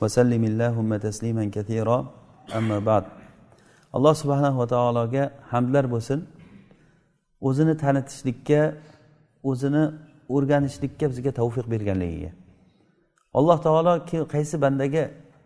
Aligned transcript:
vasallim 0.00 0.42
illahumma 0.50 0.98
tasliman 1.06 1.48
kathira 1.56 1.98
amma 2.58 2.78
ba'd 2.88 3.04
alloh 3.96 4.14
subhanahu 4.22 4.58
va 4.62 4.66
taologa 4.74 5.24
hamdlar 5.52 5.84
bo'lsin 5.94 6.18
o'zini 7.48 7.74
tanitishlikka 7.82 8.60
o'zini 9.50 9.84
o'rganishlikka 10.34 11.06
bizga 11.12 11.30
tavfiq 11.40 11.66
berganligiga 11.74 12.30
alloh 13.38 13.58
taolo 13.66 13.92
qaysi 14.34 14.56
bandaga 14.64 15.04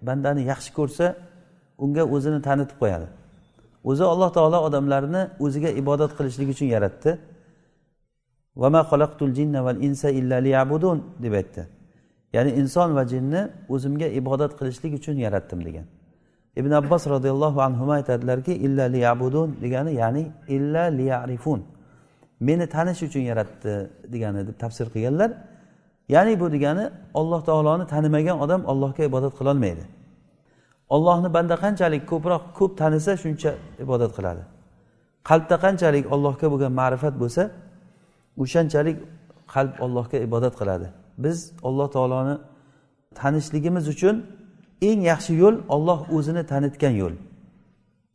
bandani 0.09 0.43
yaxshi 0.53 0.71
ko'rsa 0.79 1.07
unga 1.85 2.03
o'zini 2.15 2.41
tanitib 2.49 2.77
qo'yadi 2.83 3.09
o'zi 3.91 4.05
alloh 4.13 4.31
taolo 4.37 4.59
odamlarni 4.69 5.23
o'ziga 5.45 5.71
ibodat 5.81 6.11
qilishlik 6.19 6.49
uchun 6.55 6.69
yaratdi 6.75 7.11
deb 11.25 11.35
aytdi 11.41 11.63
ya'ni 12.33 12.51
inson 12.61 12.91
va 12.97 13.05
jinni 13.13 13.43
o'zimga 13.75 14.09
ibodat 14.21 14.53
qilishlik 14.59 14.93
uchun 15.01 15.17
yaratdim 15.27 15.61
degan. 15.65 15.87
Ibn 16.61 16.73
abbos 16.81 17.03
roziyallohu 17.15 17.59
anhu 17.67 17.93
aytadilarki 17.93 18.53
illa 18.67 18.85
liyabudun 18.95 19.49
degani 19.63 19.93
ya'ni 20.03 20.23
illa 20.57 20.83
liyarifun 20.99 21.61
meni 22.41 22.67
tanish 22.75 23.03
uchun 23.09 23.23
yaratdi 23.31 23.91
degani 24.13 24.41
deb 24.49 24.57
tafsir 24.63 24.87
qilganlar. 24.95 25.31
Ya'ni 26.15 26.41
bu 26.41 26.47
degani 26.53 26.85
alloh 27.15 27.41
taoloni 27.49 27.85
tanimagan 27.87 28.37
odam 28.45 28.63
allohga 28.71 29.03
ibodat 29.11 29.33
qilolmaydi 29.39 29.85
ollohni 30.95 31.29
banda 31.37 31.55
qanchalik 31.65 32.03
ko'proq 32.13 32.43
ko'p 32.59 32.73
tanisa 32.81 33.13
shuncha 33.23 33.51
ibodat 33.85 34.13
qiladi. 34.17 34.43
Qalbda 35.29 35.57
qanchalik 35.65 36.05
allohga 36.15 36.47
bo'lgan 36.53 36.73
ma'rifat 36.81 37.15
bo'lsa 37.23 37.43
o'shanchalik 38.43 38.97
qalb 39.55 39.75
allohga 39.85 40.19
ibodat 40.27 40.55
qiladi. 40.61 40.87
Biz 41.25 41.39
alloh 41.69 41.89
taoloni 41.97 42.35
tanishligimiz 43.21 43.85
uchun 43.95 44.17
eng 44.89 45.01
yaxshi 45.11 45.33
yo'l 45.43 45.57
olloh 45.75 46.01
o'zini 46.17 46.43
tanitgan 46.53 46.95
yo'l. 47.03 47.15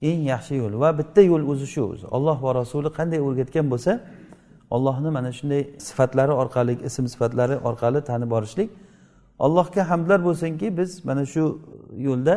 Eng 0.09 0.21
yaxshi 0.33 0.53
yo'l 0.61 0.73
va 0.83 0.89
bitta 0.99 1.21
yo'l 1.31 1.43
o'zi 1.51 1.67
shu 1.73 1.81
o'zi. 1.91 2.05
Olloh 2.17 2.37
va 2.45 2.51
rasuli 2.61 2.89
qanday 2.97 3.19
o'rgatgan 3.27 3.65
bo'lsa 3.73 3.91
ollohni 4.75 5.09
mana 5.17 5.31
shunday 5.37 5.61
sifatlari 5.87 6.33
orqali 6.41 6.73
ism 6.89 7.05
sifatlari 7.13 7.55
orqali 7.69 7.99
tanib 8.09 8.29
borishlik. 8.35 8.69
Allohga 9.45 9.81
hamdlar 9.91 10.19
bo'lsinki 10.27 10.67
biz 10.79 10.91
mana 11.09 11.23
shu 11.33 11.43
yo'lda 12.07 12.35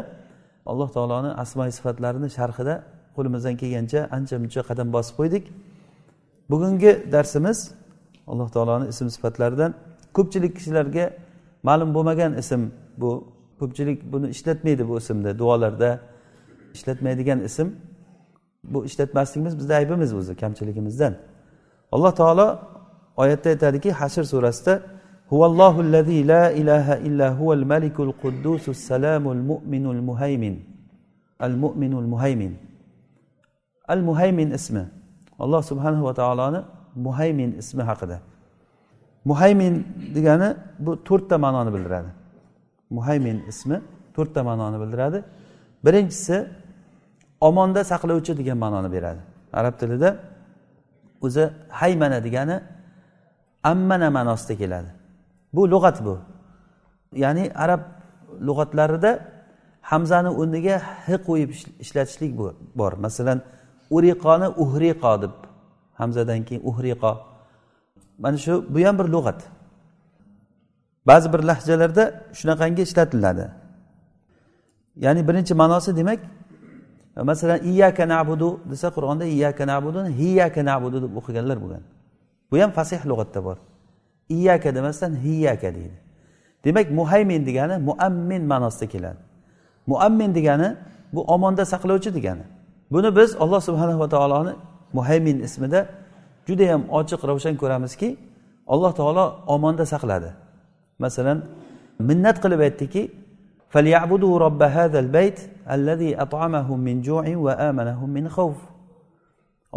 alloh 0.71 0.89
taoloni 0.97 1.31
asmoi 1.43 1.71
sifatlarini 1.79 2.29
sharhida 2.39 2.75
qo'limizdan 3.17 3.55
kelgancha 3.61 4.01
ancha 4.17 4.37
muncha 4.43 4.61
qadam 4.69 4.89
bosib 4.97 5.15
qo'ydik. 5.21 5.45
Bugungi 6.51 6.93
darsimiz 7.15 7.59
alloh 8.31 8.49
taoloni 8.55 8.87
ism 8.93 9.07
sifatlaridan 9.17 9.71
ko'pchilik 10.19 10.53
kishilarga 10.59 11.05
ma'lum 11.69 11.91
bo'lmagan 11.97 12.33
ism 12.43 12.63
bu. 13.01 13.11
Ko'pchilik 13.61 13.99
buni 14.13 14.27
ishlatmaydi 14.35 14.83
bu 14.89 14.95
ismni 15.03 15.39
duolarda 15.39 15.91
ishlatmaydigan 16.77 17.41
ism. 17.49 17.69
Bu 18.73 18.79
ishlatmasligimiz 18.89 19.59
bizni 19.59 19.75
aybimiz 19.81 20.11
o'zi 20.15 20.37
kamchiligimizdan. 20.43 21.15
Alloh 21.93 22.13
taolo 22.21 22.49
oyatda 23.17 23.49
aytadiki 23.55 23.91
hashr 23.93 24.25
surasida 24.33 24.83
huvallohu 25.33 25.81
allazi 25.87 26.29
la 26.29 26.45
ilaha 26.51 26.95
illa 27.09 27.27
huval 27.39 27.65
malikul 27.73 28.13
quddusus 28.23 28.79
salamul 28.91 29.43
mu'minul 29.51 30.03
muhaymin. 30.09 30.55
Al 31.47 31.55
mu'minul 31.63 32.09
muhaymin. 32.13 32.53
Al 33.89 34.01
muhaymin 34.09 34.51
ismi. 34.59 34.85
Alloh 35.39 35.63
subhanahu 35.71 36.05
va 36.05 36.15
taoloni 36.15 36.61
muhaymin 37.07 37.51
ismi 37.63 37.83
haqida. 37.83 38.21
Muhaymin 39.25 39.87
degani 40.15 40.57
bu 40.79 41.05
to'rtta 41.05 41.39
ma'noni 41.39 41.75
bildiradi. 41.75 42.09
Muhaymin 42.91 43.45
ismi 43.49 43.81
to'rtta 44.15 44.43
ma'noni 44.43 44.81
bildiradi. 44.81 45.25
Birinchisi 45.85 46.47
omonda 47.41 47.85
saqlovchi 47.85 48.39
degan 48.39 48.59
ma'noni 48.65 48.93
beradi. 48.93 49.21
Arab 49.53 49.75
tilida 49.81 50.17
o'zi 51.23 51.51
haymana 51.69 52.25
degani 52.25 52.61
ammana 53.65 54.11
ma'nosida 54.11 54.55
keladi. 54.59 54.91
Bu 55.53 55.71
lug'at 55.71 56.05
bu. 56.05 56.19
Ya'ni 57.15 57.45
arab 57.55 57.81
lug'atlarida 58.47 59.11
hamzani 59.91 60.31
o'rniga 60.41 60.77
hi 61.07 61.17
qo'yib 61.29 61.51
ishlatishlik 61.85 62.33
bor. 62.81 62.93
Masalan 63.05 63.39
uriqoni 63.97 64.49
uhriqo 64.63 65.23
deb 65.23 65.35
hamzadan 66.01 66.41
keyin 66.47 66.63
uhriqo. 66.71 67.13
Mana 68.19 68.37
shu 68.37 68.67
bu 68.69 68.79
ham 68.87 68.99
bir 68.99 69.05
lug'at. 69.05 69.41
Ba'zi 71.07 71.33
bir 71.33 71.39
lahjalarda 71.39 72.05
shunaqangi 72.33 72.83
ishlatiladi. 72.83 73.51
Ya'ni 74.97 75.29
birinchi 75.29 75.55
ma'nosi 75.55 75.97
demak 75.97 76.21
masalan 77.17 77.61
iyaka 77.63 78.09
nabudu 78.09 78.61
desa 78.71 78.89
qur'onda 78.91 79.25
iyaka 79.25 79.67
nabudu 79.67 80.01
hiyaka 80.21 80.65
nabudu 80.65 81.03
deb 81.03 81.17
o'qiganlar 81.17 81.57
bo'lgan. 81.63 81.83
Bu 82.51 82.59
ham 82.63 82.71
fasih 82.71 83.01
lug'atda 83.11 83.45
bor. 83.45 83.57
Iyaka 84.29 84.75
demasdan 84.75 85.13
hiyaka 85.25 85.75
deydi. 85.75 85.99
Demak 86.65 86.91
muhaymin 86.91 87.47
degani 87.47 87.79
muammin 87.89 88.43
ma'nosida 88.53 88.87
keladi. 88.93 89.19
Muammin 89.87 90.35
degani 90.35 90.77
bu 91.13 91.21
omonda 91.35 91.65
saqlovchi 91.65 92.15
degani. 92.15 92.43
Buni 92.93 93.17
biz 93.17 93.37
alloh 93.43 93.61
subhanava 93.61 94.09
taoloni 94.09 94.53
muhaymin 94.93 95.39
ismida 95.41 95.89
judayam 96.49 96.83
ochiq 96.99 97.21
ravshan 97.29 97.55
ko'ramizki 97.63 98.09
alloh 98.73 98.93
taolo 99.01 99.25
omonda 99.55 99.85
saqladi. 99.93 100.31
Masalan 101.05 101.39
minnat 102.09 102.37
qilib 102.43 102.61
aytdiki 102.67 103.03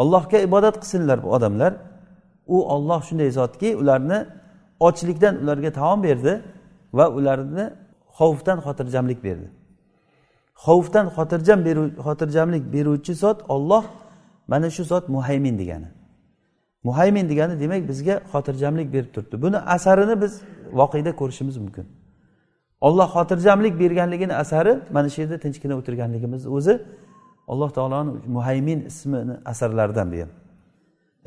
allohga 0.02 0.38
ibodat 0.48 0.76
qilsinlar 0.82 1.18
bu 1.24 1.28
odamlar. 1.36 1.74
U 2.48 2.58
olloh 2.76 3.00
shunday 3.08 3.30
zotki 3.40 3.70
ularni 3.82 4.20
ochlikdan 4.88 5.34
ularga 5.44 5.72
taom 5.80 6.00
berdi 6.04 6.34
va 6.98 7.06
ularni 7.18 7.66
xavfdan 8.18 8.58
xotirjamlik 8.66 9.20
berdi. 9.24 9.48
Xavfdan 10.66 11.06
xotirjam 11.16 11.60
xotirjamlik 12.06 12.64
beruvchi 12.74 13.14
zot 13.24 13.40
olloh 13.56 13.84
mana 14.52 14.70
shu 14.76 14.84
zot 14.92 15.06
muhaymin 15.16 15.56
degani. 15.62 15.90
Muhaymin 16.84 17.30
degani 17.30 17.60
demak 17.60 17.88
bizga 17.88 18.22
xotirjamlik 18.32 18.94
berib 18.94 19.14
turibdi. 19.14 19.42
Buni 19.42 19.58
asarini 19.58 20.22
biz 20.22 20.42
voqeda 20.74 21.12
ko'rishimiz 21.16 21.58
mumkin. 21.58 21.86
Olloh 22.82 23.08
xotirjamlik 23.16 23.80
berganligini 23.80 24.34
asari 24.34 24.80
mana 24.96 25.10
shu 25.10 25.22
yerda 25.22 25.38
tinchgina 25.38 25.74
o'tirganligimiz 25.80 26.48
o'zi 26.48 26.74
alloh 27.48 27.70
taoloni 27.78 28.12
muhaymin 28.28 28.80
ismini 28.92 29.34
asarlaridan 29.52 30.08
bu 30.12 30.18
ham 30.22 30.32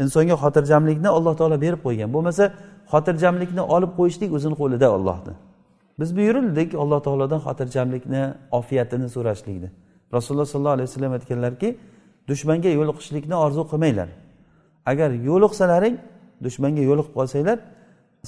insonga 0.02 0.34
xotirjamlikni 0.44 1.08
alloh 1.08 1.34
taolo 1.40 1.56
berib 1.64 1.80
qo'ygan. 1.86 2.08
Bo'lmasa 2.16 2.44
xotirjamlikni 2.92 3.62
olib 3.74 3.92
qo'yishlik 3.98 4.30
o'zini 4.36 4.54
qo'lida 4.62 4.88
ollohni 4.96 5.34
biz 6.00 6.16
buyurildik 6.16 6.74
alloh 6.82 7.00
taolodan 7.06 7.40
xotirjamlikni 7.46 8.22
ofiyatini 8.58 9.08
so'rashlikni. 9.14 9.68
Rasululloh 10.16 10.46
sollallohu 10.52 10.76
alayhi 10.78 10.88
vasallam 10.90 11.12
aytganlarki 11.18 11.68
dushmanga 12.28 12.70
yo'liqishlikni 12.78 13.34
orzu 13.44 13.62
qilmanglar. 13.72 14.08
Agar 14.90 15.10
yo'liqsalaring 15.28 15.96
dushmanga 16.44 16.82
yo'liqib 16.90 17.14
qolsanglar 17.18 17.58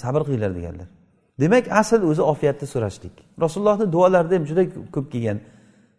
sabr 0.03 0.21
qilinglar 0.27 0.53
deganlar. 0.59 0.89
Demak 1.41 1.65
asl 1.81 2.01
o'zi 2.11 2.23
ofiyatni 2.33 2.67
so'rashlik. 2.75 3.15
Rasulullohni 3.45 3.87
duolarida 3.95 4.35
ham 4.39 4.45
juda 4.51 4.63
ko'p 4.95 5.07
kelgan. 5.13 5.39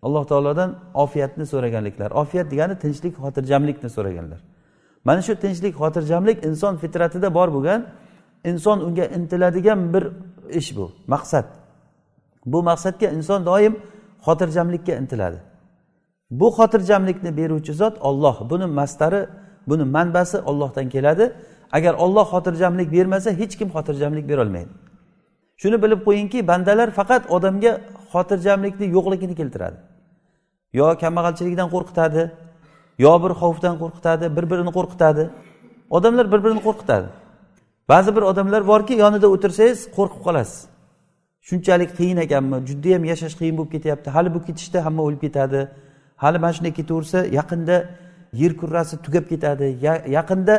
Alloh 0.05 0.23
taolodan 0.31 0.69
ofiyatni 0.93 1.45
so'raganliklar. 1.51 2.09
Ofiyat 2.21 2.47
degani 2.51 2.75
tinchlik 2.83 3.13
xotirjamlikni 3.23 3.89
so'raganlar. 3.95 4.39
Mana 5.07 5.21
shu 5.27 5.33
tinchlik 5.43 5.73
xotirjamlik 5.81 6.37
inson 6.49 6.73
fitratida 6.83 7.33
bor 7.37 7.49
bo'lgan 7.55 7.81
inson 8.51 8.77
unga 8.87 9.05
intiladigan 9.17 9.79
bir 9.93 10.03
ish 10.59 10.69
bu 10.77 10.85
maqsad. 11.13 11.45
Bu 12.45 12.59
maqsadga 12.69 13.07
inson 13.17 13.45
doim 13.49 13.73
xotirjamlikka 14.25 14.93
intiladi. 15.01 15.39
Bu 16.39 16.47
xotirjamlikni 16.57 17.31
beruvchi 17.39 17.73
zot 17.81 17.95
olloh 18.09 18.49
buni 18.49 18.65
mastari 18.79 19.21
buni 19.69 19.83
manbasi 19.95 20.37
ollohdan 20.49 20.89
keladi. 20.89 21.25
Agar 21.77 21.93
olloh 21.93 22.25
xotirjamlik 22.33 22.87
bermasa 22.95 23.29
hech 23.39 23.53
kim 23.59 23.69
xotirjamlik 23.75 24.25
berolmaydi 24.31 24.73
shuni 25.61 25.77
bilib 25.83 26.01
qo'yingki 26.07 26.39
bandalar 26.51 26.89
faqat 26.99 27.23
odamga 27.35 27.71
xotirjamlikni 28.13 28.85
yo'qligini 28.95 29.35
keltiradi. 29.39 29.77
Yo 30.79 30.85
kambag'alchilikdan 31.03 31.67
qo'rqitadi 31.75 32.23
yo 33.05 33.13
bir 33.23 33.31
xavfdan 33.41 33.75
qo'rqitadi 33.81 34.25
bir 34.37 34.45
birini 34.51 34.71
qo'rqitadi. 34.77 35.23
Odamlar 35.97 36.25
bir 36.33 36.39
birini 36.45 36.61
qo'rqitadi. 36.67 37.07
Ba'zi 37.91 38.09
bir 38.15 38.23
odamlar 38.31 38.61
borki 38.71 38.93
yonida 39.03 39.27
o'tirsangiz 39.35 39.79
qo'rqib 39.97 40.21
qolasiz. 40.27 40.59
Shunchalik 41.47 41.91
qiyin 41.99 42.17
ekanmi? 42.25 42.57
Judayam 42.69 43.03
yashash 43.11 43.35
qiyin 43.39 43.55
bo'lib 43.57 43.71
ketyapti. 43.75 44.07
Hali 44.15 44.29
bu 44.35 44.39
ketishda 44.47 44.79
hamma 44.85 45.01
o'lib 45.07 45.21
ketadi. 45.25 45.59
Hali 46.23 46.37
mana 46.43 46.53
shunday 46.57 46.73
ketaversa 46.79 47.19
yaqinda 47.39 47.75
yer 48.33 48.57
kurrasi 48.57 48.97
tugab 49.05 49.25
ketadi. 49.29 49.77
Yaqinda 50.17 50.55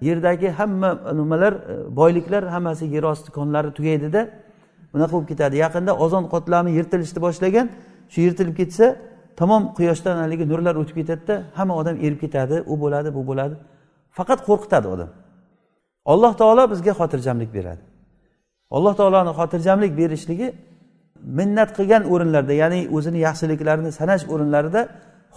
yerdagi 0.00 0.48
hamma 0.48 0.90
nimalar 1.12 1.52
e, 1.52 1.96
boyliklar 1.96 2.44
hammasi 2.44 2.84
yer 2.86 3.02
osti 3.02 3.30
konlari 3.30 3.70
tugaydida 3.78 4.28
bunaqa 4.94 5.12
bo'lib 5.12 5.28
ketadi. 5.28 5.56
Yaqinda 5.56 5.92
ozon 6.04 6.24
qotlami 6.34 6.70
yirtilishni 6.78 7.20
boshlagan 7.26 7.66
shu 8.12 8.18
yirtilib 8.26 8.56
ketsa 8.60 8.96
tamom 9.40 9.62
quyoshdan 9.78 10.16
haligi 10.22 10.44
nurlar 10.52 10.74
o'tib 10.82 10.96
ketadida 11.00 11.34
hamma 11.58 11.74
odam 11.80 11.96
erib 12.06 12.20
ketadi. 12.24 12.56
U 12.72 12.74
bo'ladi 12.82 13.08
bu 13.16 13.22
bo'ladi. 13.30 13.54
Faqat 14.18 14.40
qo'rqitadi 14.48 14.86
odam. 14.94 15.10
Alloh 16.12 16.32
taolo 16.40 16.64
bizga 16.72 16.92
xotirjamlik 17.00 17.50
beradi. 17.56 17.82
Alloh 18.76 18.94
taoloni 19.00 19.32
xotirjamlik 19.38 19.92
berishligi 20.00 20.48
minnat 21.38 21.70
qilgan 21.76 22.02
o'rinlarda 22.12 22.54
ya'ni 22.62 22.80
o'zini 22.96 23.18
yaxshiliklarini 23.26 23.90
sanash 24.00 24.24
o'rinlarida 24.32 24.80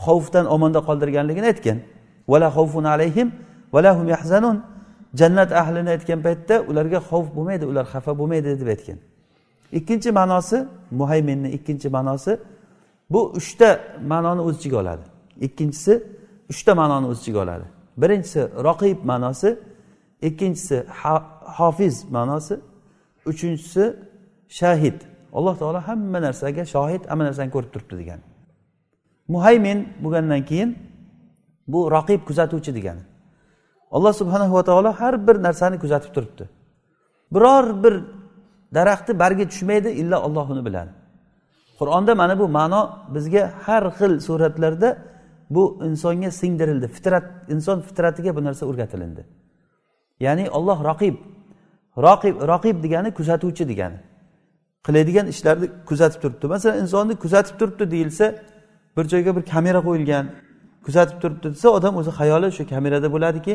xavfdan 0.05 0.45
omonda 0.45 0.79
qoldirganligini 0.79 1.45
aytgan. 1.45 1.79
Vala 2.27 2.47
xavfun 2.57 2.83
alayhim 2.83 3.31
vala 3.73 3.99
hum 3.99 4.07
yahzanun. 4.07 4.63
Jannat 5.15 5.51
ahlini 5.51 5.89
aytgan 5.89 6.21
paytda 6.21 6.55
ularga 6.69 6.99
xavf 7.09 7.27
bo'lmaydi 7.35 7.65
ular 7.65 7.85
xafa 7.93 8.11
bo'lmaydi 8.19 8.59
deb 8.61 8.67
aytgan. 8.67 8.97
Ikkinchi 9.71 10.09
ma'nosi 10.19 10.57
muhayminni 10.91 11.49
ikkinchi 11.57 11.89
ma'nosi 11.89 12.33
bu 13.09 13.21
uchta 13.39 13.69
ma'noni 14.11 14.41
o'z 14.47 14.55
ichiga 14.59 14.77
oladi. 14.83 15.05
Ikkinchisi 15.47 15.93
uchta 16.51 16.71
ma'noni 16.81 17.05
o'z 17.11 17.19
ichiga 17.21 17.39
oladi. 17.45 17.65
Birinchisi 18.01 18.41
roqib 18.67 18.99
ma'nosi 19.11 19.49
ikkinchisi 20.29 20.77
hofiz 21.57 21.95
ma'nosi 22.15 22.55
uchinchisi 23.31 23.83
shahid. 24.59 24.97
Alloh 25.37 25.55
taolo 25.61 25.79
hamma 25.87 26.19
narsaga 26.27 26.63
shohid 26.75 27.03
hamma 27.09 27.23
narsani 27.27 27.49
ko'rib 27.55 27.71
turibdi 27.73 27.95
degani 28.01 28.32
muhaymin 29.33 29.79
bo'lgandan 30.03 30.41
keyin 30.49 30.69
bu 31.67 31.79
roqib 31.95 32.21
kuzatuvchi 32.27 32.71
degani. 32.77 33.03
Alloh 33.95 34.13
subhanahu 34.21 34.53
va 34.57 34.63
taolo 34.69 34.91
har 34.99 35.13
bir 35.27 35.35
narsani 35.47 35.77
kuzatib 35.83 36.11
turibdi. 36.15 36.45
Biror 37.33 37.83
bir 37.83 37.93
daraxtni 38.75 39.13
bargi 39.23 39.45
tushmaydi 39.51 39.89
illo 40.01 40.17
olloh 40.27 40.45
uni 40.53 40.65
biladi. 40.67 40.91
Qur'onda 41.79 42.15
mana 42.21 42.39
bu 42.39 42.47
ma'no 42.57 42.81
bizga 43.15 43.43
har 43.65 43.83
xil 43.97 44.13
suratlarda 44.27 44.89
bu 45.55 45.63
insonga 45.87 46.31
singdirildi. 46.31 46.87
Fitrat 46.95 47.25
inson 47.53 47.77
fitratiga 47.87 48.31
bu 48.37 48.41
narsa 48.47 48.63
o'rgatilindi. 48.65 49.23
Ya'ni 50.25 50.45
olloh 50.57 50.77
roqib 50.89 51.15
roqib 52.05 52.35
roqib 52.51 52.77
degani 52.85 53.09
kuzatuvchi 53.19 53.63
degani. 53.71 53.99
Qiladigan 54.85 55.27
ishlarni 55.33 55.67
kuzatib 55.89 56.19
turibdi. 56.23 56.45
Masalan 56.53 56.77
insonni 56.83 57.15
kuzatib 57.23 57.55
turibdi 57.59 57.85
deyilsa 57.91 58.25
bir 58.97 59.05
joyga 59.13 59.35
bir 59.35 59.43
kamera 59.53 59.79
qo'yilgan 59.87 60.25
kuzatib 60.85 61.17
turibdi 61.21 61.47
desa 61.55 61.69
odam 61.69 61.93
o'zi 62.01 62.11
xayoli 62.19 62.51
shu 62.57 62.63
kamerada 62.73 63.07
bo'ladiki 63.15 63.53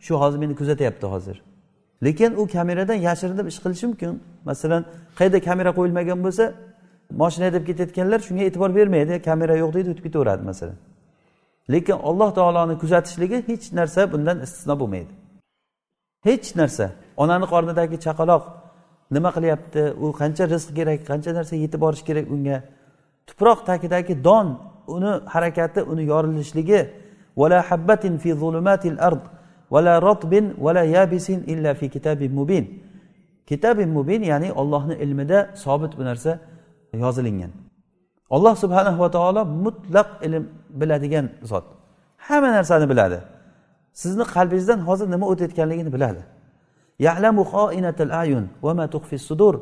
shu 0.00 0.14
hozir 0.22 0.38
meni 0.38 0.54
kuzatyapti 0.60 1.06
hozir. 1.06 1.36
Lekin 2.04 2.32
u 2.40 2.46
kameradan 2.46 2.94
yashirinib 2.94 3.46
ish 3.46 3.58
qilishi 3.64 3.86
mumkin. 3.86 4.22
Masalan 4.44 4.82
qayerda 5.18 5.40
kamera 5.48 5.70
qo'yilmagan 5.78 6.18
bo'lsa 6.26 6.44
moshina 7.20 7.44
haydab 7.46 7.64
ketayotganlar 7.68 8.20
shunga 8.26 8.42
e'tibor 8.48 8.70
bermaydi 8.78 9.22
kamera 9.28 9.54
yo'q 9.62 9.70
deydi 9.76 9.88
o'tib 9.92 10.04
ketaveradi 10.06 10.42
masalan. 10.50 10.78
Lekin 11.72 11.96
alloh 12.08 12.30
taoloni 12.38 12.74
kuzatishligi 12.82 13.38
hech 13.48 13.66
narsa 13.78 14.00
bundan 14.12 14.36
istisno 14.46 14.74
bo'lmaydi. 14.80 15.12
Hech 16.28 16.48
narsa. 16.60 16.86
Onani 17.22 17.46
qornidagi 17.52 17.96
chaqaloq 18.06 18.42
nima 19.16 19.30
qilyapti? 19.36 19.82
U 20.04 20.06
qancha 20.20 20.44
rizq 20.54 20.70
kerak 20.78 21.00
qancha 21.10 21.30
narsa 21.38 21.54
yetib 21.64 21.80
borishi 21.84 22.04
kerak 22.08 22.26
unga? 22.34 22.58
Tuproq 23.28 23.58
tagidagi 23.70 24.14
don 24.28 24.46
uni 24.94 25.12
harakati 25.32 25.80
uni 25.92 26.02
yorilishligi 26.12 26.80
vala 27.40 27.58
habbatin 27.68 28.18
fi 28.22 28.30
zulumatil 28.42 28.98
ard 29.08 29.22
vala 29.74 29.92
rotbin 30.06 30.44
vala 30.64 30.82
yabisin 30.96 31.40
illa 31.52 31.74
fi 31.74 31.86
kitabin 31.94 32.32
mubin. 32.38 32.64
Kitabin 33.46 33.88
mubin 33.96 34.22
ya'ni 34.22 34.48
ollohni 34.60 34.94
ilmida 35.04 35.38
sobit 35.54 35.92
bu 35.98 36.02
narsa 36.04 36.32
yozilingan. 37.04 37.50
Alloh 38.30 38.54
subhanahu 38.62 38.98
va 39.04 39.10
taolo 39.10 39.42
mutlaq 39.44 40.08
ilm 40.26 40.44
biladigan 40.80 41.26
zot. 41.50 41.64
Hamma 42.26 42.48
narsani 42.56 42.86
biladi. 42.92 43.18
Sizni 43.92 44.24
qalbingizdan 44.34 44.80
hozir 44.88 45.06
nima 45.14 45.26
o'tayotganligini 45.32 45.90
biladi. 45.96 46.22
Yalamu 47.06 47.42
xoinatil 47.52 48.12
ayun 48.22 48.44
va 48.64 48.72
ma 48.78 48.86
tuxfi 48.94 49.16
sudur. 49.28 49.54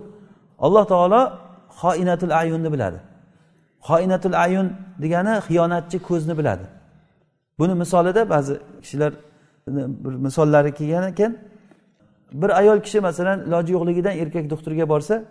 Alloh 0.67 0.85
taolo 0.93 1.21
xoinatul 1.81 2.33
ayunni 2.41 2.69
biladi. 2.75 2.99
Xoinatul 3.89 4.33
ayun 4.33 4.73
degani 5.03 5.41
xiyonatchi 5.47 5.99
ko'zni 6.09 6.39
biladi. 6.39 6.67
Buni 7.59 7.75
misolida 7.75 8.31
ba'zi 8.31 8.55
kishilar 8.83 9.13
bir 10.05 10.13
misollari 10.27 10.75
kelgan 10.75 11.09
ekan. 11.13 11.37
Bir 12.33 12.51
ayol 12.61 12.81
kishi 12.81 13.01
masalan 13.01 13.39
iloji 13.47 13.73
yo'qligidan 13.73 14.15
erkak 14.23 14.51
doktorga 14.51 14.89
borsa 14.89 15.25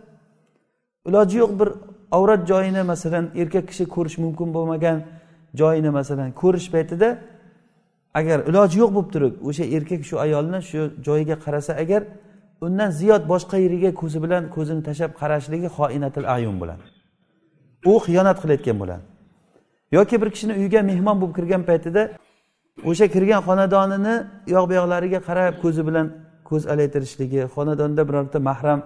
iloji 1.08 1.38
yo'q 1.38 1.60
bir 1.60 1.70
avrat 2.12 2.48
joyini 2.48 2.84
masalan 2.84 3.26
erkak 3.36 3.68
kishi 3.68 3.86
ko'rish 3.86 4.18
mumkin 4.18 4.54
bo'lmagan 4.56 4.98
joyini 5.60 5.90
masalan 5.90 6.32
ko'rish 6.42 6.68
paytida 6.74 7.10
agar 8.20 8.40
iloji 8.50 8.78
yo'q 8.80 8.92
bo'lib 8.96 9.10
turib 9.14 9.34
o'sha 9.50 9.64
erkak 9.78 10.02
shu 10.10 10.16
ayolni 10.26 10.60
shu 10.70 10.82
joyiga 11.08 11.36
qarasa 11.46 11.72
agar 11.84 12.02
undan 12.66 12.90
ziyod 13.00 13.24
boshqa 13.34 13.58
yeriga 13.66 13.92
ko'zi 14.02 14.18
bilan 14.24 14.44
ko'zini 14.56 14.82
tashlab 14.88 15.12
qarashligi 15.22 15.70
xoinatil 15.78 16.26
ayun 16.36 16.56
bo'ladi. 16.62 16.97
U 17.90 17.92
xiyonat 18.06 18.38
qilayotgan 18.44 18.78
bo'ladi. 18.82 19.04
Yoki 19.98 20.16
bir 20.22 20.30
kishini 20.34 20.54
uyiga 20.60 20.82
mehmon 20.92 21.16
bo'lib 21.22 21.34
kirgan 21.38 21.64
paytida 21.70 22.02
o'sha 22.90 23.06
kirgan 23.16 23.42
xonadonini 23.48 24.16
u 24.48 24.50
yoq 24.56 24.66
bu 24.70 24.74
yoqlariga 24.80 25.20
qarab 25.28 25.54
ko'zi 25.64 25.82
bilan 25.88 26.08
ko'z 26.50 26.64
alaytirishligi 26.74 27.42
xonadonda 27.56 28.02
birorta 28.10 28.40
mahram 28.50 28.80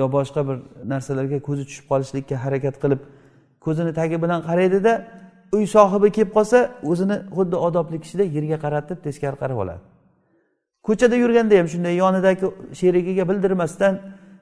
yo 0.00 0.04
boshqa 0.16 0.40
bir 0.48 0.56
narsalarga 0.92 1.38
ko'zi 1.48 1.62
tushib 1.68 1.86
qolishlikka 1.90 2.36
harakat 2.44 2.76
qilib 2.82 3.00
ko'zini 3.64 3.92
tagi 4.00 4.16
bilan 4.24 4.40
qaraydida 4.48 4.92
uy 5.56 5.64
sohibi 5.76 6.08
kelib 6.16 6.32
qolsa 6.36 6.58
o'zini 6.90 7.16
xuddi 7.36 7.56
odobli 7.66 7.96
kishidek 8.04 8.28
yerga 8.36 8.58
qaratib 8.64 8.98
teskari 9.06 9.36
qarab 9.42 9.58
oladi. 9.64 9.82
Ko'chada 10.86 11.16
yurganda 11.22 11.54
ham 11.60 11.68
shunday 11.72 11.94
yonidagi 12.02 12.46
sherigiga 12.80 13.24
bildirmasdan 13.30 13.94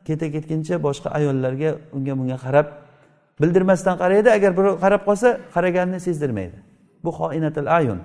keta 0.06 0.26
ketguncha 0.34 0.74
boshqa 0.86 1.08
ayollarga 1.18 1.70
unga 1.96 2.12
bunga 2.18 2.38
qarab 2.44 2.66
bildirmasdan 3.40 3.97
qaraydi 4.02 4.28
agar 4.30 4.57
birov 4.59 4.75
qarab 4.85 5.02
qolsa 5.09 5.28
qaraganini 5.54 6.00
sezdirmaydi. 6.07 6.57
Bu 7.04 7.11
xoinatil 7.18 7.68
ayun. 7.78 8.00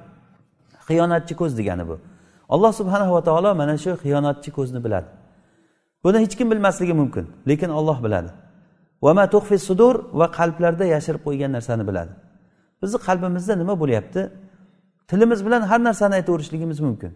Xiyonatchi 0.88 1.34
ko'z 1.42 1.58
degani 1.60 1.88
bu. 1.90 1.96
Alloh 2.54 2.72
subhanahu 2.80 3.14
va 3.18 3.22
taolo 3.28 3.56
mana 3.62 3.76
shu 3.84 3.92
xiyonatchi 4.04 4.50
ko'zni 4.58 4.80
biladi. 4.86 5.10
Buni 6.04 6.18
hech 6.24 6.36
kim 6.40 6.48
bilmasligi 6.52 6.94
mumkin 7.02 7.26
lekin 7.50 7.70
olloh 7.70 7.98
biladi. 8.06 8.30
Va 9.04 9.30
tuxfi 9.34 9.58
sudur 9.68 9.96
va 10.20 10.28
qalblarda 10.38 10.86
yashirib 10.96 11.22
qo'ygan 11.28 11.52
narsani 11.58 11.84
biladi. 11.90 12.14
Bizni 12.82 12.98
qalbimizda 13.08 13.54
nima 13.62 13.76
bo'lyapti? 13.82 14.22
Tilimiz 15.10 15.46
bilan 15.46 15.62
har 15.62 15.80
narsani 15.84 16.14
aytaverishligimiz 16.20 16.80
mumkin. 16.80 17.12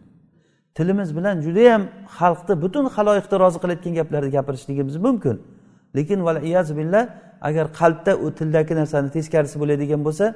Tilimiz 0.76 1.10
bilan 1.18 1.36
judayam 1.46 1.84
xalqni 2.18 2.54
butun 2.64 2.86
haloyiqni 2.96 3.36
rozi 3.44 3.58
qilayotgan 3.64 3.94
gaplarni 4.00 4.30
gapirishligimiz 4.38 4.96
mumkin. 5.06 5.36
Lekin 5.96 6.20
billah 6.80 7.04
agar 7.42 7.74
qalbda 7.80 8.16
u 8.16 8.36
tildagi 8.36 8.76
narsani 8.76 9.10
teskarisi 9.12 9.60
bo'ladigan 9.60 10.02
bo'lsa 10.08 10.36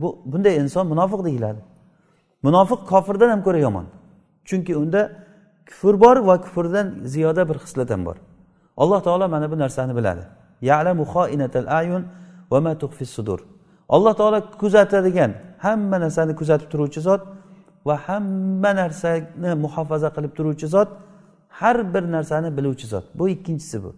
bu 0.00 0.08
bunday 0.32 0.56
inson 0.56 0.86
munofiq 0.86 1.24
deyiladi. 1.24 1.60
Munofiq 2.42 2.80
kofirdan 2.92 3.28
ham 3.30 3.42
ko'ra 3.42 3.58
yomon. 3.58 3.86
Chunki 4.44 4.76
unda 4.76 5.00
kufr 5.68 6.00
bor 6.00 6.16
va 6.16 6.40
kufrdan 6.40 6.86
ziyoda 7.04 7.48
bir 7.48 7.56
xislat 7.64 7.90
ham 7.90 8.04
bor. 8.06 8.16
Alloh 8.76 9.00
taolo 9.02 9.28
mana 9.28 9.50
bu 9.50 9.58
narsani 9.58 9.96
biladi. 9.96 10.22
Ayun 11.78 12.04
va 12.50 12.60
ma 12.60 12.76
sudur. 13.04 13.40
Alloh 13.88 14.14
taolo 14.14 14.38
kuzatadigan 14.60 15.32
hamma 15.58 16.00
narsani 16.00 16.36
kuzatib 16.36 16.68
turuvchi 16.70 17.00
zot 17.00 17.22
va 17.86 17.96
hamma 18.06 18.70
narsani 18.82 19.54
muhofaza 19.64 20.08
qilib 20.16 20.32
turuvchi 20.38 20.66
zot 20.66 20.88
har 21.48 21.94
bir 21.94 22.04
narsani 22.16 22.56
biluvchi 22.56 22.86
zot. 22.86 23.04
Bu 23.14 23.28
ikkinchisi 23.28 23.84
bu. 23.84 23.94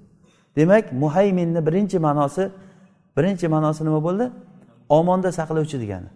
Demak 0.57 0.93
muhayminni 0.93 1.61
birinchi 1.67 1.99
ma'nosi 1.99 2.45
birinchi 3.17 3.47
ma'nosi 3.55 3.85
nima 3.85 4.01
bo'ldi? 4.07 4.27
Omonda 4.89 5.31
saqlovchi 5.39 5.77
degani. 5.83 6.09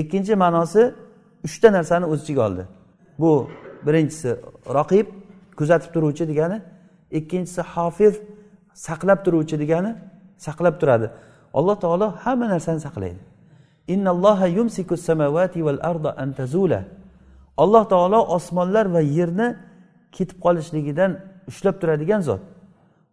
Ikkinchi 0.00 0.34
ma'nosi 0.44 0.82
uchta 1.46 1.68
narsani 1.76 2.06
o'z 2.12 2.20
ichiga 2.24 2.42
oldi. 2.48 2.64
Bu 3.18 3.30
birinchisi 3.86 4.30
roqib 4.76 5.06
kuzatib 5.58 5.90
turuvchi 5.94 6.24
degani. 6.30 6.58
Ikkinchisi 7.18 7.62
hofiz 7.74 8.14
saqlab 8.86 9.18
turuvchi 9.24 9.56
degani 9.62 9.90
saqlab 10.46 10.74
turadi. 10.80 11.06
Alloh 11.58 11.76
taolo 11.84 12.08
hamma 12.24 12.46
narsani 12.54 12.80
saqlaydi. 12.86 13.20
Innalloha 13.94 14.46
yumsiku 14.58 14.96
samawati 14.96 15.64
val 15.66 15.78
arda 15.90 16.10
an 16.22 16.32
tazula. 16.38 16.80
Alloh 17.62 17.84
taolo 17.92 18.20
osmonlar 18.36 18.86
va 18.94 19.00
yerni 19.18 19.48
ketib 20.16 20.38
qolishligidan 20.44 21.10
ushlab 21.50 21.76
turadigan 21.80 22.20
zot. 22.28 22.42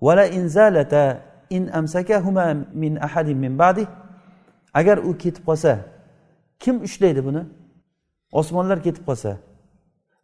Vala 0.01 0.25
inzalata 0.27 1.03
in 1.49 1.63
amsakahuma 1.79 2.45
min 2.73 2.93
ahadin 3.07 3.37
min 3.37 3.57
ba'di. 3.57 3.87
Agar 4.73 4.97
u 4.97 5.17
ketib 5.17 5.43
qolsa 5.49 5.73
kim 6.59 6.75
ushlaydi 6.87 7.21
buni? 7.27 7.43
Osmonlar 8.31 8.79
ketib 8.85 9.03
qolsa. 9.09 9.31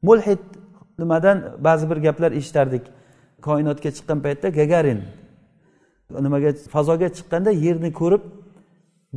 Mulhid 0.01 0.43
nimadan 0.99 1.37
ba'zi 1.67 1.89
bir 1.89 1.97
gaplar 1.97 2.31
eshitardik. 2.39 2.83
Koinotga 3.41 3.89
chiqqan 3.95 4.19
paytda 4.25 4.49
gagarin 4.59 5.01
nimaga 6.25 6.53
fazoga 6.73 7.07
chiqqanda 7.17 7.51
yerni 7.65 7.91
ko'rib 7.99 8.23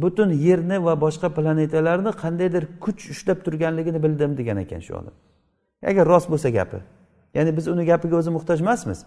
butun 0.02 0.30
yerni 0.46 0.76
va 0.86 0.94
boshqa 1.04 1.28
planetalarni 1.36 2.12
qandaydir 2.22 2.64
kuch 2.84 3.00
ushlab 3.12 3.38
turganligini 3.44 3.98
bildim 4.04 4.30
degan 4.40 4.58
ekan 4.64 4.80
shu 4.86 4.92
odam 5.00 5.14
agar 5.90 6.04
rost 6.12 6.28
bo'lsa 6.32 6.48
gapi. 6.58 6.78
Ya'ni 7.36 7.50
biz 7.56 7.66
uni 7.68 7.84
gapiga 7.90 8.16
o'zi 8.20 8.30
muhtoj 8.36 8.58
emasmiz 8.64 8.98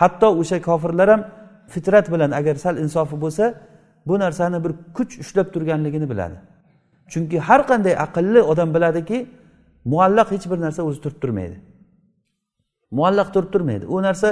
hatto 0.00 0.28
o'sha 0.40 0.58
kofirlar 0.68 1.08
ham 1.12 1.22
fitrat 1.72 2.06
bilan 2.14 2.30
agar 2.40 2.54
sal 2.64 2.74
insofi 2.84 3.16
bo'lsa 3.24 3.44
bu 4.08 4.14
narsani 4.24 4.58
bir 4.64 4.72
kuch 4.96 5.12
ushlab 5.22 5.48
turganligini 5.54 6.06
biladi. 6.12 6.36
Chunki 7.12 7.38
har 7.48 7.60
qanday 7.70 7.94
aqlli 8.06 8.40
odam 8.52 8.68
biladiki 8.76 9.18
muallaq 9.92 10.28
hech 10.34 10.46
bir 10.50 10.58
narsa 10.64 10.80
o'zi 10.88 11.00
turib 11.04 11.18
turmaydi. 11.22 11.56
Muallaq 12.98 13.28
turib 13.34 13.50
turmaydi. 13.54 13.84
U 13.94 13.96
narsa 14.06 14.28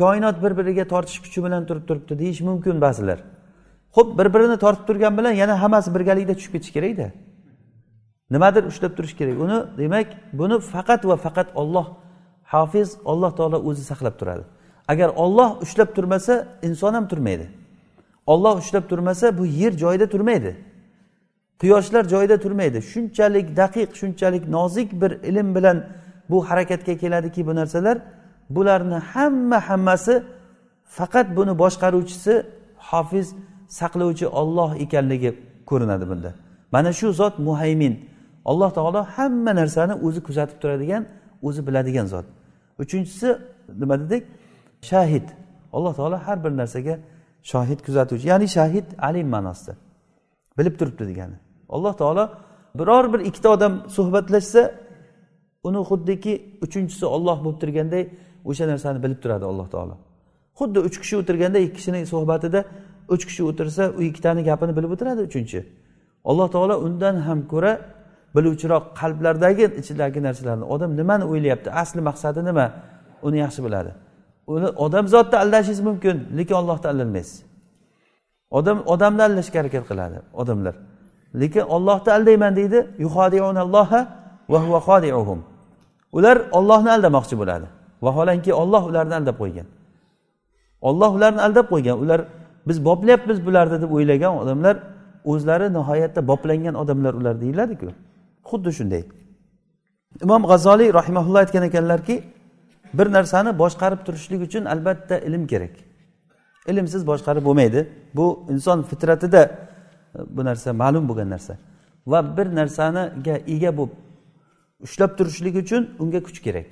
koinot 0.00 0.36
bir 0.44 0.52
biriga 0.58 0.84
tortish 0.92 1.18
kuchi 1.24 1.38
bilan 1.46 1.62
turib 1.68 1.84
turibdi 1.88 2.14
deyish 2.22 2.40
mumkin 2.48 2.76
ba'zilar. 2.84 3.18
Ho'p 3.96 4.08
bir 4.18 4.28
birini 4.34 4.56
tortib 4.64 4.84
turgan 4.88 5.12
bilan 5.18 5.34
yana 5.42 5.54
hammasi 5.62 5.88
birgalikda 5.96 6.34
tushib 6.38 6.52
ketishi 6.54 6.72
kerakda. 6.76 7.06
Nimadir 8.34 8.62
ushlab 8.70 8.92
turish 8.96 9.14
kerak. 9.20 9.36
Uni 9.44 9.58
demak 9.80 10.08
buni 10.40 10.56
faqat 10.72 11.00
va 11.10 11.16
faqat 11.26 11.48
olloh 11.60 11.86
hofiz 12.52 12.88
alloh 13.12 13.30
taolo 13.38 13.58
o'zi 13.68 13.84
saqlab 13.90 14.14
turadi. 14.20 14.44
Agar 14.88 15.08
olloh 15.08 15.62
ushlab 15.62 15.94
turmasa 15.94 16.48
inson 16.62 16.94
ham 16.94 17.08
turmaydi. 17.08 17.48
Olloh 18.26 18.58
ushlab 18.58 18.88
turmasa 18.88 19.38
bu 19.38 19.46
yer 19.46 19.72
joyida 19.72 20.08
turmaydi. 20.08 20.56
Quyoshlar 21.60 22.04
joyida 22.04 22.40
turmaydi. 22.40 22.82
Shunchalik 22.82 23.56
daqiq 23.56 23.94
shunchalik 23.94 24.48
nozik 24.48 24.92
bir 25.00 25.10
ilm 25.10 25.54
bilan 25.54 25.86
bu 26.30 26.50
harakatga 26.50 26.96
keladiki 26.96 27.46
bu 27.46 27.54
narsalar 27.54 27.98
bularni 28.50 28.94
hamma 28.94 29.68
hammasi 29.68 30.22
faqat 30.84 31.36
buni 31.36 31.58
boshqaruvchisi 31.58 32.46
hofiz 32.78 33.34
saqlovchi 33.68 34.26
olloh 34.26 34.76
ekanligi 34.84 35.34
ko'rinadi 35.66 36.08
bunda. 36.08 36.34
Mana 36.72 36.92
shu 36.92 37.12
zot 37.12 37.38
muhaymin. 37.38 37.94
Alloh 38.44 38.70
taolo 38.70 39.02
hamma 39.16 39.54
narsani 39.54 39.94
o'zi 40.06 40.20
kuzatib 40.22 40.58
turadigan 40.62 41.06
o'zi 41.42 41.66
biladigan 41.66 42.06
zot. 42.06 42.24
Uchinchisi 42.78 43.38
nima 43.80 44.00
dedik? 44.00 44.22
Shahid. 44.82 45.26
Alloh 45.72 45.94
taolo 45.94 46.16
har 46.26 46.44
bir 46.44 46.50
narsaga 46.50 46.98
shohid 47.50 47.80
kuzatuvchi. 47.86 48.28
Ya'ni 48.28 48.48
shahid 48.56 48.86
alim 48.98 49.28
ma'nosida. 49.34 49.74
Bilib 50.58 50.78
turibdi 50.78 51.04
degani. 51.10 51.36
Alloh 51.68 51.94
taolo 52.00 52.24
biror 52.78 53.12
bir 53.12 53.20
ikkita 53.20 53.48
odam 53.56 53.72
suhbatlashsa 53.96 54.62
uni 55.68 55.80
xuddiki 55.90 56.32
uchinchisi 56.64 57.06
olloh 57.06 57.36
bo'lib 57.44 57.58
turganday 57.62 58.02
o'sha 58.50 58.64
narsani 58.72 58.98
bilib 59.04 59.20
turadi 59.22 59.44
alloh 59.50 59.68
taolo. 59.74 59.94
Xuddi 60.58 60.78
uch 60.88 60.96
kishi 61.02 61.14
o'tirganda 61.20 61.58
ikki 61.58 61.76
kishini 61.76 62.00
suhbatida 62.12 62.60
uch 63.14 63.24
kishi 63.28 63.42
o'tirsa 63.50 63.82
u 63.98 64.00
ikkitani 64.08 64.42
gapini 64.48 64.72
bilib 64.76 64.90
o'tiradi 64.94 65.20
uchinchi. 65.28 65.60
Alloh 66.30 66.48
taolo 66.54 66.74
undan 66.86 67.16
ham 67.26 67.38
ko'ra 67.52 67.72
biluvchiroq 68.36 68.84
qalblardagi 69.00 69.66
ichidagi 69.80 70.20
narsalarni 70.26 70.64
odam 70.74 70.90
nimani 71.00 71.24
o'ylayapti 71.32 71.68
asli 71.82 72.00
maqsadi 72.08 72.40
nima? 72.48 72.66
Uni 73.26 73.38
yaxshi 73.44 73.60
biladi. 73.66 73.90
Uni 74.46 74.68
odamzotni 74.84 75.36
aldashingiz 75.38 75.80
mumkin 75.80 76.16
lekin 76.38 76.54
ollohni 76.54 76.86
aldanmaysiz. 76.92 77.42
Odam 78.50 78.78
odamni 78.86 79.22
aldashga 79.28 79.58
harakat 79.60 79.84
qiladi 79.90 80.18
odamlar. 80.40 80.74
Lekin 81.40 81.64
ollohni 81.76 82.10
aldayman 82.18 82.52
deydi 82.56 82.78
ular 86.16 86.36
ollohni 86.58 86.90
aldamoqchi 86.96 87.34
bo'ladi. 87.40 87.66
Vaholanki 88.02 88.50
olloh 88.62 88.82
ularni 88.90 89.14
aldab 89.14 89.36
qo'ygan. 89.42 89.66
Olloh 90.88 91.10
ularni 91.16 91.40
aldab 91.46 91.66
qo'ygan. 91.72 91.96
Ular 92.02 92.20
biz 92.68 92.84
boplayapmiz 92.84 93.38
bularni 93.46 93.82
deb 93.82 93.90
o'ylagan 93.96 94.32
odamlar 94.42 94.76
o'zlari 95.24 95.66
nihoyatda 95.76 96.20
boplangan 96.30 96.74
odamlar 96.82 97.14
ular 97.14 97.34
deyiladiku. 97.40 97.88
Xuddi 98.48 98.70
shunday. 98.78 99.02
Imom 100.24 100.42
g'azoliy 100.50 100.88
rahimaulloh 100.98 101.38
aytgan 101.44 101.64
ekanlarki 101.70 102.14
bir 102.98 103.12
narsani 103.12 103.58
boshqarib 103.58 104.00
turishlik 104.06 104.40
uchun 104.42 104.64
albatta 104.64 105.18
ilm 105.18 105.46
kerak. 105.46 105.74
Ilmsiz 106.70 107.06
boshqarib 107.06 107.44
bo'lmaydi. 107.44 107.88
Bu 108.14 108.46
inson 108.50 108.82
fitratida 108.82 109.42
e, 109.42 110.18
bu 110.36 110.44
narsa 110.44 110.72
ma'lum 110.72 111.08
bo'lgan 111.08 111.30
narsa. 111.30 111.58
Va 112.06 112.36
bir 112.36 112.46
narsaniga 112.60 113.36
ega 113.54 113.76
bo'lib 113.78 113.92
ushlab 114.86 115.18
turishlik 115.18 115.56
uchun 115.62 115.82
unga 115.98 116.20
kuch 116.22 116.38
kerak. 116.46 116.68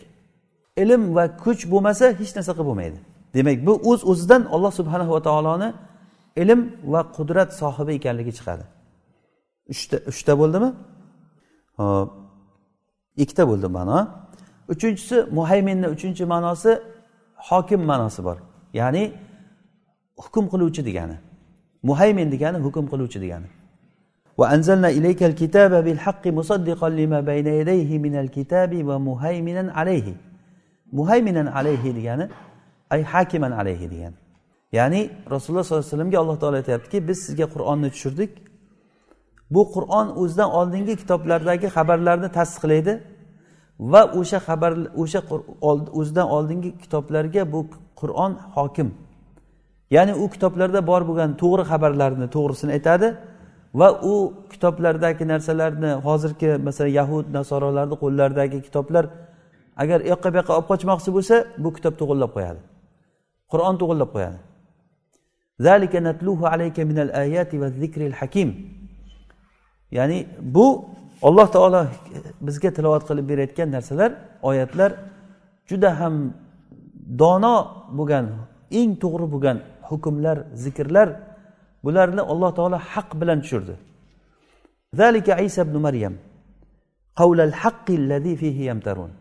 Ilm 0.82 1.14
va 1.16 1.24
kuch 1.44 1.62
bo'lmasa 1.72 2.04
hech 2.20 2.32
narsa 2.36 2.52
qilib 2.52 2.68
bo'lmaydi. 2.70 2.98
Demak 3.34 3.66
bu 3.66 3.72
o'z 3.72 4.00
uz 4.02 4.08
o'zidan 4.10 4.42
alloh 4.54 4.72
subhanahu 4.80 5.10
va 5.16 5.22
taoloni 5.28 5.68
ilm 6.42 6.60
va 6.92 7.00
qudrat 7.16 7.50
sohibi 7.60 7.92
ekanligi 7.98 8.32
chiqadi. 8.38 8.64
Uchta 9.72 9.96
uchta 10.10 10.32
bo'ldimi? 10.40 10.70
Hop 11.78 12.08
ikkita 13.22 13.42
bo'ldi 13.50 13.68
ma'no. 13.78 13.98
uchinchisi 14.73 15.17
muhayminni 15.37 15.87
uchinchi 15.95 16.23
ma'nosi 16.33 16.71
hokim 17.49 17.81
ma'nosi 17.91 18.21
bor 18.27 18.37
ya'ni 18.79 19.03
hukm 20.23 20.45
qiluvchi 20.51 20.81
degani 20.89 21.17
muhaymin 21.89 22.27
degani 22.33 22.57
hukm 22.65 22.85
qiluvchi 22.91 23.21
degani 23.25 23.49
وأنزلنا 24.39 24.89
إليك 24.97 25.21
الكتاب 25.29 25.71
بالحق 25.85 26.23
مصدقا 26.27 26.89
لما 26.99 27.19
بين 27.31 27.47
يديه 27.59 27.91
من 28.05 28.15
الكتاب 28.23 28.71
ومهيمنا 28.87 29.63
عليه 29.79 30.07
مهيمنا 30.99 31.51
عليه 31.57 31.83
degani 31.97 32.29
ay 32.89 33.03
hakiman 33.03 33.51
alayhi 33.51 33.91
degani 33.91 34.15
ya'ni 34.71 35.09
rasululloh 35.29 35.63
sollallohu 35.63 35.83
alayhi 35.83 35.91
vasallamga 35.91 36.17
alloh 36.19 36.39
taolo 36.39 36.55
aytyaptiki 36.61 37.07
biz 37.07 37.17
sizga 37.25 37.45
qur'onni 37.53 37.89
tushirdik 37.93 38.31
bu 39.53 39.61
qur'on 39.75 40.07
o'zidan 40.21 40.49
oldingi 40.59 40.95
kitoblardagi 41.01 41.67
xabarlarni 41.75 42.29
tasdiqlaydi 42.37 42.93
Va 43.78 44.02
o'sha 44.18 44.38
xabar 44.46 44.72
o'sha 45.02 45.20
o'zidan 45.98 46.26
oldingi 46.36 46.70
kitoblarga 46.82 47.52
bu 47.52 47.60
qur'on 48.00 48.32
hokim. 48.56 48.88
Ya'ni 49.90 50.14
u 50.22 50.24
kitoblarda 50.34 50.80
bor 50.86 51.02
bo'lgan 51.08 51.30
to'g'ri 51.42 51.64
xabarlarni 51.70 52.26
to'g'risini 52.36 52.72
aytadi 52.78 53.08
va 53.80 53.88
u 54.12 54.14
kitoblardagi 54.52 55.24
narsalarni 55.32 55.90
hozirgi 56.06 56.50
masalan 56.66 56.92
yahud 57.00 57.26
nasorolarni 57.36 57.96
qo'llaridagi 58.02 58.58
kitoblar 58.66 59.04
agar 59.82 59.98
u 60.00 60.06
yoqqa 60.12 60.28
bu 60.32 60.36
yoqqa 60.40 60.52
olib 60.56 60.68
qochmoqchi 60.72 61.10
bo'lsa 61.16 61.36
bu 61.62 61.68
kitob 61.76 61.94
to'g'irlab 62.00 62.30
qo'yadi. 62.36 62.60
Qur'on 63.52 63.74
to'g'irlab 63.80 64.10
qo'yadi. 64.16 64.38
Ya'ni 69.96 70.26
bu 70.54 70.66
alloh 71.28 71.46
taolo 71.54 71.80
bizga 72.46 72.70
tilovat 72.76 73.02
qilib 73.08 73.26
berayotgan 73.30 73.68
narsalar 73.76 74.10
oyatlar 74.48 74.90
juda 75.70 75.90
ham 76.00 76.14
dono 77.22 77.56
bo'lgan 77.98 78.26
eng 78.80 78.90
to'g'ri 79.02 79.26
bo'lgan 79.34 79.56
hukmlar 79.88 80.36
zikrlar 80.64 81.08
bularni 81.84 82.22
alloh 82.32 82.50
taolo 82.58 82.78
haq 82.92 83.08
bilan 83.20 83.38
tushirdi. 83.44 83.74
Zalika 85.00 85.32
isa 85.46 85.60
ibn 85.66 85.76
maryam 85.86 86.14
qavlal 87.20 87.54
haqqi 87.62 87.94
allazi 88.00 88.32
fihi 88.40 88.62
yamtarun. 88.70 89.12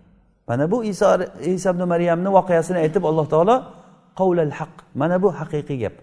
Mana 0.48 0.66
bu 0.72 0.78
iso 0.92 1.08
iso 1.56 1.70
ibn 1.76 1.84
maryamni 1.94 2.30
voqeasini 2.38 2.80
aytib 2.86 3.04
alloh 3.10 3.26
taolo 3.34 3.56
qavlal 4.20 4.54
haq 4.60 4.74
mana 5.02 5.16
bu 5.24 5.30
haqiqiy 5.40 5.78
gap. 5.84 5.96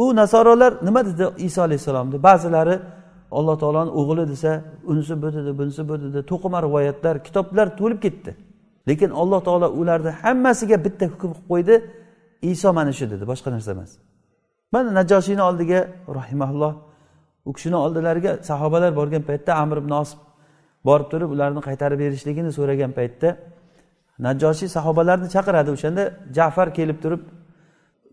U 0.00 0.02
nasorolar 0.20 0.72
nima 0.86 1.00
dedi 1.08 1.24
iso 1.48 1.60
alayhissalomni? 1.66 2.16
Ba'zilari 2.28 2.76
alloh 3.38 3.56
taoloni 3.62 3.90
o'g'li 4.00 4.24
desa 4.32 4.52
unisi 4.90 5.14
bu 5.22 5.28
dedi 5.36 5.50
bunisi 5.58 5.82
bu 5.88 5.94
dedi 6.04 6.20
to'qima 6.30 6.58
rivoyatlar 6.66 7.14
kitoblar 7.26 7.66
to'lib 7.80 8.00
ketdi. 8.06 8.30
Lekin 8.88 9.10
alloh 9.10 9.40
taolo 9.48 9.68
ularni 9.80 10.12
hammasiga 10.22 10.76
bitta 10.84 11.04
hukm 11.12 11.30
qilib 11.32 11.46
qo'ydi. 11.50 11.74
Iso 12.52 12.68
mana 12.78 12.92
shu 12.98 13.04
dedi 13.12 13.24
boshqa 13.32 13.48
narsa 13.54 13.70
emas. 13.76 13.90
Mana 14.72 14.90
najoshiyni 14.98 15.42
oldiga 15.48 15.80
rahimaulloh 16.18 16.72
u 17.48 17.50
kishini 17.56 17.76
oldilariga 17.84 18.32
sahobalar 18.50 18.90
borgan 19.00 19.22
paytda 19.30 19.50
amir 19.62 19.76
ibn 19.82 19.92
osib 20.02 20.20
borib 20.88 21.06
turib 21.12 21.30
ularni 21.34 21.60
qaytarib 21.68 21.98
berishligini 22.04 22.50
so'ragan 22.58 22.92
paytda 22.98 23.28
najoshiy 24.26 24.68
sahobalarni 24.76 25.28
chaqiradi. 25.34 25.68
O'shanda 25.76 26.02
jafar 26.36 26.68
kelib 26.78 26.98
turib 27.04 27.22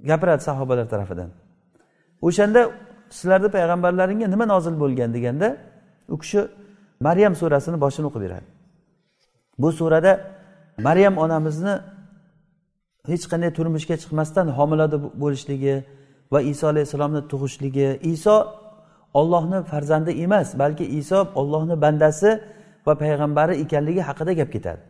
gapiradi 0.10 0.44
sahobalar 0.50 0.86
tarafidan. 0.94 1.30
O'shanda 2.28 2.62
sizlarni 3.10 3.50
payg'ambarlaringga 3.56 4.28
nima 4.34 4.46
nozil 4.54 4.76
bo'lgan 4.84 5.10
deganda 5.16 5.48
u 6.14 6.18
kishi 6.22 6.40
maryam 7.08 7.34
surasini 7.42 7.78
boshini 7.84 8.06
o'qib 8.10 8.22
beradi. 8.26 8.48
Bu 9.62 9.70
surada 9.80 10.12
maryam 10.88 11.16
onamizni 11.24 11.74
hech 13.12 13.26
qanday 13.32 13.52
turmushga 13.58 13.96
chiqmasdan 14.02 14.48
homilada 14.58 14.98
bo'lishligi 15.24 15.76
va 16.34 16.40
iso 16.52 16.66
alayhissalomni 16.74 17.22
tug'ishligi 17.32 17.88
iso 18.14 18.36
ollohni 19.20 19.60
farzandi 19.72 20.12
emas 20.26 20.48
balki 20.62 20.86
iso 21.00 21.20
ollohni 21.42 21.76
bandasi 21.84 22.30
va 22.88 22.94
payg'ambari 23.04 23.54
ekanligi 23.64 24.02
haqida 24.10 24.34
gap 24.40 24.50
ketadi. 24.56 24.82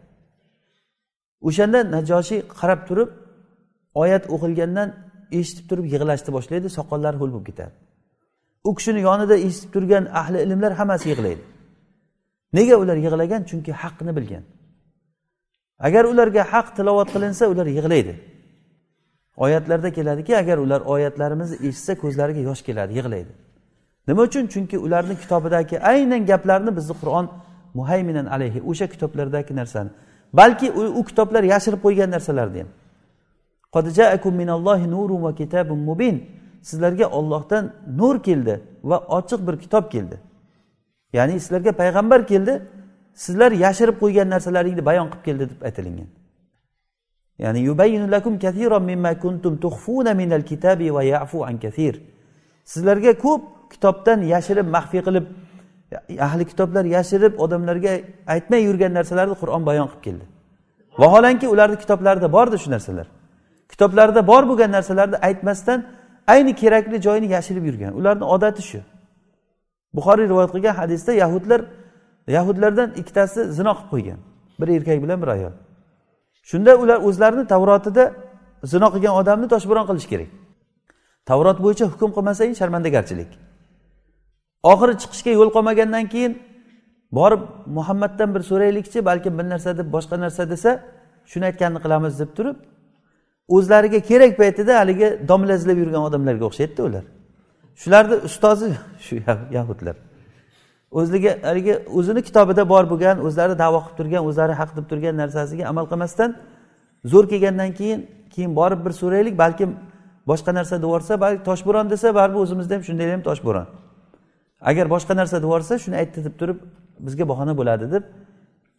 O'shanda 1.47 1.79
najoshiy 1.95 2.39
qarab 2.59 2.81
turib 2.87 3.09
oyat 4.03 4.23
o'qilgandan 4.35 4.89
eshitib 5.39 5.65
turib 5.69 5.85
yig'lashni 5.93 6.31
boshlaydi 6.37 6.67
soqollari 6.77 7.17
ho'l 7.21 7.31
bo'lib 7.35 7.45
ketadi. 7.49 7.73
U 8.67 8.71
kishini 8.77 9.01
yonida 9.07 9.35
eshitib 9.47 9.69
turgan 9.75 10.03
ahli 10.21 10.37
ilmlar 10.45 10.71
hammasi 10.79 11.05
yig'laydi. 11.11 11.43
Nega 12.57 12.75
ular 12.83 12.97
yig'lagan? 13.05 13.41
Chunki 13.49 13.71
haqni 13.81 14.11
bilgan. 14.17 14.43
Agar 15.87 16.03
ularga 16.11 16.43
haq 16.53 16.67
tilovat 16.77 17.09
qilinsa 17.15 17.43
ular 17.53 17.67
yig'laydi. 17.77 18.13
Oyatlarda 19.37 19.89
keladiki 19.97 20.37
agar 20.37 20.57
ular 20.57 20.81
oyatlarimizni 20.93 21.57
eshitsa 21.67 21.93
ko'zlariga 22.03 22.41
yosh 22.49 22.61
keladi 22.67 22.93
yig'laydi. 22.99 23.31
Nima 24.07 24.21
uchun? 24.27 24.47
Chunki 24.53 24.77
ularni 24.85 25.15
kitobidagi 25.23 25.75
aynan 25.91 26.25
gaplarni 26.25 26.71
bizni 26.77 26.95
qur'on 27.01 27.25
muhayminan 27.73 28.25
alayhi 28.25 28.59
o'sha 28.69 28.87
kitoblardagi 28.93 29.55
narsani. 29.55 29.89
Balki 30.33 30.71
u 30.71 31.03
kitoblar 31.09 31.43
yashirib 31.53 31.79
qo'ygan 31.85 32.09
narsalarni 32.15 32.59
ham. 32.59 32.69
Sizlarga 36.69 37.07
ollohdan 37.17 37.63
nur 37.99 38.15
keldi 38.27 38.55
va 38.89 38.97
ochiq 39.17 39.41
bir 39.47 39.55
kitob 39.63 39.85
keldi. 39.93 40.17
Ya'ni 41.17 41.33
sizlarga 41.43 41.71
payg'ambar 41.81 42.21
keldi 42.31 42.53
sizlar 43.23 43.51
yashirib 43.65 43.95
qo'ygan 44.03 44.27
narsalaringni 44.33 44.83
bayon 44.89 45.07
qilib 45.11 45.23
keldi 45.27 45.43
deb 45.51 45.61
aytilingan 45.67 46.09
ya'ni 47.39 48.11
lakum 48.11 48.33
mimma 48.85 49.19
kuntum 49.19 49.57
tukhfuna 49.57 50.13
minal 50.13 50.41
kitabi 50.41 50.93
va 50.93 51.03
ya'fu 51.03 51.45
an 51.45 51.57
kathir. 51.59 52.01
Sizlarga 52.63 53.13
ko'p 53.17 53.41
kitobdan 53.71 54.21
yashirib 54.21 54.67
maxfiy 54.75 55.01
qilib 55.07 55.25
ahli 56.19 56.45
kitoblar 56.45 56.85
yashirib 56.85 57.33
odamlarga 57.43 57.91
aytmay 58.27 58.61
yurgan 58.67 58.93
narsalarni 58.93 59.35
qur'on 59.41 59.65
bayon 59.65 59.87
qilib 59.87 60.03
keldi. 60.07 60.25
Vaholanki 61.01 61.47
ularni 61.47 61.77
kitoblarida 61.83 62.31
bordi 62.31 62.57
shu 62.63 62.69
narsalar. 62.71 63.07
Kitoblarida 63.71 64.27
bor 64.27 64.43
bo'lgan 64.49 64.71
narsalarni 64.77 65.17
aytmasdan 65.27 65.79
ayni 66.33 66.55
kerakli 66.61 67.01
joyini 67.05 67.27
yashirib 67.35 67.65
yurgan. 67.69 67.91
Ularni 67.99 68.25
odati 68.35 68.61
shu. 68.69 68.79
Buxoriy 69.95 70.25
rivoyat 70.31 70.51
qilgan 70.55 70.75
hadisda 70.81 71.11
yahudlar 71.23 71.61
yahudlardan 72.35 72.89
ikkitasi 73.01 73.39
zino 73.57 73.71
qilib 73.77 73.89
qo'ygan. 73.93 74.19
Bir 74.59 74.67
erkak 74.77 74.97
bilan 75.03 75.21
bir 75.21 75.29
ayol. 75.35 75.53
Shunda 76.49 76.71
ular 76.83 76.97
o'zlarini 77.07 77.45
tavrotida 77.53 78.03
zino 78.71 78.87
qilgan 78.93 79.13
odamni 79.21 79.47
toshbo'ron 79.53 79.85
qilish 79.89 80.07
kerak. 80.11 80.31
Tavrot 81.29 81.57
bo'yicha 81.65 81.85
hukm 81.93 82.11
qilmasang 82.15 82.51
sharmandagarchilik. 82.59 83.31
Oxiri 84.71 84.93
chiqishga 85.01 85.31
yo'l 85.39 85.49
qolmagandan 85.55 86.05
keyin 86.13 86.33
borib 87.11 87.41
muhammaddan 87.77 88.29
bir 88.35 88.41
so'raylikchi 88.49 89.05
balkim 89.09 89.33
bir 89.39 89.45
narsa 89.53 89.77
deb 89.79 89.87
boshqa 89.95 90.15
narsa 90.23 90.43
desa 90.53 90.71
shuni 91.31 91.45
aytganini 91.49 91.79
qilamiz 91.85 92.13
deb 92.21 92.31
turib 92.37 92.57
o'zlariga 93.47 93.99
kerak 93.99 94.37
paytida 94.37 94.79
haligi 94.79 95.19
domla 95.27 95.53
izlab 95.59 95.77
yurgan 95.77 96.01
odamlarga 96.09 96.45
o'xshaydida 96.49 96.83
ular. 96.89 97.03
Shularni 97.81 98.15
ustozi 98.27 98.69
shu 99.05 99.15
yahudlar. 99.57 99.95
O'zligi 100.91 101.31
haligi 101.43 101.73
o'zini 101.97 102.21
kitobida 102.21 102.69
bor 102.69 102.83
bo'lgan 102.91 103.17
o'zlari 103.27 103.59
davo 103.59 103.79
qilib 103.83 103.97
turgan 103.99 104.23
o'zlari 104.29 104.53
haq 104.61 104.71
deb 104.77 104.85
turgan 104.91 105.17
narsasiga 105.21 105.63
amal 105.71 105.85
qilmasdan 105.91 106.35
zo'r 107.11 107.25
kelgandan 107.31 107.71
keyin 107.79 107.99
keyin 108.33 108.55
borib 108.59 108.85
bir 108.85 108.93
so'raylik 109.01 109.35
balkim 109.43 109.69
boshqa 110.29 110.51
narsa 110.59 110.75
deb 110.83 111.21
balki 111.25 111.43
toshbo'ron 111.49 111.89
desa 111.93 112.15
baribir 112.15 112.39
o'zimizda 112.45 112.73
ham 112.75 112.83
shunday 112.87 113.11
ham 113.11 113.21
toshbo'ron. 113.29 113.67
Agar 114.69 114.85
boshqa 114.93 115.13
narsa 115.19 115.37
deb 115.43 115.79
shuni 115.83 115.95
aytdi 116.01 116.19
deb 116.27 116.35
turib 116.39 116.57
bizga 117.05 117.29
bahona 117.31 117.53
bo'ladi 117.59 117.85
deb 117.91 118.03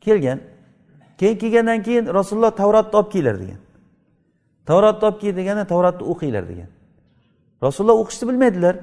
kelgan. 0.01 0.39
Keyin 1.21 1.37
kelgandan 1.43 1.83
keyin 1.87 2.05
rasululloh 2.19 2.53
tavrotni 2.61 2.97
olib 3.01 3.11
kelinglar 3.13 3.37
degan. 3.43 3.61
Tavrotni 4.69 5.05
olib 5.09 5.19
kel 5.23 5.35
degani 5.41 5.63
tavrotni 5.73 6.05
o'qinglar 6.13 6.45
degan. 6.53 6.71
Rasululloh 7.65 7.97
o'qishni 8.03 8.25
bilmaydilar. 8.31 8.75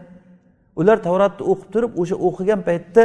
Ular 0.80 0.98
tavrotni 1.08 1.43
o'qib 1.52 1.69
turib 1.74 1.91
o'sha 2.02 2.15
o'qigan 2.28 2.60
paytda 2.67 3.04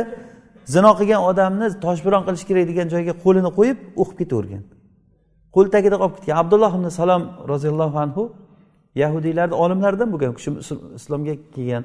zino 0.75 0.91
qilgan 0.99 1.21
odamni 1.31 1.67
toshbiron 1.85 2.23
qilish 2.27 2.45
kerak 2.49 2.65
degan 2.71 2.87
joyga 2.95 3.15
qo'lini 3.25 3.51
qo'yib 3.59 3.79
o'qib 4.03 4.17
ketavergan. 4.21 4.63
Qo'l 5.55 5.67
tagida 5.75 5.97
qolib 6.03 6.15
ketgan. 6.17 6.37
Abdulloh 6.43 6.73
ibn 6.79 6.87
salom 7.01 7.23
roziyallohu 7.53 7.97
anhu 8.05 8.23
yahudiylarni 9.03 9.57
olimlaridan 9.65 10.09
bo'lgan 10.13 10.31
u 10.33 10.37
kishi 10.39 10.51
islomga 10.99 11.35
kelgan. 11.55 11.85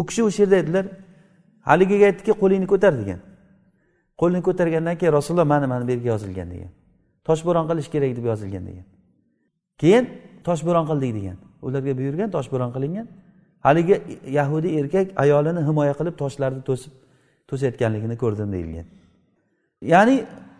U 0.00 0.02
kishi 0.08 0.20
o'sha 0.28 0.40
yerda 0.42 0.56
aytdilar 0.60 0.84
haligiga 1.68 2.04
aytdiki 2.10 2.32
qo'lingni 2.42 2.68
ko'tar 2.72 2.92
degan. 3.00 3.20
Qo'lini 4.20 4.42
ko'targandan 4.48 4.94
keyin 5.00 5.12
rasululloh 5.18 5.48
mana 5.54 5.66
mana 5.72 5.82
bu 5.86 5.90
yerga 5.94 6.08
yozilgan 6.14 6.48
degan. 6.54 6.70
Toshbo'ron 7.26 7.64
qilish 7.70 7.88
kerak 7.94 8.12
deb 8.18 8.24
yozilgan 8.32 8.64
degan. 8.70 8.86
Keyin 9.80 10.04
toshbo'ron 10.46 10.84
qildik 10.90 11.12
degan. 11.18 11.36
Ularga 11.66 11.92
buyurgan 11.98 12.28
toshbo'ron 12.36 12.70
qilingan. 12.76 13.06
Haligi 13.66 13.96
yahudiy 14.38 14.72
erkak 14.80 15.06
ayolini 15.22 15.60
himoya 15.68 15.94
qilib 15.98 16.14
toshlarni 16.22 16.62
to'sib 16.68 16.92
to'sayotganligini 17.48 18.16
ko'rdim 18.22 18.48
deyilgan. 18.54 18.86
Ya'ni 19.92 20.16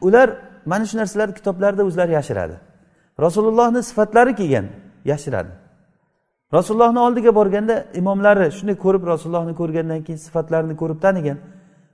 ular 0.07 0.29
mana 0.71 0.85
shu 0.91 0.97
narsalarni 1.01 1.35
kitoblarida 1.39 1.83
o'zlari 1.89 2.13
yashiradi. 2.19 2.57
Rasulullohni 3.25 3.81
sifatlari 3.89 4.33
kelgan 4.41 4.67
yashiradi. 5.13 5.53
Rasulullohni 6.57 6.99
oldiga 7.07 7.35
borganda 7.35 7.75
imomlari 8.01 8.47
shunday 8.59 8.77
ko'rib 8.85 9.03
rasulullohni 9.13 9.55
ko'rgandan 9.61 10.01
keyin 10.07 10.21
sifatlarini 10.27 10.75
ko'rib 10.83 10.99
tanigan 11.07 11.39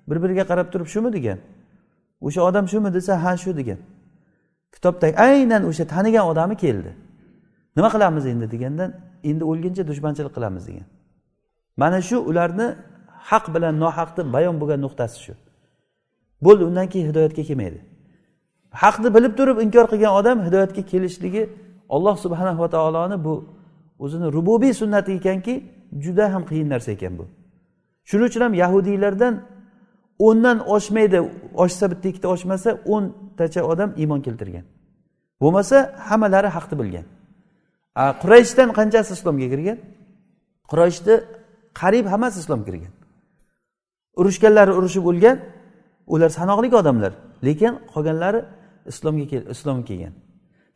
bir 0.09 0.17
biriga 0.23 0.45
qarab 0.51 0.69
turib 0.73 0.89
shumi 0.95 1.11
degan 1.17 1.39
o'sha 2.27 2.41
odam 2.49 2.65
shumi 2.73 2.91
desa 2.97 3.13
ha 3.25 3.33
shu 3.37 3.51
degan. 3.61 3.79
Kitobdagi 4.75 5.15
aynan 5.29 5.63
o'sha 5.71 5.85
tanigan 5.95 6.25
odami 6.33 6.57
keldi. 6.65 6.91
Nima 7.77 7.89
qilamiz 7.95 8.25
endi 8.33 8.47
deganda 8.55 8.85
endi 9.31 9.45
o'lguncha 9.51 9.83
dushmanchilik 9.91 10.33
qilamiz 10.37 10.65
degan. 10.69 10.87
Mana 11.77 11.99
shu 12.09 12.17
ularni 12.31 12.67
haq 13.31 13.45
bilan 13.55 13.75
nohaqni 13.85 14.23
bayon 14.35 14.57
bo'lgan 14.61 14.81
nuqtasi 14.87 15.19
shu. 15.25 15.35
Bo'ldi 16.45 16.63
undan 16.71 16.87
keyin 16.93 17.07
hidoyatga 17.11 17.43
kelmaydi. 17.49 17.79
Haqni 18.83 19.09
bilib 19.17 19.33
turib 19.39 19.57
inkor 19.65 19.87
qilgan 19.93 20.13
odam 20.21 20.39
hidoyatga 20.47 20.83
kelishligi 20.91 21.43
alloh 21.95 22.17
subhanahu 22.25 22.61
va 22.65 22.69
taoloni 22.77 23.17
bu 23.27 23.35
o'zini 24.05 24.27
rububiy 24.37 24.73
sunnati 24.81 25.11
ekanki 25.19 25.55
juda 26.05 26.25
ham 26.35 26.43
qiyin 26.51 26.69
narsa 26.75 26.91
ekan 26.97 27.13
bu. 27.19 27.25
Shuning 28.09 28.27
uchun 28.31 28.43
ham 28.47 28.55
yahudiylardan 28.63 29.35
o'ndan 30.27 30.59
oshmaydi 30.75 31.19
oshsa 31.65 31.85
bitta 31.93 32.07
ikkita 32.11 32.29
oshmasa 32.35 32.71
o'ntacha 32.95 33.61
odam 33.73 33.91
iymon 34.03 34.21
keltirgan. 34.27 34.65
Bo'lmasa 35.41 35.77
hammalari 36.09 36.49
haqni 36.57 36.75
bilgan. 36.81 37.07
Qurayshdan 37.97 38.69
qanchasi 38.79 39.13
islomga 39.19 39.49
kirgan? 39.53 39.79
Qurayshni 40.71 41.15
qariyb 41.81 42.07
hammasi 42.13 42.37
islomga 42.43 42.67
kirgan. 42.69 42.93
Urushganlari 44.21 44.73
urushib 44.79 45.05
o'lgan 45.11 45.37
ular 46.15 46.31
sanoqli 46.39 46.69
odamlar 46.83 47.13
lekin 47.47 47.73
qolganlari 47.93 48.41
islomga 48.93 49.37
islomga 49.55 49.85
kelgan. 49.91 50.15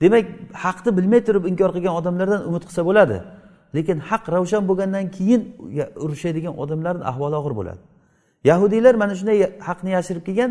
Demak 0.03 0.25
haqni 0.65 0.91
bilmay 0.99 1.21
turib 1.27 1.45
inkor 1.51 1.71
qilgan 1.77 1.95
odamlardan 2.01 2.41
umid 2.49 2.63
qilsa 2.69 2.83
bo'ladi 2.89 3.19
lekin 3.77 3.99
haq 4.11 4.25
ravshan 4.35 4.63
bo'lgandan 4.71 5.05
keyin 5.17 5.43
urushadigan 6.05 6.55
odamlarni 6.63 7.05
ahvoli 7.11 7.37
og'ir 7.41 7.55
bo'ladi. 7.61 7.81
Yahudiylar 8.51 8.95
mana 9.03 9.15
shunday 9.19 9.39
haqni 9.69 9.91
yashirib 9.97 10.25
kelgan 10.29 10.51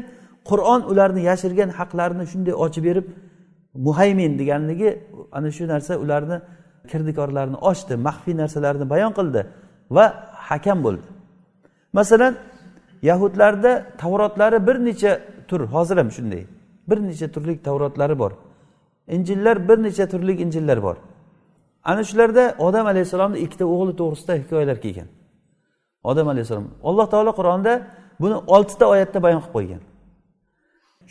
qur'on 0.49 0.82
ularni 0.91 1.21
yashirgan 1.30 1.69
haqlarini 1.80 2.25
shunday 2.32 2.54
ochib 2.65 2.84
berib 2.88 3.06
muhaymin 3.88 4.32
deganligi 4.39 4.89
ana 5.38 5.49
shu 5.58 5.63
narsa 5.73 5.93
ularni 6.04 6.38
kirdikorlarni 6.91 7.57
ochdi 7.69 7.93
maxfiy 8.07 8.35
narsalarni 8.41 8.85
bayon 8.93 9.11
qildi 9.17 9.41
va 9.95 10.05
hakam 10.49 10.77
bo'ldi. 10.85 11.07
Masalan 11.93 12.33
yahudlarda 13.09 13.71
tavrotlari 14.01 14.67
bir 14.67 14.75
necha 14.87 15.11
tur 15.49 15.61
hozir 15.73 15.97
ham 15.97 16.09
shunday 16.17 16.43
bir 16.89 16.97
necha 17.07 17.27
turli 17.27 17.53
tavrotlari 17.67 18.19
bor. 18.19 18.31
Injillar 19.07 19.69
bir 19.69 19.77
necha 19.83 20.05
turli 20.11 20.33
injillar 20.43 20.83
bor. 20.83 20.95
Ana 21.83 22.03
shularda 22.03 22.55
odam 22.59 22.85
alayhissalomni 22.87 23.37
ikkita 23.45 23.65
o'g'li 23.73 23.93
to'g'risida 23.99 24.33
hikoyalar 24.41 24.77
kelgan. 24.83 25.07
Odam 26.03 26.27
alayhissalom 26.33 26.67
alloh 26.83 27.07
taolo 27.13 27.31
qur'onda 27.39 27.73
buni 28.21 28.35
oltita 28.55 28.85
oyatda 28.93 29.23
bayon 29.25 29.41
qilib 29.41 29.53
qo'ygan. 29.57 29.81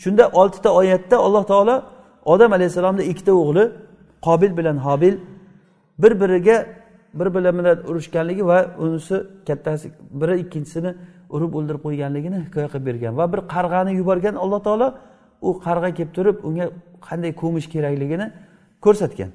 Shunda 0.02 0.24
oltita 0.40 0.70
oyatda 0.80 1.16
alloh 1.26 1.44
taolo 1.52 1.76
odam 2.32 2.50
alayhissalomni 2.56 3.02
ikkita 3.12 3.32
o'g'li 3.42 3.64
qobil 4.26 4.52
bilan 4.58 4.76
hobil 4.86 5.14
bir 5.98 6.20
biriga 6.20 6.56
bir 7.14 7.34
biri 7.34 7.58
bilan 7.58 7.78
urushganligi 7.90 8.46
va 8.46 8.58
unisi 8.78 9.16
kattasi 9.46 9.90
biri 10.20 10.34
ikkinchisini 10.42 10.94
urib 11.34 11.52
o'ldirib 11.58 11.82
qo'yganligini 11.86 12.38
hikoya 12.46 12.68
qilib 12.72 12.86
bergan 12.86 13.12
va 13.20 13.24
bir 13.32 13.40
qarg'ani 13.54 13.92
yuborgan 14.00 14.34
alloh 14.44 14.60
taolo 14.66 14.88
u 15.42 15.48
qarg'a 15.66 15.90
kelib 15.96 16.12
turib 16.16 16.36
unga 16.48 16.66
qanday 17.08 17.32
ko'mish 17.42 17.66
kerakligini 17.74 18.26
ko'rsatgan. 18.84 19.30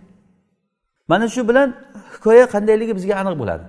Mana 1.12 1.28
shu 1.34 1.42
bilan 1.50 1.68
hikoya 2.14 2.46
qandayligi 2.54 2.94
bizga 3.00 3.16
aniq 3.22 3.36
bo'ladi. 3.42 3.66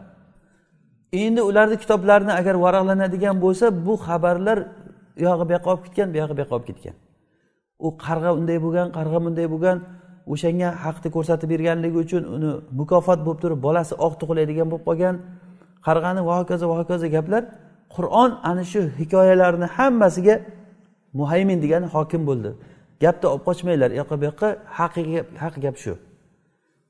Endi 1.23 1.41
ularni 1.51 1.77
kitoblarini 1.83 2.33
agar 2.41 2.55
varaqlanadigan 2.65 3.37
bo'lsa 3.45 3.67
bu 3.87 3.95
xabarlar 4.07 4.59
u 5.19 5.21
yog'i 5.27 5.45
bu 5.49 5.53
yoqqa 5.57 5.69
olib 5.73 5.83
ketgan 5.87 6.09
bu 6.13 6.17
yog'i 6.23 6.35
bu 6.37 6.41
yoqqa 6.43 6.55
olib 6.59 6.67
ketgan. 6.71 6.95
U 7.87 7.89
qarg'a 8.05 8.31
unday 8.39 8.59
bo'lgan 8.65 8.89
qarg'a 8.99 9.19
bunday 9.27 9.47
bo'lgan 9.55 9.77
o'shanga 10.33 10.69
haqni 10.85 11.09
ko'rsatib 11.17 11.49
berganligi 11.53 11.99
uchun 12.05 12.23
uni 12.35 12.51
mukofot 12.81 13.21
bo'lib 13.27 13.41
turib 13.43 13.61
bolasi 13.67 13.95
oq 14.07 14.15
tug'iladigan 14.21 14.67
bo'lib 14.73 14.85
qolgan. 14.89 15.15
Qarg'ani 15.87 16.21
va 16.29 16.35
hokazo 16.41 16.65
va 16.71 16.77
hokazo 16.81 17.07
gaplar 17.17 17.43
qur'on 17.97 18.31
ana 18.51 18.65
shu 18.73 18.81
hikoyalarni 19.01 19.67
hammasiga 19.77 20.35
muhaymin 21.19 21.59
degani 21.65 21.87
hokim 21.95 22.23
bo'ldi. 22.29 22.51
Gapni 23.05 23.27
olib 23.33 23.45
qochmanglar 23.49 23.91
u 23.95 23.97
yoqqa 24.01 24.15
bu 24.21 24.25
yoqqa 24.31 24.49
haqiqiy 24.79 25.21
haq 25.43 25.55
gap 25.65 25.77
shu. 25.85 25.93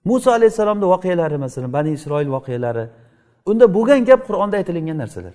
Muso 0.08 0.28
alayhissalomni 0.38 0.86
voqealari 0.94 1.36
masalan 1.44 1.70
bani 1.76 1.90
isroil 1.98 2.28
voqealari 2.36 2.84
unda 3.50 3.66
bo'lgan 3.76 4.00
gap 4.10 4.20
qur'onda 4.28 4.54
aytilingan 4.60 4.98
narsalar. 5.02 5.34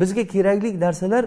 Bizga 0.00 0.22
kerakli 0.34 0.68
narsalar 0.86 1.24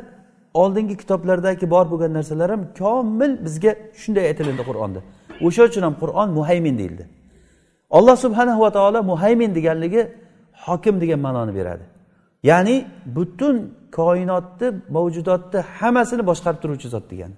oldingi 0.62 0.95
kitoblardagi 1.02 1.65
bor 1.76 1.86
bo'lgan 1.91 2.12
narsalar 2.17 2.49
ham 2.54 2.63
komil 2.82 3.32
bizga 3.45 3.71
shunday 4.02 4.26
aytilindi 4.32 4.63
qur'onda. 4.69 4.99
O'sha 5.45 5.63
uchun 5.69 5.84
ham 5.88 5.95
qur'on 6.01 6.29
muhaymin 6.39 6.75
deyildi. 6.82 7.06
Alloh 7.97 8.15
subhanahu 8.25 8.60
va 8.65 8.71
taolo 8.77 8.99
muhaymin 9.12 9.51
deganligi 9.58 10.01
hokim 10.65 10.95
degan 11.01 11.19
ma'noni 11.25 11.53
beradi. 11.60 11.84
Ya'ni 12.43 12.75
butun 13.15 13.56
koinotni 13.97 14.67
mavjudotni 14.95 15.60
hammasini 15.77 16.23
boshqarib 16.29 16.60
turuvchi 16.63 16.88
zot 16.95 17.06
degani. 17.12 17.36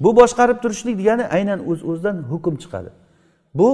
Bu 0.00 0.10
boshqarib 0.20 0.58
turishlik 0.62 0.98
degani 1.00 1.24
aynan 1.36 1.58
o'z 1.70 1.70
uz 1.70 1.80
o'zidan 1.90 2.16
hukm 2.30 2.54
chiqadi. 2.62 2.90
Bu 3.58 3.68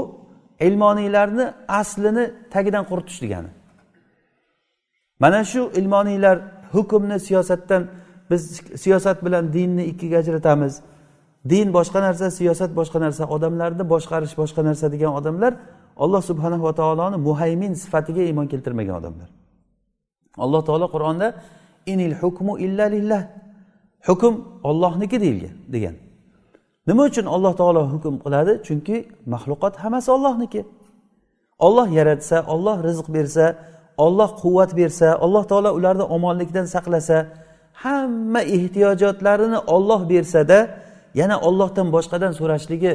ilmoniylarni 0.66 1.46
aslini 1.81 2.24
tagidan 2.55 2.85
quritish 2.90 3.22
degani. 3.24 3.50
Mana 5.22 5.44
shu 5.44 5.70
ilmoniylar 5.81 6.37
hukmni 6.72 7.20
siyosatdan 7.20 7.83
biz 8.31 8.42
siyosat 8.83 9.24
bilan 9.24 9.52
dinni 9.52 9.85
ikkiga 9.85 10.16
ajratamiz. 10.18 10.74
Din 11.50 11.72
boshqa 11.76 12.00
narsa 12.07 12.31
siyosat 12.38 12.70
boshqa 12.78 12.98
narsa 13.05 13.24
odamlarni 13.35 13.85
boshqarish 13.92 14.35
boshqa 14.40 14.61
narsa 14.68 14.87
degan 14.94 15.12
odamlar 15.18 15.52
alloh 16.05 16.22
subhanahu 16.31 16.62
va 16.68 16.72
taoloni 16.81 17.16
muhaymin 17.28 17.72
sifatiga 17.83 18.22
iymon 18.28 18.46
keltirmagan 18.52 18.94
odamlar. 19.00 19.28
Alloh 20.44 20.62
taolo 20.68 20.87
qur'onda 20.94 21.26
inil 21.92 22.14
hukmu 22.22 22.52
illa 22.66 22.85
lillah. 22.94 23.22
Hukm 24.09 24.35
ollohniki 24.70 25.16
deyilgan 25.24 25.55
degan. 25.74 25.94
Nima 26.88 27.02
uchun 27.11 27.26
alloh 27.35 27.52
taolo 27.61 27.83
hukm 27.92 28.14
qiladi? 28.24 28.52
Chunki 28.66 28.96
maxluqot 29.35 29.74
hammasi 29.83 30.11
ollohniki 30.16 30.61
olloh 31.66 31.88
yaratsa 31.98 32.37
olloh 32.55 32.76
rizq 32.88 33.07
bersa 33.16 33.46
olloh 34.05 34.31
quvvat 34.42 34.70
bersa 34.81 35.09
alloh 35.24 35.44
taolo 35.50 35.70
ularni 35.78 36.05
omonlikdan 36.16 36.66
saqlasa 36.74 37.18
hamma 37.85 38.40
ehtiyojotlarini 38.57 39.59
olloh 39.74 40.00
bersada 40.12 40.59
yana 41.20 41.37
ollohdan 41.48 41.88
boshqadan 41.96 42.33
so'rashligi 42.40 42.92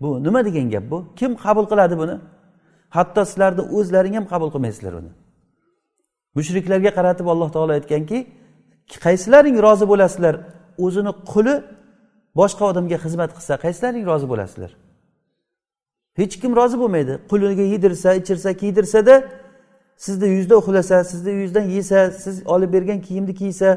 bu 0.00 0.08
nima 0.24 0.44
degan 0.44 0.70
gap 0.70 0.84
bu? 0.90 0.98
Kim 1.16 1.30
qabul 1.44 1.66
qiladi 1.72 1.98
buni? 2.02 2.16
Hatto 2.96 3.24
sizlarni 3.24 3.62
o'zlaring 3.76 4.14
ham 4.18 4.26
qabul 4.32 4.50
qilmaysizlar 4.54 4.92
uni. 5.00 5.10
Mushriklarga 6.36 6.90
qaratib 6.98 7.26
alloh 7.32 7.48
taolo 7.54 7.72
aytganki 7.78 8.18
qaysilaring 9.06 9.56
rozi 9.66 9.86
bo'lasizlar? 9.92 10.34
O'zini 10.84 11.12
quli 11.32 11.54
boshqa 12.40 12.64
odamga 12.70 12.96
xizmat 13.04 13.30
qilsa 13.36 13.54
qaysilaring 13.64 14.04
rozi 14.10 14.26
bo'lasizlar? 14.32 14.70
Hech 16.20 16.34
kim 16.42 16.52
rozi 16.60 16.76
bo'lmaydi. 16.82 17.14
Quliga 17.30 17.64
yedirsa 17.74 18.08
ichirsa 18.20 18.50
kiydirsada 18.60 19.14
sizni 19.96 20.28
yuzda 20.36 20.54
uxlasa 20.60 21.04
sizni 21.04 21.32
yuzdan 21.42 21.66
yesa 21.76 22.10
siz 22.10 22.46
olib 22.46 22.72
bergan 22.72 23.00
kiyimni 23.06 23.34
kiysa 23.34 23.68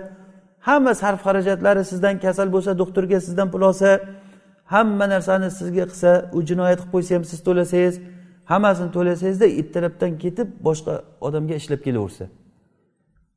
hamma 0.67 0.93
sarf 1.02 1.19
xarajatlari 1.26 1.84
sizdan 1.91 2.15
kasal 2.19 2.48
bo'lsa 2.56 2.72
doktorga 2.82 3.19
sizdan 3.28 3.48
pul 3.54 3.62
olsa 3.69 3.89
hamma 4.74 5.06
narsani 5.13 5.50
sizga 5.60 5.86
qilsa 5.91 6.12
u 6.38 6.39
jinoyat 6.50 6.80
qilib 6.80 6.91
qo'ysa 6.93 7.12
ham 7.15 7.24
siz 7.32 7.39
to'lasangiz 7.48 7.95
hammasini 8.52 8.91
to'lasangizda 8.95 9.48
ertalabdan 9.60 10.12
ketib 10.24 10.48
boshqa 10.67 10.93
odamga 11.28 11.56
ishlab 11.62 11.82
kelaversa. 11.88 12.26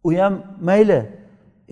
U 0.06 0.08
ham 0.20 0.34
mayli 0.68 1.00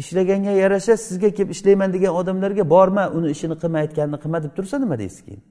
ishlaganga 0.01 0.53
yarasha 0.63 0.95
sizga 1.07 1.31
kelib 1.37 1.51
ishlayman 1.57 1.91
degan 1.97 2.13
odamlarga 2.21 2.65
borma 2.75 3.05
uni 3.17 3.29
ishini 3.35 3.55
qilma 3.63 3.79
aytganini 3.85 4.19
qilma 4.23 4.39
deb 4.45 4.53
tursa 4.57 4.77
nima 4.85 4.97
deysiz 5.03 5.21
keyin. 5.27 5.43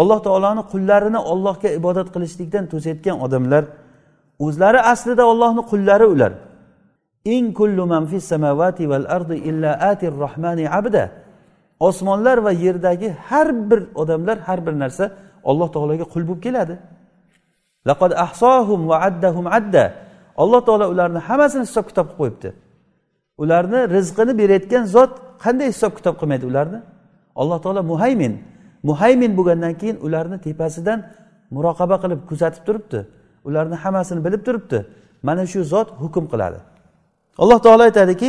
Alloh 0.00 0.18
taoloni 0.26 0.62
qullarini 0.72 1.20
ollohga 1.32 1.68
ibodat 1.78 2.08
qilishlikdan 2.14 2.64
to'sayotgan 2.72 3.16
odamlar 3.26 3.64
o'zlari 4.46 4.80
aslida 4.92 5.24
ollohni 5.32 5.62
qullari 5.70 6.06
ular. 6.14 6.32
In 7.34 7.44
kullu 7.58 7.84
man 7.92 8.04
fis 8.10 8.24
samawati 8.32 8.84
val 8.92 9.06
ardi 9.16 9.36
illa 9.50 9.70
atir 9.90 10.12
rohmani 10.24 10.64
abda. 10.78 11.04
Osmonlar 11.88 12.38
va 12.46 12.52
yerdagi 12.64 13.08
har 13.28 13.48
bir 13.70 13.80
odamlar 14.00 14.38
har 14.48 14.58
bir 14.66 14.74
narsa 14.82 15.04
alloh 15.50 15.68
taologa 15.74 16.06
qul 16.12 16.22
bo'lib 16.28 16.42
keladi. 16.46 16.74
Laqad 17.88 18.12
ahsohum 18.24 18.80
va 18.90 18.96
addahum 19.08 19.46
adda. 19.58 19.84
Alloh 20.42 20.60
taolo 20.66 20.86
ularni 20.94 21.20
hammasini 21.28 21.64
hisob 21.68 21.84
kitob 21.90 22.06
qilib 22.08 22.18
qo'yibdi. 22.20 22.48
Ularni 23.42 23.80
rizqini 23.96 24.32
berayotgan 24.40 24.84
zot 24.94 25.12
qanday 25.44 25.68
hisob 25.74 25.92
kitob 25.98 26.14
qilmaydi 26.20 26.44
ularni? 26.50 26.80
Alloh 27.40 27.58
taolo 27.64 27.82
muhaymin. 27.92 28.34
Muhaymin 28.88 29.32
bo'lgandan 29.38 29.74
keyin 29.80 29.96
ularni 30.06 30.36
tepasidan 30.46 30.98
muroqaba 31.54 31.96
qilib 32.02 32.20
kuzatib 32.30 32.62
turibdi. 32.66 33.00
Ularni 33.48 33.76
hammasini 33.84 34.20
bilib 34.26 34.42
turibdi. 34.46 34.78
Mana 35.26 35.42
shu 35.52 35.60
zot 35.72 35.88
hukm 36.02 36.24
qiladi. 36.32 36.58
Alloh 37.42 37.58
taolo 37.66 37.82
aytadiki 37.88 38.28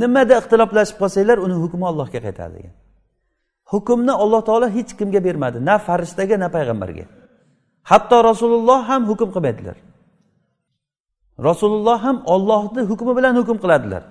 nimada 0.00 0.34
ixtiloflashib 0.40 0.96
qolsanglar 1.02 1.38
uni 1.46 1.56
hukmi 1.62 1.84
allohga 1.90 2.18
qaytadi 2.26 2.52
degan. 2.56 2.74
Hukmni 3.72 4.12
alloh 4.22 4.42
taolo 4.48 4.66
hech 4.76 4.92
kimga 4.98 5.20
bermadi 5.26 5.58
na 5.68 5.74
farishtaga 5.86 6.36
na 6.42 6.48
payg'ambarga. 6.56 7.04
Hatto 7.90 8.16
rasululloh 8.30 8.80
ham 8.90 9.02
hukm 9.10 9.28
qilmaydilar. 9.34 9.76
Rasululloh 11.48 11.98
ham 12.06 12.16
ollohni 12.34 12.82
hukmi 12.90 13.12
bilan 13.18 13.34
hukm 13.40 13.56
qiladilar. 13.64 14.02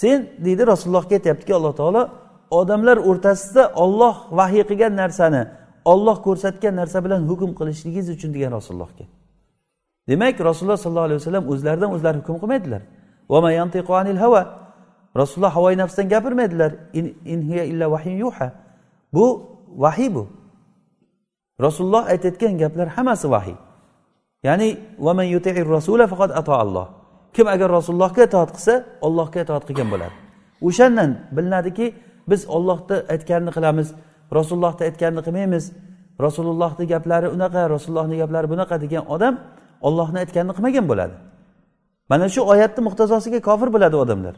Sen 0.00 0.18
deydi 0.44 0.62
rasulullohga 0.72 1.14
aytyaptiki 1.18 1.52
alloh 1.58 1.74
taolo 1.80 2.02
odamlar 2.60 2.96
o'rtasida 3.10 3.62
olloh 3.84 4.14
vahiy 4.38 4.64
qilgan 4.70 4.92
narsani 5.02 5.42
olloh 5.92 6.16
ko'rsatgan 6.26 6.74
narsa 6.80 6.98
bilan 7.04 7.20
hukm 7.30 7.50
qilishligingiz 7.58 8.08
uchun 8.16 8.30
degan 8.34 8.52
rasulullohga. 8.58 9.04
Demak 10.08 10.40
rasululloh 10.40 10.76
sollallohu 10.84 11.08
alayhi 11.08 11.20
vasallam 11.20 11.44
o'zlaridan 11.52 11.90
o'zlari 11.96 12.18
hukm 12.20 12.36
qilmaydilar. 12.42 12.82
Rasululloh 15.16 15.52
havoyi 15.56 15.76
nafsdan 15.76 16.08
gapirmaydilar. 16.08 16.72
In 17.32 17.42
hiya 17.48 17.64
illa 17.64 17.86
yuha. 18.04 18.52
Bu 19.12 19.26
vahiy 19.76 20.14
bu. 20.14 20.28
Rasululloh 21.60 22.04
aytayotgan 22.12 22.58
gaplar 22.58 22.88
hammasi 22.96 23.30
vahiy. 23.30 23.56
Ya'ni 24.42 24.68
kim 27.32 27.46
agar 27.48 27.68
rasulullohga 27.78 28.22
itoat 28.28 28.50
qilsa 28.56 28.74
ollohga 29.06 29.38
itoat 29.44 29.64
qilgan 29.68 29.88
bo'ladi. 29.92 30.14
O'shandan 30.68 31.10
bilinadiki 31.36 31.86
biz 32.30 32.40
ollohni 32.56 32.96
aytganini 33.14 33.52
qilamiz 33.56 33.88
rasulullohni 34.38 34.82
aytganini 34.88 35.22
qilmaymiz. 35.26 35.64
Rasulullohni 36.26 36.84
gaplari 36.92 37.28
unaqa 37.36 37.62
rasulullohni 37.74 38.16
gaplari 38.22 38.46
bunaqa 38.52 38.74
degan 38.84 39.04
odam 39.14 39.34
ollohni 39.86 40.18
aytganini 40.22 40.54
qilmagan 40.56 40.86
bo'ladi. 40.90 41.14
Mana 42.10 42.26
shu 42.34 42.40
oyatni 42.52 42.80
muhtazosiga 42.88 43.40
kofir 43.48 43.68
bo'ladi 43.74 43.96
odamlar. 44.04 44.34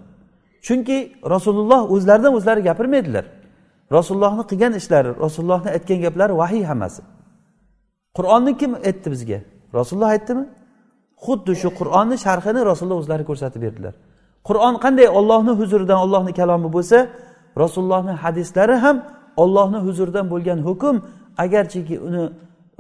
Chunki 0.67 0.97
rasululloh 1.35 1.81
o'zlaridan 1.95 2.33
o'zlari 2.39 2.61
gapirmaydilar. 2.69 3.25
Rasulullohni 3.97 4.45
qilgan 4.51 4.73
ishlari 4.81 5.11
rasulullohni 5.25 5.71
aytgan 5.77 5.99
gaplari 6.05 6.35
vahiy 6.43 6.65
hammasi. 6.71 7.03
Qur'onni 8.17 8.53
kim 8.61 8.73
aytdi 8.89 9.09
bizga? 9.15 9.39
Rasululloh 9.79 10.11
aytdimi? 10.17 10.45
Xuddi 11.25 11.53
shu 11.63 11.69
qur'onni 11.81 12.17
sharhini 12.25 12.61
rasululloh 12.71 12.99
o'zlari 13.03 13.25
ko'rsatib 13.31 13.61
berdilar. 13.67 13.95
Qur'on 14.49 14.75
qanday 14.85 15.09
ollohni 15.19 15.53
huzuridan 15.61 15.99
ollohni 16.05 16.33
kalomi 16.41 16.69
bo'lsa 16.77 16.99
rasulullohni 17.63 18.15
hadislari 18.23 18.77
ham 18.85 18.97
ollohni 19.43 19.79
huzuridan 19.87 20.27
bo'lgan 20.33 20.59
hukm 20.69 20.97
agarchiki 21.45 21.97
uni 22.07 22.25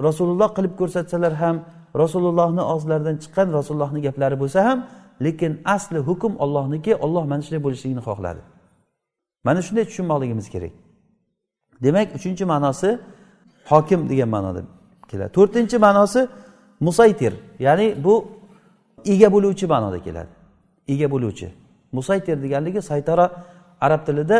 rasululloh 0.06 0.48
qilib 0.56 0.74
ko'rsatsalar 0.80 1.32
ham 1.42 1.56
rasulullohni 2.02 2.62
og'zlaridan 2.72 3.16
chiqqan 3.22 3.48
rasulullohni 3.58 4.00
gaplari 4.06 4.36
bo'lsa 4.42 4.58
ham 4.68 4.78
lekin 5.26 5.52
asli 5.64 5.98
hukm 5.98 6.32
ollohniki 6.44 6.92
olloh 7.04 7.24
mana 7.30 7.42
shunday 7.42 7.62
bo'lishligini 7.66 8.02
xohladi. 8.08 8.40
Mana 9.44 9.60
shunday 9.66 9.84
tushunmoqligimiz 9.90 10.46
kerak. 10.54 10.72
Demak 11.84 12.08
uchinchi 12.18 12.44
ma'nosi 12.52 12.98
hokim 13.70 14.00
degan 14.10 14.28
ma'noda 14.28 14.62
keladi. 15.10 15.30
To'rtinchi 15.38 15.76
ma'nosi 15.86 16.20
musaytir 16.86 17.32
ya'ni 17.66 17.86
bu 18.04 18.14
ega 19.12 19.28
bo'luvchi 19.34 19.66
ma'noda 19.74 19.98
keladi. 20.06 20.32
Ega 20.88 21.06
bo'luvchi. 21.14 21.48
Musaytir 21.92 22.36
deganligi 22.44 22.80
saytara 22.90 23.26
arab 23.80 24.06
tilida 24.06 24.38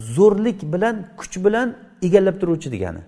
zo'rlik 0.00 0.58
bilan 0.72 0.96
kuch 1.18 1.34
bilan 1.44 1.68
egallab 2.06 2.36
turuvchi 2.40 2.68
degani. 2.74 3.02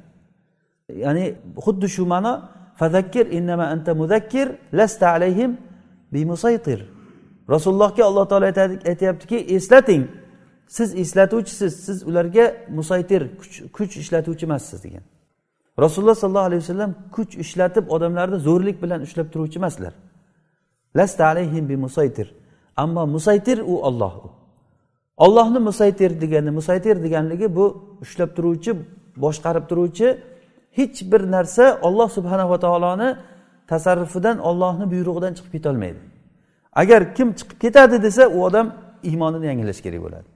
Ya'ni 1.04 1.24
xuddi 1.64 1.88
shu 1.94 2.02
ma'no 2.14 2.32
fadakkir 2.80 3.26
innama 3.26 3.66
anta 3.74 3.94
mudakkir 3.94 4.48
lasta 4.72 5.08
alayhim 5.08 5.58
bimusaytir 6.12 6.94
rasulullohga 7.50 8.04
alloh 8.04 8.28
taolo 8.28 8.44
aytyaptiki 8.90 9.36
eslating. 9.36 10.04
Siz 10.68 10.94
eslatuvchisiz. 10.94 11.84
Siz 11.84 12.02
ularga 12.02 12.54
musaytir 12.68 13.22
kuch 13.72 13.96
ishlatuvchi 13.96 14.46
emassiz 14.46 14.84
degan. 14.84 15.02
Rasululloh 15.78 16.14
sollallohu 16.14 16.44
alayhi 16.44 16.62
vasallam 16.62 16.94
kuch 17.12 17.36
ishlatib 17.44 17.90
odamlarni 17.90 18.38
zo'rlik 18.38 18.82
bilan 18.82 19.00
ushlab 19.02 19.32
turuvchi 19.32 19.58
emaslar. 19.58 19.92
Lasta 20.96 21.26
alayhim 21.26 21.68
bi 21.68 21.76
musaytir 21.76 22.34
ammo 22.76 23.06
musaytir 23.06 23.58
u 23.58 23.82
olloh 23.82 24.24
u. 24.24 24.30
Ollohni 25.16 25.58
musaytir 25.58 26.20
degani 26.20 26.50
musaytir 26.50 27.02
deganligi 27.02 27.56
bu 27.56 27.96
ushlab 28.00 28.36
turuvchi 28.36 28.76
boshqarib 29.16 29.68
turuvchi 29.68 30.16
hech 30.78 30.96
bir 31.12 31.22
narsa 31.34 31.64
olloh 31.86 32.08
subhanava 32.16 32.58
taoloni 32.64 33.16
tasarrufidan 33.70 34.38
ollohni 34.38 34.86
buyrug'idan 34.92 35.32
chiqib 35.36 35.52
ketolmaydi. 35.56 36.00
Agar 36.72 37.00
kim 37.16 37.28
chiqib 37.38 37.58
ketadi 37.64 38.02
desa 38.02 38.28
u 38.28 38.44
odam 38.44 38.66
iymonini 39.08 39.46
yangilash 39.50 39.80
kerak 39.84 40.00
bo'ladi. 40.06 40.28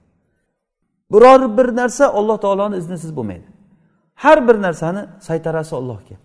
Biror 1.13 1.41
bir 1.57 1.67
narsa 1.81 2.05
alloh 2.19 2.37
taoloni 2.43 2.75
iznisiz 2.81 3.11
bo'lmaydi. 3.17 3.47
Har 4.23 4.47
bir 4.47 4.61
narsani 4.61 5.01
saytarasi 5.27 5.75
ollohga 5.75 6.15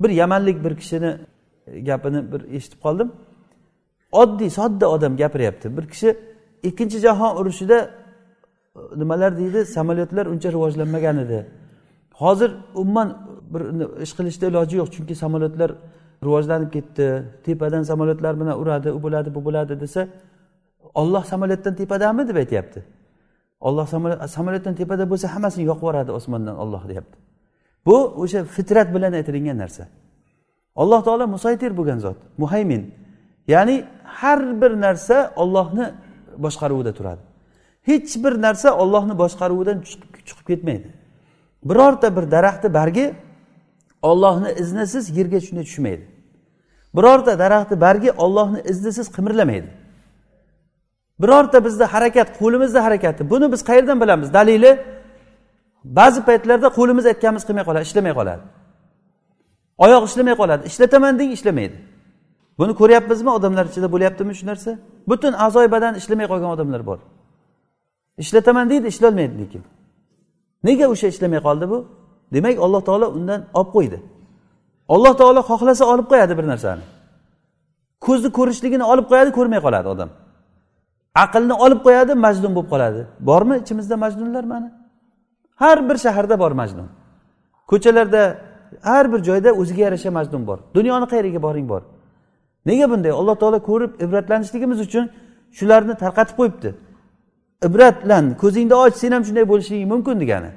bir 0.00 0.10
yamanlik 0.10 0.64
bir 0.64 0.76
kishini 0.76 1.18
gapini 1.82 2.32
bir 2.32 2.40
eshitib 2.56 2.80
qoldim. 2.82 3.12
Oddiy 4.12 4.50
sodda 4.50 4.90
odam 4.90 5.16
gapiryapti. 5.16 5.76
Bir 5.76 5.88
kishi 5.88 6.16
ikkinchi 6.62 6.98
jahon 6.98 7.36
urushida 7.36 7.78
e, 8.76 8.80
nimalar 8.96 9.38
deydi 9.38 9.66
samolyotlar 9.66 10.26
uncha 10.26 10.52
rivojlanmagan 10.52 11.18
edi. 11.18 11.46
Hozir 12.22 12.50
umuman 12.74 13.08
bir 13.52 13.62
ish 14.04 14.12
qilishda 14.18 14.44
iloji 14.50 14.74
yo'q 14.80 14.88
chunki 14.94 15.14
samolyotlar 15.22 15.70
rivojlanib 16.24 16.70
ketdi. 16.76 17.06
Tepadan 17.46 17.82
samolyotlar 17.90 18.40
bilan 18.40 18.56
uradi 18.62 18.88
u 18.92 19.02
bo'ladi 19.04 19.28
bu 19.36 19.40
bo'ladi 19.46 19.80
desa 19.80 20.08
olloh 21.00 21.24
samolyotdan 21.32 21.74
tepadami 21.80 22.28
deb 22.28 22.36
aytyapti. 22.42 22.80
Olloh 23.60 23.86
samolyotdan 24.36 24.74
tepada 24.80 25.04
bo'lsa 25.10 25.26
hammasini 25.34 25.64
yoqib 25.70 25.82
yuboradi 25.82 26.10
osmondan 26.18 26.56
olloh 26.62 26.82
deyapti. 26.90 27.16
Bu 27.86 27.96
o'sha 28.22 28.44
fitrat 28.44 28.88
bilan 28.94 29.12
aytilingan 29.18 29.58
narsa. 29.58 29.84
Alloh 30.82 31.00
taolo 31.06 31.26
musaytir 31.36 31.70
bo'lgan 31.78 31.98
zot 32.06 32.18
muhaymin. 32.42 32.82
Ya'ni 33.54 33.76
har 34.04 34.40
bir 34.60 34.72
narsa 34.86 35.16
ollohni 35.42 35.86
boshqaruvida 36.44 36.92
turadi. 36.98 37.22
Hech 37.88 38.10
bir 38.24 38.34
narsa 38.46 38.68
ollohni 38.82 39.14
boshqaruvidan 39.22 39.78
chiqib 40.28 40.46
ketmaydi. 40.50 40.88
Birorta 41.64 42.16
bir 42.16 42.30
daraxtni 42.30 42.74
bargi 42.74 43.14
ollohni 44.02 44.52
iznisiz 44.52 45.18
yerga 45.18 45.40
shunday 45.40 45.64
tushmaydi. 45.64 46.04
Birorta 46.96 47.38
daraxtni 47.38 47.80
bargi 47.80 48.12
ollohni 48.12 48.60
iznisiz 48.70 49.12
qimirlamaydi. 49.16 49.68
Birorta 51.22 51.64
bizni 51.64 51.84
harakat 51.84 52.38
qo'limizni 52.38 52.78
harakati 52.78 53.30
buni 53.30 53.52
biz 53.52 53.64
qayerdan 53.64 54.00
bilamiz? 54.00 54.32
Dalili 54.34 54.84
ba'zi 55.84 56.24
paytlarda 56.24 56.68
qo'limiz 56.78 57.06
aytganimiz 57.06 57.44
qilmay 57.48 57.64
qoladi 57.68 57.84
ishlamay 57.88 58.12
qoladi. 58.18 58.42
Oyoq 59.84 60.02
ishlamay 60.08 60.34
qoladi 60.40 60.62
ishlataman 60.70 61.18
deng 61.18 61.30
ishlamaydi. 61.38 61.76
Buni 62.58 62.72
ko'ryapmizmi 62.80 63.30
odamlar 63.38 63.64
ichida 63.70 63.88
bo'lyaptimi 63.94 64.34
shu 64.38 64.46
narsa? 64.46 64.70
Butun 65.10 65.32
a'zoyi 65.44 65.70
badan 65.74 65.94
ishlamay 66.00 66.26
qolgan 66.32 66.50
odamlar 66.56 66.86
bor. 66.86 66.98
Ishlataman 68.22 68.70
deydi 68.70 68.86
ishlolmaydi 68.86 69.34
lekin. 69.42 69.62
Nega 70.66 70.86
o'sha 70.92 71.06
ishlamay 71.12 71.40
qoldi 71.48 71.66
bu? 71.72 71.78
Demak 72.34 72.56
alloh 72.64 72.82
taolo 72.88 73.06
undan 73.18 73.40
olib 73.58 73.70
qo'ydi. 73.76 73.98
Alloh 74.94 75.12
taolo 75.20 75.40
xohlasa 75.50 75.84
olib 75.92 76.06
qo'yadi 76.12 76.34
bir 76.38 76.46
narsani. 76.52 76.84
Ko'zni 78.06 78.30
ko'rishligini 78.38 78.84
olib 78.92 79.06
qo'yadi 79.10 79.30
ko'rmay 79.38 79.60
qoladi 79.66 79.88
odam. 79.94 80.10
Aqlni 81.24 81.54
olib 81.64 81.80
qo'yadi 81.86 82.12
majnun 82.26 82.52
bo'lib 82.56 82.70
qoladi. 82.74 83.00
Bormi 83.28 83.54
ichimizda 83.62 83.96
majnunlar 84.04 84.44
mana? 84.52 84.68
Har 85.62 85.78
bir 85.88 85.96
shaharda 86.04 86.34
bor 86.42 86.52
majnun. 86.60 86.88
Ko'chalarda 87.70 88.22
har 88.90 89.04
bir 89.12 89.20
joyda 89.28 89.50
o'ziga 89.60 89.82
yarasha 89.86 90.10
majnun 90.18 90.42
bor. 90.48 90.58
Dunyoni 90.76 91.06
qayeriga 91.12 91.40
boring 91.46 91.68
bor. 91.72 91.82
Nega 92.68 92.86
bunday? 92.92 93.12
Alloh 93.20 93.36
taolo 93.42 93.58
ko'rib 93.70 93.92
ibratlanishligimiz 94.04 94.78
uchun 94.86 95.04
shularni 95.58 95.94
tarqatib 96.02 96.36
qo'yibdi. 96.40 96.70
Ibratlan 97.66 98.36
ko'zingni 98.36 98.74
och 98.74 98.94
sen 98.94 99.12
ham 99.12 99.24
shunday 99.24 99.48
bo'lishing 99.48 99.88
mumkin 99.92 100.20
degani. 100.20 100.50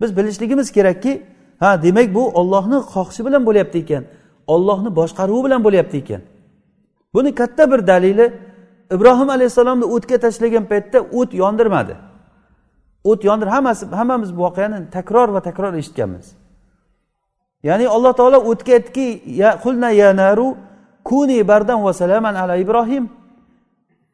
Biz 0.00 0.16
bilishligimiz 0.16 0.72
kerakki 0.72 1.22
ha 1.60 1.82
demak 1.82 2.14
bu 2.14 2.28
ollohni 2.40 2.78
xohishi 2.92 3.26
bilan 3.26 3.46
bo'lyapti 3.46 3.78
ekan 3.78 4.04
ollohni 4.46 4.96
boshqaruvi 4.96 5.44
bilan 5.46 5.64
bo'lyapti 5.64 5.96
ekan. 5.96 6.22
Buni 7.14 7.34
katta 7.34 7.70
bir 7.70 7.86
dalili 7.86 8.32
ibrohim 8.94 9.28
alayhissalomni 9.30 9.84
o'tga 9.84 10.18
tashlagan 10.18 10.64
paytda 10.64 10.98
o't 11.18 11.34
yondirmadi. 11.34 11.94
O't 13.04 13.24
yondir 13.24 13.46
hammasi 13.46 13.86
hammamiz 13.86 14.36
bu 14.36 14.40
voqeani 14.42 14.90
takror 14.90 15.28
va 15.28 15.40
takror 15.40 15.74
eshitganmiz. 15.74 16.26
Ya'ni 17.62 17.88
alloh 17.88 18.12
taolo 18.12 18.38
o'tga 18.50 18.72
aytdiki 18.72 19.22
ya 19.26 19.50
qulna 19.64 19.90
ya 19.90 20.16
naru 20.16 20.56
kuni 21.04 21.48
bardan 21.48 21.84
va 21.84 21.92
salaman 21.92 22.34
ala 22.34 22.56
ibrohim. 22.56 23.08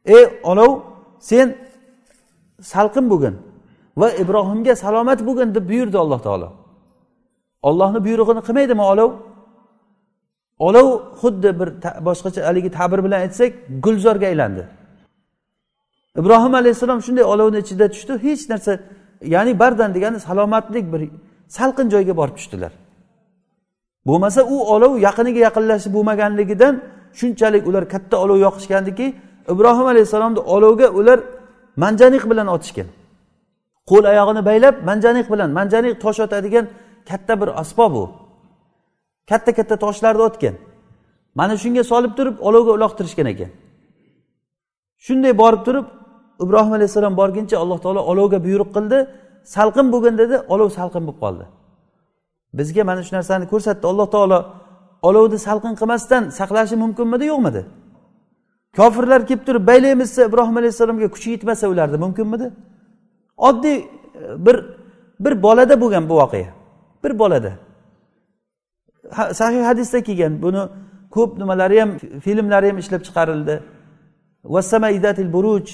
Ey 0.05 0.25
olov 0.43 0.73
sen 1.19 1.57
salqin 2.73 3.07
bo'lgin 3.13 3.35
va 4.01 4.09
ibrohimga 4.23 4.75
salomat 4.85 5.21
bo'lgin 5.29 5.49
deb 5.57 5.65
buyurdi 5.71 5.97
alloh 6.05 6.21
taolo. 6.27 6.49
Ollohni 7.69 8.01
buyrug'ini 8.07 8.43
qilmaydimi 8.47 8.85
olov? 8.93 9.11
Olov 10.67 10.87
xuddi 11.21 11.51
bir 11.61 11.69
boshqacha 12.09 12.41
haligi 12.49 12.71
ta'bir 12.79 12.99
bilan 13.05 13.19
aytsak 13.25 13.53
gulzorga 13.85 14.27
aylandi. 14.33 14.63
Ibrohim 16.21 16.55
alayhissalom 16.61 17.01
shunday 17.07 17.25
olovni 17.33 17.59
ichida 17.65 17.87
tushdi 17.95 18.13
hech 18.27 18.43
narsa 18.53 18.73
ya'ni 19.35 19.53
bardan 19.63 19.91
degani 19.97 20.19
salomatlik 20.29 20.85
bir 20.93 21.01
salqin 21.57 21.87
joyga 21.95 22.15
borib 22.21 22.37
tushdilar. 22.39 22.73
Bo'lmasa 24.09 24.41
u 24.55 24.57
olov 24.75 24.93
yaqiniga 25.07 25.41
yaqinlashib 25.49 25.93
bo'lmaganligidan 25.97 26.75
shunchalik 27.21 27.63
ular 27.69 27.85
katta 27.95 28.17
olov 28.25 28.39
yoqishgandiki 28.47 29.07
ibrohim 29.53 29.87
alayhissalomni 29.93 30.41
olovga 30.55 30.89
ular 30.99 31.19
manjaniq 31.83 32.25
bilan 32.31 32.49
otishgan. 32.55 32.89
Qo'l 33.91 34.05
oyog'ini 34.13 34.43
baylab 34.49 34.75
manjaniq 34.89 35.27
bilan 35.33 35.51
manjaniq 35.59 35.95
tosh 36.05 36.21
otadigan 36.27 36.67
katta 37.09 37.35
bir 37.41 37.49
asbob 37.63 37.93
u. 38.03 38.05
Katta 39.31 39.51
katta 39.59 39.77
toshlarni 39.85 40.23
otgan. 40.29 40.55
Mana 41.39 41.55
shunga 41.63 41.83
solib 41.93 42.13
turib 42.19 42.37
olovga 42.49 42.73
uloqtirishgan 42.79 43.27
ekan. 43.35 43.51
Shunday 45.07 45.33
borib 45.43 45.63
turib 45.67 45.87
ibrohim 46.45 46.73
alayhissalom 46.79 47.15
borguncha 47.21 47.57
alloh 47.63 47.79
taolo 47.85 48.01
olovga 48.13 48.39
buyruq 48.47 48.71
qildi. 48.77 48.99
Salqin 49.55 49.87
bo'lgin 49.93 50.15
dedi 50.23 50.37
olov 50.55 50.69
salqin 50.79 51.03
bo'lib 51.07 51.21
qoldi. 51.25 51.45
Bizga 52.59 52.83
mana 52.91 53.03
shu 53.07 53.13
narsani 53.17 53.47
ko'rsatdi. 53.53 53.85
Alloh 53.93 54.09
taolo 54.15 54.39
olovni 55.09 55.39
salqin 55.47 55.75
qilmasdan 55.81 56.23
saqlashi 56.39 56.77
mumkinmidi 56.83 57.25
yo'qmidi? 57.33 57.63
Kofirlar 58.77 59.27
kelib 59.27 59.43
turib 59.47 59.67
baylaymiz 59.67 60.11
desa 60.11 60.25
ibrohim 60.29 60.57
alayhissalomga 60.57 61.09
kuchi 61.15 61.31
yetmasa 61.31 61.69
ularni 61.69 61.97
mumkinmidi? 62.05 62.47
Oddiy 63.37 63.77
e, 63.77 63.85
bir 64.47 64.57
bir 65.21 65.43
bolada 65.43 65.81
bo'lgan 65.81 66.09
bu 66.09 66.15
voqea. 66.23 66.49
Bir 67.05 67.19
bolada. 67.19 67.53
Sahih 69.33 69.65
hadisda 69.65 70.03
kelgan 70.03 70.43
buni 70.43 70.63
ko'p 71.11 71.39
nimalari 71.39 71.81
ham 71.81 71.91
filmlari 72.25 72.69
ham 72.69 72.79
ishlab 72.79 73.03
chiqarildi. 73.07 73.61
Vasamaidatil 74.45 75.33
buruj 75.33 75.67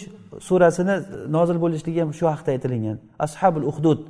surasini 0.49 0.95
nozil 1.37 1.59
bo'lishligi 1.65 2.01
ham 2.01 2.11
shu 2.19 2.27
haqda 2.27 2.51
aytilingan. 2.55 2.99
Ashabul 3.19 3.65
uhdud 3.71 4.01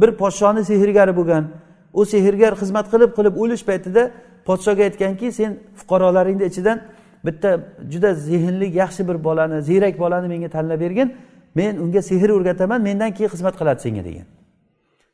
bir 0.00 0.10
podshoni 0.22 0.62
sehrgari 0.70 1.16
bo'lgan. 1.16 1.44
U 1.92 2.04
sehrgar 2.12 2.52
xizmat 2.60 2.86
qilib 2.92 3.10
qilib 3.18 3.34
o'lish 3.42 3.64
paytida 3.70 4.02
podshoga 4.48 4.82
aytganki 4.88 5.26
sen 5.38 5.50
fuqarolaringni 5.78 6.44
ichidan 6.50 6.78
bitta 7.26 7.60
juda 7.92 8.14
zehnli 8.14 8.66
yaxshi 8.82 9.08
bir 9.08 9.24
bolani 9.24 9.62
ziyrak 9.62 9.98
bolani 9.98 10.28
menga 10.28 10.48
tanlab 10.48 10.80
bergin. 10.80 11.08
Men 11.54 11.76
unga 11.76 12.02
sehr 12.02 12.30
o'rgataman 12.36 12.80
mendan 12.82 13.10
keyin 13.16 13.30
xizmat 13.34 13.54
qiladi 13.60 13.80
senga 13.80 14.02
degan. 14.08 14.26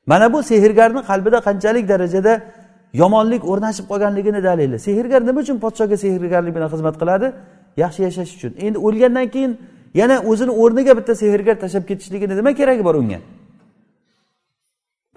Mana 0.07 0.33
bu 0.33 0.42
sehrgarni 0.42 1.01
qalbida 1.11 1.38
qanchalik 1.49 1.88
darajada 1.88 2.33
yomonlik 2.92 3.42
o'rnashib 3.51 3.87
qolganligini 3.90 4.40
dalili 4.49 4.79
sehrgar 4.79 5.21
nima 5.27 5.40
uchun 5.45 5.59
podshoga 5.64 5.97
sehrgarlik 6.05 6.55
bilan 6.57 6.69
xizmat 6.75 6.97
qiladi? 7.01 7.27
Yaxshi 7.83 8.01
yashash 8.07 8.33
uchun. 8.37 8.53
Endi 8.66 8.79
o'lgandan 8.87 9.27
keyin 9.35 9.53
yana 10.01 10.16
o'zini 10.31 10.53
o'rniga 10.62 10.92
bitta 10.99 11.14
sehrgar 11.23 11.57
tashlab 11.62 11.85
ketishligini 11.90 12.35
nima 12.40 12.53
keragi 12.61 12.83
bor 12.88 12.95
unga? 13.03 13.19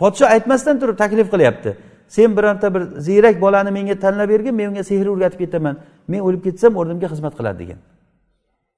Podsho 0.01 0.25
aytmasdan 0.35 0.75
turib 0.81 0.97
taklif 1.03 1.27
qilyapti. 1.33 1.69
Sen 2.15 2.37
bironta 2.37 2.67
bir 2.75 2.83
ziyrak 3.07 3.41
bolani 3.41 3.71
menga 3.77 3.95
tanlab 4.03 4.29
bergin 4.29 4.55
men 4.59 4.67
unga 4.71 4.83
sehr 4.83 5.07
o'rgatib 5.13 5.39
ketaman. 5.43 5.75
Men 6.11 6.19
o'lib 6.27 6.41
ketsam 6.47 6.71
o'rnimga 6.79 7.07
xizmat 7.13 7.33
qiladi 7.39 7.59
degan. 7.63 7.79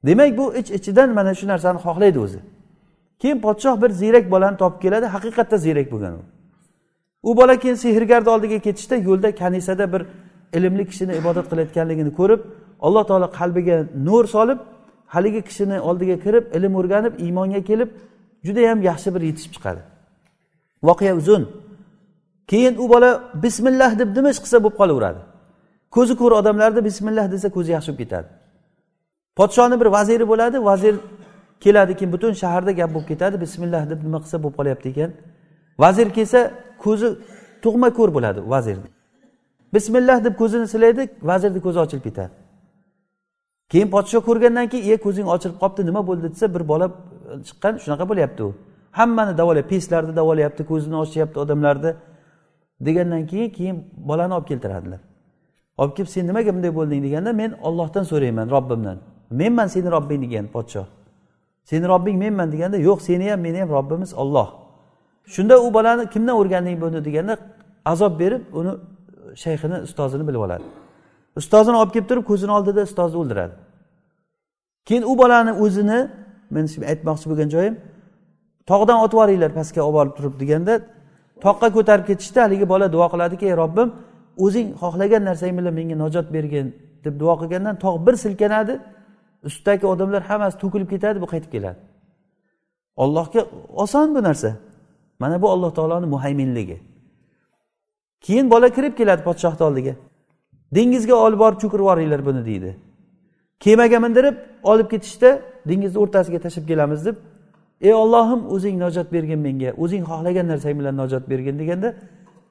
Demak 0.07 0.37
bu 0.37 0.45
ich 0.59 0.69
ichidan 0.77 1.09
mana 1.17 1.33
shu 1.39 1.45
narsani 1.47 1.79
xohlaydi 1.85 2.19
o'zi. 2.25 2.39
Keyin 3.21 3.39
podshoh 3.45 3.75
bir 3.81 3.89
ziyrak 4.01 4.25
bolani 4.33 4.57
topib 4.61 4.79
keladi 4.85 5.05
haqiqatda 5.15 5.57
ziyrak 5.65 5.87
bo'lgan 5.93 6.13
u. 6.19 6.21
U 7.29 7.37
bola 7.37 7.55
keyin 7.63 7.77
sehrgarni 7.85 8.29
oldiga 8.35 8.59
ketishda 8.59 8.95
yo'lda 8.95 9.29
kanisada 9.41 9.85
bir 9.93 10.01
ilmli 10.57 10.83
kishini 10.89 11.13
ibodat 11.21 11.45
qilayotganligini 11.51 12.11
ko'rib 12.19 12.41
alloh 12.85 13.03
taolo 13.09 13.27
qalbiga 13.39 13.77
nur 14.07 14.23
solib 14.35 14.59
haligi 15.13 15.41
kishini 15.47 15.77
oldiga 15.89 16.17
kirib 16.25 16.45
ilm 16.57 16.73
o'rganib 16.79 17.13
iymonga 17.25 17.61
kelib 17.69 17.89
judayam 18.47 18.79
yaxshi 18.89 19.09
bir 19.15 19.21
yetishib 19.29 19.51
chiqadi. 19.55 19.81
Voqea 20.87 21.13
uzun. 21.21 21.43
Keyin 22.47 22.75
u 22.83 22.89
bola 22.89 23.09
bismillah 23.43 23.99
deb 23.99 24.09
nima 24.17 24.29
ish 24.29 24.39
qilsa 24.43 24.57
bo'lib 24.63 24.77
qolaveradi. 24.81 25.21
Ko'zi 25.95 26.13
ko'r 26.21 26.31
odamlarni 26.39 26.81
bismillah 26.89 27.25
desa 27.33 27.47
ko'zi 27.55 27.71
yaxshi 27.71 27.91
bo'lib 27.91 28.01
ketadi. 28.03 28.27
Podshoni 29.39 29.75
bir 29.81 29.89
vaziri 29.97 30.25
bo'ladi 30.31 30.57
vazir 30.69 30.95
keladi 31.63 31.93
keyin 31.97 32.11
butun 32.15 32.33
shaharda 32.41 32.71
gap 32.79 32.89
bo'lib 32.93 33.07
ketadi 33.11 33.35
bismillah 33.45 33.83
deb 33.91 33.99
nima 34.05 34.19
qilsa 34.23 34.37
bo'lib 34.43 34.55
qolyapti 34.59 34.87
ekan. 34.93 35.11
Vazir 35.83 36.07
kelsa 36.17 36.39
ko'zi 36.83 37.07
tug'ma 37.63 37.89
ko'r 37.97 38.09
bo'ladi 38.15 38.39
vazirni. 38.53 38.89
Bismillah 39.73 40.17
deb 40.25 40.35
ko'zini 40.41 40.67
silaydi 40.73 41.03
vazirni 41.29 41.59
ko'zi 41.65 41.79
ochilib 41.85 42.03
ketadi. 42.07 42.33
Keyin 43.71 43.89
podsho 43.95 44.19
ko'rgandan 44.27 44.67
keyin 44.71 44.83
iye 44.89 44.97
ko'zing 45.05 45.27
ochilib 45.35 45.57
qolibdi 45.61 45.81
nima 45.89 46.01
bo'ldi? 46.07 46.27
desa 46.33 46.47
bir 46.55 46.63
bola 46.71 46.87
e, 46.87 46.91
chiqqan 47.47 47.73
shunaqa 47.83 48.05
bo'lyapti 48.11 48.41
u. 48.47 48.49
Hammani 48.99 49.33
davolayapti 49.37 49.75
peslarni 49.75 50.13
davolayapti 50.19 50.61
ko'zini 50.71 50.97
ochyapti 51.03 51.37
odamlarni. 51.43 51.91
Degandan 52.85 53.27
keyin 53.27 53.49
keyin 53.49 53.75
bolani 54.09 54.33
olib 54.33 54.47
keltiradilar. 54.47 54.99
Olib 55.77 55.93
kelib 55.97 56.09
sen 56.09 56.27
nimaga 56.27 56.55
bunday 56.55 56.75
bo'lding? 56.75 57.03
deganda 57.03 57.33
men 57.33 57.51
ollohdan 57.67 58.03
so'rayman 58.03 58.47
robbimdan. 58.55 58.97
Menman 59.29 59.67
seni 59.67 59.91
robbing? 59.91 60.21
degan 60.25 60.45
podshoh. 60.55 60.87
Seni 61.63 61.87
robbing 61.87 62.17
menman? 62.23 62.51
deganda 62.51 62.77
yo'q 62.77 62.99
seni 63.07 63.31
ham 63.31 63.39
meni 63.39 63.57
ham 63.61 63.69
robbimiz 63.69 64.13
olloh 64.13 64.49
shunda 65.25 65.55
u 65.65 65.73
bolani 65.73 66.09
kimdan 66.09 66.35
o'rganding 66.35 66.81
buni 66.81 67.05
deganda 67.05 67.37
azob 67.85 68.19
berib 68.19 68.41
uni 68.53 68.71
shayxini 69.43 69.77
ustozini 69.87 70.27
bilib 70.27 70.41
oladi. 70.47 70.63
Ustozini 71.35 71.75
olib 71.81 71.91
kelib 71.95 72.07
turib 72.09 72.25
ko'zini 72.31 72.51
oldida 72.51 72.81
ustozni 72.89 73.17
o'ldiradi. 73.21 73.55
Keyin 74.87 75.03
u 75.11 75.17
bolani 75.17 75.51
o'zini 75.63 75.99
men 76.55 76.65
aytmoqchi 76.91 77.25
bo'lgan 77.31 77.49
joyim 77.55 77.75
tog'dan 78.69 78.97
otib 79.05 79.17
yuboringlar 79.17 79.51
pastga 79.59 79.81
olib 79.81 79.95
borib 79.97 80.13
turib 80.17 80.33
deganda 80.41 80.73
toqqa 81.45 81.67
ko'tarib 81.75 82.05
ketishda 82.09 82.39
haligi 82.45 82.65
bola 82.73 82.85
duo 82.95 83.07
qiladiki 83.13 83.45
ey 83.49 83.55
robbim 83.61 83.89
o'zing 84.45 84.67
xohlagan 84.81 85.23
narsang 85.29 85.53
bilan 85.57 85.73
menga 85.79 85.95
najot 86.03 86.27
bergin 86.35 86.67
deb 87.05 87.13
duo 87.21 87.33
qilgandan 87.41 87.75
tog' 87.83 87.97
bir 88.05 88.15
silkanadi 88.23 88.73
ustidagi 89.47 89.85
odamlar 89.93 90.21
hammasi 90.29 90.55
to'kilib 90.63 90.89
ketadi 90.93 91.17
bu 91.23 91.27
qaytib 91.33 91.51
keladi. 91.55 91.79
Ollohga 93.03 93.41
oson 93.83 94.15
bu 94.15 94.23
narsa. 94.23 94.49
Mana 95.19 95.41
bu 95.41 95.47
alloh 95.53 95.71
taoloni 95.77 96.05
muhayminligi. 96.05 96.77
Keyin 98.25 98.47
bola 98.53 98.69
kirib 98.75 98.93
keladi 98.99 99.21
podshohni 99.23 99.63
oldiga. 99.69 99.93
Dengizga 100.75 101.15
olib 101.25 101.39
borib 101.43 101.59
cho'kirib 101.63 101.83
yuboringlar 101.83 102.21
buni 102.25 102.41
deydi. 102.49 102.71
Kemaga 103.59 103.99
mindirib 104.05 104.35
olib 104.71 104.87
ketishda 104.93 105.29
dengizni 105.69 105.99
o'rtasiga 106.03 106.39
tashlab 106.45 106.65
kelamiz 106.71 107.05
deb 107.07 107.15
ey 107.87 107.93
ollohim 108.03 108.41
o'zing 108.55 108.75
najot 108.83 109.07
bergin 109.15 109.39
menga 109.47 109.69
o'zing 109.83 110.03
xohlagan 110.09 110.45
narsang 110.51 110.75
bilan 110.79 110.95
najot 111.01 111.23
bergin 111.31 111.55
deganda 111.61 111.89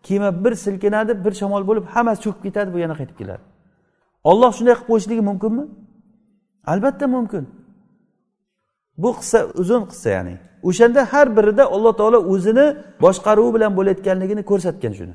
kema 0.07 0.45
bir 0.45 0.55
silkinadi 0.65 1.13
bir 1.25 1.33
shamol 1.41 1.63
bo'lib 1.69 1.85
hammasi 1.95 2.21
cho'kib 2.25 2.43
ketadi 2.47 2.71
bu 2.75 2.79
yana 2.85 2.95
qaytib 3.01 3.17
keladi. 3.21 3.43
Olloh 4.31 4.51
shunday 4.57 4.75
qilib 4.75 4.89
qo'yishligi 4.91 5.23
mumkinmi? 5.31 5.65
Albatta 6.73 7.07
mumkin. 7.17 7.45
Bu 9.03 9.11
qissa 9.19 9.39
uzun 9.63 9.83
qissa 9.91 10.09
ya'ni. 10.17 10.35
O'shanda 10.69 11.01
har 11.13 11.27
birida 11.37 11.65
alloh 11.75 11.93
taolo 12.01 12.19
o'zini 12.33 12.67
boshqaruvi 13.05 13.51
bilan 13.57 13.73
bo'layotganligini 13.79 14.43
ko'rsatgan 14.51 14.93
shuni. 14.99 15.15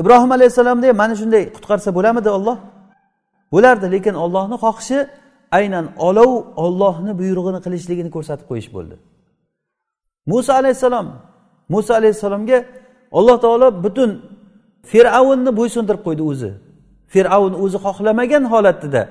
Ibrohim 0.00 0.30
alayhissalomni 0.36 0.86
ham 0.90 0.96
mana 1.02 1.14
shunday 1.20 1.42
qutqarsa 1.56 1.88
bo'lamidi 1.98 2.30
olloh 2.36 2.56
bo'lardi 3.54 3.86
lekin 3.94 4.14
ollohni 4.24 4.56
xohishi 4.64 4.98
aynan 5.58 5.86
olov 6.08 6.32
ollohni 6.64 7.12
buyrug'ini 7.20 7.60
qilishligini 7.64 8.10
ko'rsatib 8.16 8.46
qo'yish 8.50 8.68
bo'ldi. 8.76 8.96
Muso 10.30 10.52
alayhissalom 10.60 11.06
muso 11.74 11.92
alayhissalomga 12.00 12.58
alloh 13.18 13.36
taolo 13.44 13.68
butun 13.84 14.10
fir'avnni 14.90 15.50
bo'ysundirib 15.58 16.02
qo'ydi 16.06 16.22
o'zi. 16.30 16.50
Fir'avn 17.12 17.52
o'zi 17.64 17.78
xohlamagan 17.86 18.44
holatida 18.52 19.02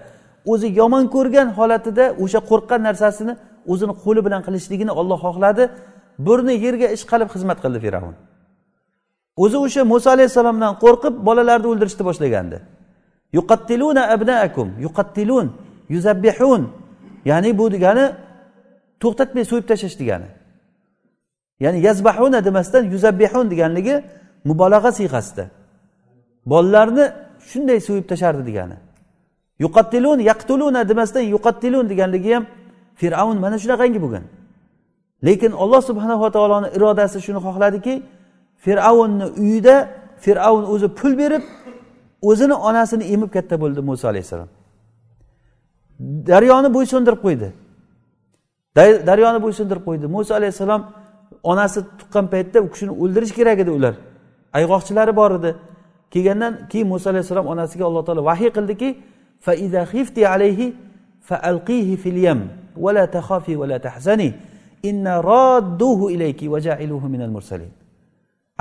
o'zi 0.52 0.68
yomon 0.80 1.06
ko'rgan 1.16 1.48
holatida 1.58 2.06
o'sha 2.24 2.40
qo'rqqan 2.50 2.82
narsasini 2.88 3.34
o'zini 3.72 3.94
qo'li 4.04 4.22
bilan 4.26 4.42
qilishligini 4.48 4.92
olloh 5.00 5.20
xohladi. 5.26 5.64
Burni 6.26 6.54
yerga 6.66 6.88
ishqalib 6.96 7.30
xizmat 7.34 7.58
qildi 7.64 7.80
fir'avn. 7.86 8.16
O'zi 9.44 9.58
o'sha 9.66 9.82
muso 9.94 10.08
alayhissalomdan 10.16 10.74
qo'rqib 10.84 11.14
bolalarni 11.28 11.68
o'ldirishni 11.72 12.04
boshlagandi. 12.10 12.58
Yuqattiluna 13.38 14.04
abnaakum 14.16 14.68
yuqattilun. 14.86 15.48
Yuzabbihun. 15.94 16.64
Ya'ni 17.30 17.50
bu 17.60 17.66
degani 17.76 18.06
to'xtatmay 19.02 19.44
so'yib 19.52 19.66
tashlash 19.72 19.98
degani. 20.02 20.30
Ya'ni 21.64 21.80
yazbahuna 21.88 22.40
demasdan 22.48 22.84
yuzabbihun 22.94 23.46
deganligi 23.52 23.96
mubolag'a 24.50 24.92
siyg'asida. 25.00 25.46
Bolalarni 26.52 27.06
shunday 27.50 27.80
so'yib 27.88 28.06
tashlardi 28.12 28.44
degani. 28.50 28.78
Yuqattilun 29.64 30.20
yaqtuluna 30.30 30.82
demasdan 30.90 31.24
yuqattilun 31.36 31.86
deganligi 31.92 32.32
ham 32.36 32.44
fir'avn 33.02 33.38
mana 33.44 33.58
shunaqangi 33.64 34.00
bo'lgan 34.06 34.26
lekin 35.28 35.52
alloh 35.64 35.82
subhanava 35.90 36.28
taoloni 36.36 36.68
irodasi 36.78 37.18
shuni 37.26 37.40
xohladiki 37.48 37.94
fir'avnni 38.66 39.26
uyida 39.42 39.76
fir'avn 40.26 40.64
o'zi 40.74 40.88
pul 41.00 41.14
berib 41.22 41.44
o'zini 42.30 42.56
onasini 42.70 43.04
emib 43.14 43.30
katta 43.36 43.56
bo'ldi 43.64 43.82
muso 43.90 44.06
alayhissalom. 44.12 44.50
Daryoni 46.30 46.70
bo'ysundirib 46.76 47.22
qo'ydi. 47.26 47.50
Daryoni 49.10 49.40
bo'ysundirib 49.46 49.84
qo'ydi. 49.88 50.06
Muso 50.16 50.32
alayhissalom 50.40 50.82
onasi 51.52 51.80
tuqqan 52.00 52.26
paytda 52.34 52.58
u 52.66 52.68
kishini 52.74 52.92
o'ldirish 53.04 53.34
kerak 53.38 53.58
edi 53.64 53.72
ular. 53.78 53.96
Ayg'oqchilari 54.58 55.14
bor 55.16 55.32
edi. 55.40 55.52
Kelgandan 56.14 56.54
keyin 56.72 56.88
muso 56.94 57.10
alayhissalom 57.10 57.46
onasiga 57.54 57.84
alloh 57.90 58.04
taolo 58.08 58.22
vahiy 58.32 58.52
qildiki 58.58 58.90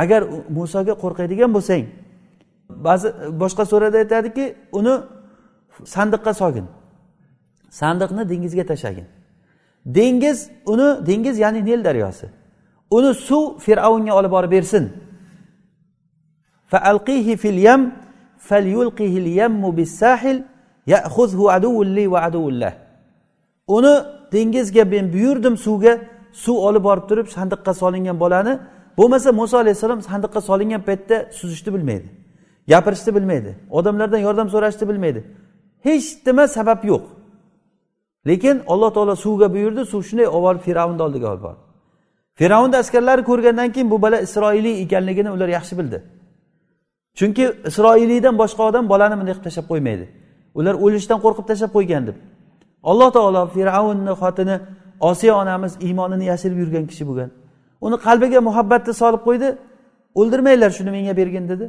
agar 0.03 0.23
musoga 0.59 0.95
qo'rqadigan 1.03 1.51
bo'lsang 1.57 1.85
ba'zi 2.87 3.09
boshqa 3.43 3.65
surada 3.71 3.99
aytadiki 4.03 4.45
uni 4.79 4.95
sandiqqa 5.95 6.33
solgin 6.41 6.67
sandiqni 7.71 8.29
dengizga 8.29 8.65
tashlagin. 8.67 9.07
Dengiz 9.87 10.51
uni 10.67 11.07
dengiz 11.07 11.39
ya'ni 11.39 11.65
nil 11.65 11.85
daryosi. 11.85 12.27
Uni 12.91 13.15
suv 13.15 13.59
fir'avnga 13.65 14.13
olib 14.19 14.31
borib 14.31 14.51
bersin. 14.51 14.85
Fil 17.43 17.59
yam 17.67 17.93
uni 23.69 23.95
dengizga 24.33 24.85
men 24.85 25.13
buyurdim 25.13 25.57
suvga 25.57 25.99
suv 26.33 26.57
olib 26.69 26.85
borib 26.89 27.05
turib 27.09 27.27
sandiqqa 27.37 27.75
solingan 27.75 28.21
bolani. 28.21 28.59
Bo'lmasa 28.99 29.33
muso 29.33 29.59
alayhissalom 29.59 30.01
sandiqqa 30.11 30.41
solingan 30.41 30.83
paytda 30.89 31.17
suzishni 31.39 31.75
bilmaydi 31.75 32.09
gapirishni 32.71 33.15
bilmaydi 33.15 33.57
odamlardan 33.71 34.19
yordam 34.19 34.49
so'rashni 34.55 34.89
bilmaydi. 34.89 35.21
Hech 35.87 36.07
nima 36.27 36.49
sabab 36.49 36.85
yo'q. 36.85 37.03
Lekin 38.27 38.63
alloh 38.73 38.91
taolo 38.95 39.15
suvga 39.17 39.53
buyurdi 39.55 39.83
suv 39.93 40.03
shunday 40.09 40.27
olib 40.27 40.45
borib 40.47 40.63
fir'avnni 40.67 41.03
oldiga 41.03 41.27
olib 41.33 41.43
bordi. 41.43 41.61
Fir'avnni 42.41 42.77
askarlari 42.83 43.23
ko'rgandan 43.31 43.69
keyin 43.75 43.91
bu 43.91 44.03
bola 44.03 44.19
isroiliy 44.27 44.83
ekanligini 44.83 45.31
ular 45.37 45.49
yaxshi 45.49 45.75
bildi. 45.79 45.99
Chunki 47.19 47.45
isroiliydan 47.71 48.35
boshqa 48.43 48.63
odam 48.71 48.85
bolani 48.93 49.15
bunday 49.21 49.35
qilib 49.35 49.47
tashlab 49.49 49.67
qo'ymaydi. 49.73 50.05
Ular 50.59 50.75
o'lishdan 50.85 51.19
qo'rqib 51.25 51.47
tashlab 51.51 51.71
qo'ygan 51.77 52.03
deb. 52.09 52.17
Alloh 52.91 53.09
taolo 53.17 53.43
fir'avnni 53.55 54.13
xotini 54.23 54.57
osiyo 55.11 55.35
onamiz 55.43 55.73
iymonini 55.87 56.25
yashirib 56.33 56.59
yurgan 56.63 56.85
kishi 56.91 57.05
bo'lgan. 57.09 57.31
Uni 57.87 57.97
qalbiga 58.07 58.41
muhabbatni 58.49 58.93
solib 59.03 59.23
qo'ydi. 59.29 59.49
O'ldirmanglar 60.21 60.71
shuni 60.79 60.91
menga 60.97 61.15
bergin 61.21 61.45
dedi. 61.53 61.67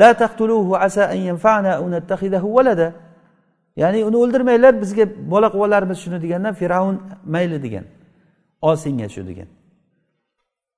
La 0.00 0.10
taqtuluhu 0.22 0.72
asa 0.86 1.02
an 1.14 1.20
yanfa'na 1.28 1.72
walada. 2.56 2.88
Ya'ni 3.80 3.98
uni 4.08 4.16
o'ldirmanglar 4.22 4.74
bizga 4.82 5.04
bola 5.32 5.48
qilib 5.52 5.64
olarmiz 5.66 5.98
shuni 6.04 6.18
deganda 6.24 6.50
fir'avn 6.60 6.96
mayli 7.34 7.58
degan. 7.64 7.84
Ol 8.66 8.76
senga 8.84 9.06
shu 9.14 9.22
degan. 9.30 9.48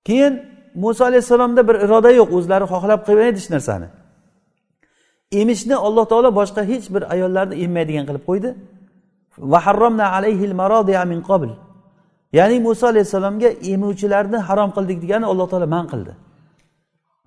Keyin 0.06 0.34
muso 0.82 1.02
alayhissalomda 1.10 1.62
bir 1.68 1.76
iroda 1.84 2.10
yo'q 2.20 2.30
o'zlari 2.38 2.66
xohlab 2.72 3.00
qilmaydi 3.06 3.36
hech 3.40 3.50
narsani. 3.54 3.88
Emishni 5.40 5.76
alloh 5.86 6.04
taolo 6.12 6.30
boshqa 6.40 6.62
hech 6.70 6.86
bir 6.94 7.02
ayollarni 7.14 7.54
emmaydigan 7.64 8.04
qilib 8.08 8.24
qo'ydi. 8.30 8.50
Ya'ni 12.38 12.56
muso 12.66 12.84
alayhissalomga 12.92 13.48
emuvchilarni 13.72 14.38
harom 14.48 14.70
qildik 14.76 14.98
degani 15.04 15.26
alloh 15.32 15.46
taolo 15.52 15.66
man 15.76 15.86
qildi. 15.92 16.12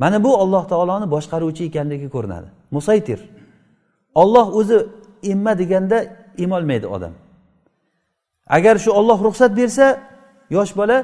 Mana 0.01 0.17
bu 0.25 0.31
alloh 0.43 0.63
taoloni 0.71 1.07
boshqaruvchi 1.15 1.63
ekanligi 1.69 2.07
ko'rinadi. 2.15 2.47
Musaytir. 2.75 3.19
Olloh 4.21 4.47
o'zi 4.59 4.77
emma 5.31 5.53
deganda 5.61 5.97
emolmaydi 6.43 6.87
odam. 6.95 7.13
Agar 8.57 8.75
shu 8.83 8.89
olloh 8.99 9.19
ruxsat 9.27 9.51
bersa 9.59 9.85
yosh 10.55 10.73
bola 10.79 10.97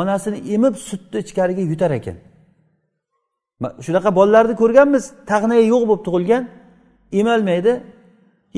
onasini 0.00 0.38
emib 0.54 0.74
sutni 0.88 1.18
ichkariga 1.24 1.62
yutar 1.72 1.90
ekan. 1.98 2.16
Shunaqa 3.86 4.10
bolalarni 4.18 4.54
ko'rganmiz 4.62 5.04
tag'nai 5.30 5.62
yo'q 5.72 5.82
bo'lib 5.88 6.02
tug'ilgan 6.06 6.42
emolmaydi 7.20 7.72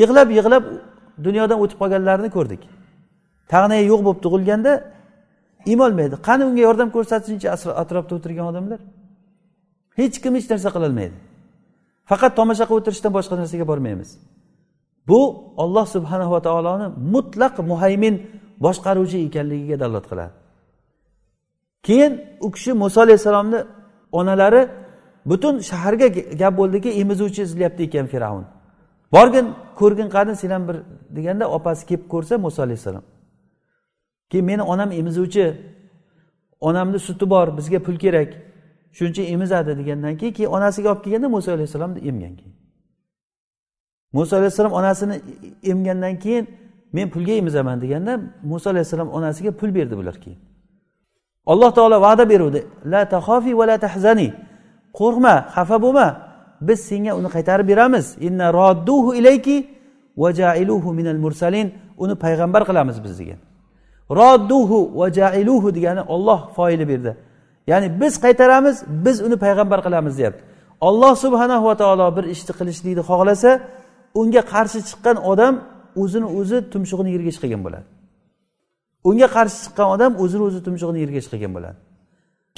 yig'lab 0.00 0.28
yig'lab 0.38 0.64
dunyodan 1.26 1.58
o'tib 1.62 1.78
qolganlarini 1.82 2.30
ko'rdik. 2.36 2.62
Tag'nai 3.52 3.82
yo'q 3.90 4.00
bo'lib 4.06 4.20
tug'ilganda 4.24 4.72
emolmaydi 5.72 6.16
qani 6.28 6.42
unga 6.48 6.62
yordam 6.68 6.88
ko'rsatsinchi 6.96 7.46
atrofda 7.82 8.12
o'tirgan 8.18 8.46
odamlar? 8.52 8.80
Hech 10.00 10.16
kim 10.22 10.32
hech 10.38 10.46
narsa 10.52 10.68
qilolmaydi. 10.76 11.16
Faqat 12.10 12.32
tomosha 12.38 12.64
qilib 12.68 12.80
o'tirishdan 12.80 13.12
boshqa 13.18 13.34
narsaga 13.40 13.64
bormaymiz. 13.70 14.10
Bu 15.08 15.20
olloh 15.56 15.86
subhanava 15.86 16.42
taoloni 16.42 16.86
mutlaq 17.14 17.54
muhaymin 17.58 18.14
boshqaruvchi 18.64 19.18
ekanligiga 19.26 19.80
dalolat 19.80 20.06
qiladi. 20.10 20.32
Keyin 21.86 22.12
u 22.40 22.50
kishi 22.50 22.72
muso 22.72 23.00
alayhissalomni 23.00 23.60
onalari 24.12 24.68
butun 25.26 25.54
shaharga 25.70 26.06
gap 26.40 26.54
bo'ldiki 26.60 26.90
emizuvchi 27.00 27.42
izlayapti 27.42 27.82
ekan 27.82 28.06
fir'avn. 28.12 28.44
Borgin 29.12 29.46
ko'rgin 29.80 30.08
qani 30.16 30.36
sen 30.36 30.50
ham 30.50 30.68
bir 30.68 30.76
deganda 31.16 31.44
opasi 31.56 31.86
kelib 31.86 32.04
ko'rsa 32.12 32.38
muso 32.38 32.62
alayhissalom. 32.62 33.04
Keyin 34.30 34.46
meni 34.50 34.62
onam 34.62 34.90
emizuvchi 34.92 35.44
onamni 36.60 36.98
suti 36.98 37.30
bor 37.30 37.56
bizga 37.58 37.78
pul 37.86 37.96
kerak. 38.04 38.30
Shuncha 38.98 39.22
emizadi 39.22 39.78
degandan 39.80 40.14
keyin 40.20 40.34
keyin 40.36 40.50
onasiga 40.56 40.88
olib 40.92 41.02
kelganda 41.04 41.28
muso 41.28 41.48
alayhissalomni 41.52 42.00
emgan 42.08 42.34
keyin. 42.40 42.54
Muso 44.12 44.36
alayhissalom 44.36 44.72
onasini 44.72 45.20
emgandan 45.62 46.18
keyin 46.18 46.44
men 46.92 47.10
pulga 47.10 47.32
emizaman 47.32 47.80
deganda 47.82 48.12
muso 48.42 48.70
alayhissalom 48.70 49.08
onasiga 49.08 49.50
pul 49.50 49.74
berdi 49.74 49.96
bular 49.96 50.16
keyin. 50.24 50.38
Alloh 51.46 51.70
taolo 51.74 52.00
va'da 52.00 52.24
beruvdi. 52.28 52.66
La 52.84 53.08
tahofi 53.08 53.58
va 53.58 53.66
la 53.66 53.78
tahzani. 53.78 54.28
Qo'rqma 54.98 55.34
xafa 55.54 55.76
bo'lma. 55.84 56.06
Biz 56.60 56.78
senga 56.88 57.12
uni 57.18 57.28
qaytarib 57.36 57.66
beramiz. 57.68 58.06
Inna 58.20 58.46
rodduhu 58.52 59.10
ilayki 59.20 59.56
va 60.16 60.28
jailuhu 60.40 60.88
minal 60.98 61.20
mursalin. 61.24 61.68
Uni 62.02 62.14
payg'ambar 62.24 62.62
qilamiz 62.68 62.96
biz 63.04 63.14
degan. 63.20 63.38
Rodduhu 64.18 64.78
va 65.00 65.06
jailuhu 65.18 65.68
degani 65.76 66.02
olloh 66.14 66.40
foili 66.56 66.88
berdi. 66.88 67.12
Ya'ni 67.70 68.00
biz 68.00 68.14
qaytaramiz 68.24 68.76
biz 69.04 69.16
uni 69.26 69.36
payg'ambar 69.44 69.80
qilamiz 69.86 70.14
deyapti. 70.18 70.42
Olloh 70.88 71.14
subhanahu 71.24 71.64
va 71.68 71.74
taolo 71.82 72.06
bir 72.16 72.24
ishni 72.34 72.52
qilishlikni 72.58 73.02
xohlasa 73.10 73.50
unga 74.20 74.42
qarshi 74.52 74.78
chiqqan 74.88 75.16
odam 75.32 75.54
o'zini 76.02 76.28
o'zi 76.38 76.56
tumshug'ini 76.72 77.10
yerga 77.14 77.30
chiqargan 77.36 77.62
bo'ladi. 77.66 77.86
Unga 79.08 79.28
qarshi 79.36 79.58
chiqqan 79.64 79.88
odam 79.94 80.12
o'zini 80.22 80.42
o'zi 80.48 80.60
tumshug'ini 80.66 80.98
yerga 81.04 81.20
chiqargan 81.24 81.52
bo'ladi. 81.56 81.76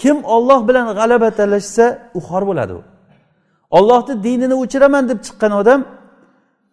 Kim 0.01 0.17
olloh 0.35 0.61
bilan 0.69 0.87
g'alaba 0.99 1.29
talashsa 1.41 1.85
u 2.19 2.21
xor 2.29 2.43
bo'ladi 2.51 2.73
u. 2.81 2.83
Ollohni 3.79 4.15
dinini 4.27 4.55
o'chiraman 4.63 5.05
deb 5.11 5.19
chiqqan 5.27 5.53
odam 5.61 5.81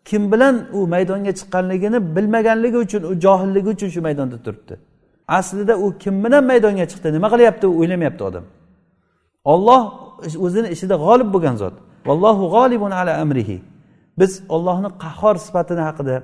kim 0.10 0.24
bilan 0.32 0.56
u 0.78 0.80
maydonga 0.94 1.32
chiqqanligini 1.40 2.00
bilmaganligi 2.16 2.78
uchun 2.86 3.04
u 3.12 3.14
johilligi 3.26 3.70
uchun 3.76 3.90
shu 3.94 4.02
maydonda 4.08 4.38
turibdi. 4.46 4.74
Aslida 5.28 5.74
u 5.86 5.88
kim 6.04 6.16
bilan 6.24 6.44
maydonga 6.52 6.86
chiqdi 6.92 7.08
nima 7.16 7.28
qilyapti 7.34 7.66
u 7.72 7.74
o'ylamayapti 7.80 8.24
odam. 8.30 8.46
Olloh 9.54 9.82
o'zini 10.46 10.68
ishida 10.76 10.96
g'olib 11.06 11.30
bo'lgan 11.36 11.56
zot. 11.62 11.76
Vallohu 12.08 12.44
g'olibun 12.56 12.92
ala 13.00 13.14
amrihi. 13.24 13.58
Biz 14.20 14.32
ollohni 14.56 14.90
qahhor 15.04 15.36
sifatini 15.46 15.84
haqida 15.90 16.16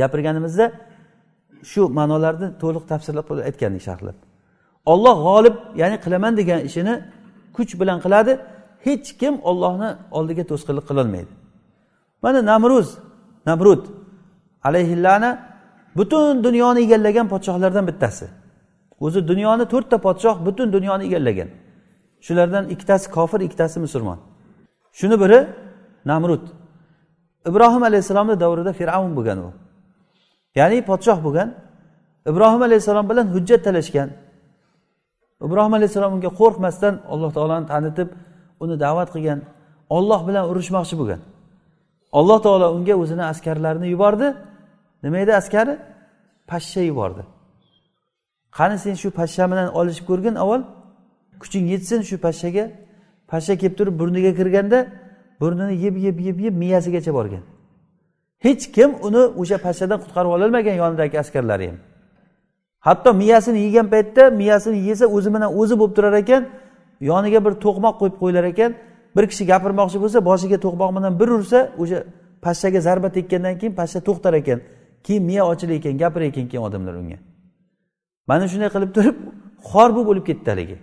gapirganimizda 0.00 0.66
shu 1.70 1.82
ma'nolarni 1.98 2.48
to'liq 2.62 2.84
tafsirlab 2.92 3.26
aytgandik 3.48 3.82
sharhlab 3.88 4.16
olloh 4.92 5.16
g'olib 5.26 5.56
ya'ni 5.80 5.96
qilaman 6.04 6.32
degan 6.40 6.60
ishini 6.68 6.94
kuch 7.56 7.72
bilan 7.80 7.98
qiladi 8.04 8.32
hech 8.86 9.08
kim 9.20 9.34
ollohni 9.50 9.90
oldiga 10.18 10.44
to'sqinlik 10.50 10.84
qilolmaydi. 10.90 11.32
Mana 12.24 12.40
namruz 12.52 12.88
namrud 13.48 13.82
alayhillani 14.68 15.30
butun 15.98 16.44
dunyoni 16.46 16.80
egallagan 16.86 17.26
podshohlardan 17.32 17.84
bittasi. 17.90 18.26
O'zi 19.04 19.20
dunyoni 19.30 19.64
to'rtta 19.72 19.96
podshoh 20.06 20.36
butun 20.46 20.68
dunyoni 20.76 21.02
egallagan. 21.08 21.48
Shulardan 22.26 22.64
ikkitasi 22.74 23.06
kofir 23.16 23.40
ikkitasi 23.46 23.76
musulmon. 23.86 24.18
Shuni 24.98 25.16
biri 25.22 25.38
namrud. 26.10 26.44
Ibrohim 27.48 27.82
alayhissalomni 27.88 28.36
davrida 28.40 28.72
fir'avn 28.80 29.12
bo'lgan 29.18 29.38
u. 29.46 29.50
Ya'ni 30.58 30.78
podshoh 30.90 31.18
bo'lgan. 31.26 31.48
Ibrohim 32.30 32.62
alayhissalom 32.68 33.06
bilan 33.10 33.26
hujjat 33.34 33.60
talashgan. 33.66 34.08
Ibrohim 35.46 35.74
alayhissalom 35.78 36.12
unga 36.16 36.30
qo'rqmasdan 36.40 36.94
alloh 37.12 37.30
taoloni 37.36 37.66
tanitib 37.72 38.08
uni 38.62 38.74
da'vat 38.84 39.08
qilgan. 39.14 39.40
Olloh 39.96 40.20
bilan 40.28 40.44
urushmoqchi 40.50 40.94
bo'lgan. 41.00 41.20
Alloh 42.18 42.38
taolo 42.46 42.66
unga 42.76 42.94
o'zini 43.02 43.24
askarlarini 43.32 43.88
yubordi. 43.94 44.26
Nima 45.04 45.18
edi 45.24 45.32
askari? 45.40 45.74
Pashsha 46.50 46.80
yubordi. 46.90 47.22
Qani 48.58 48.76
sen 48.84 48.94
shu 49.02 49.08
pashsha 49.20 49.44
bilan 49.50 49.68
olishib 49.78 50.04
ko'rgin 50.10 50.34
avval? 50.42 50.62
Kuching 51.42 51.64
yetsin 51.72 52.00
shu 52.08 52.16
pashshaga. 52.26 52.64
Pashsha 53.30 53.54
kelib 53.60 53.74
turib 53.78 53.94
burniga 54.00 54.32
kirganda 54.38 54.78
burnini 55.44 55.74
yeb 55.84 55.96
yeb 56.06 56.18
yeb 56.26 56.38
yeb 56.46 56.54
miyasigacha 56.62 57.12
borgan. 57.18 57.42
Hech 58.44 58.64
kim 58.76 58.90
uni 59.06 59.22
o'sha 59.40 59.56
pashshadan 59.66 59.98
qutqarib 60.02 60.30
ololmagan 60.36 60.76
yonidagi 60.82 61.16
askarlari 61.22 61.66
ham. 61.70 61.78
Hatto 62.86 63.14
miyasini 63.22 63.58
yegan 63.66 63.86
paytda 63.94 64.22
miyasini 64.40 64.78
yesa 64.88 65.06
o'zi 65.16 65.28
bilan 65.34 65.50
o'zi 65.60 65.74
bo'lib 65.80 65.94
turar 65.96 66.14
ekan 66.22 66.42
yoniga 67.10 67.40
bir 67.46 67.52
to'qmoq 67.64 67.94
qo'yib 68.00 68.16
qo'yilar 68.22 68.44
ekan. 68.52 68.70
Bir 69.16 69.24
kishi 69.30 69.44
gapirmoqchi 69.52 69.98
bo'lsa 70.04 70.18
boshiga 70.30 70.58
to'qmoq 70.64 70.90
bilan 70.96 71.12
bir 71.20 71.28
ursa 71.36 71.58
o'sha 71.82 71.98
pashshaga 72.44 72.80
zarba 72.86 73.08
tekkandan 73.16 73.54
keyin 73.60 73.74
pashsha 73.80 73.98
to'xtar 74.08 74.34
ekan. 74.42 74.58
Keyin 75.04 75.22
miya 75.28 75.42
ochilar 75.52 75.74
ekan 75.80 75.94
gapirar 76.02 76.26
ekan 76.30 76.46
keyin 76.50 76.64
odamlar 76.68 76.94
unga. 77.02 77.18
Mana 78.28 78.44
shunday 78.52 78.70
qilib 78.74 78.90
turib 78.96 79.16
xor 79.70 79.88
bo'lib 80.08 80.24
ketdi 80.28 80.48
haligi. 80.52 80.76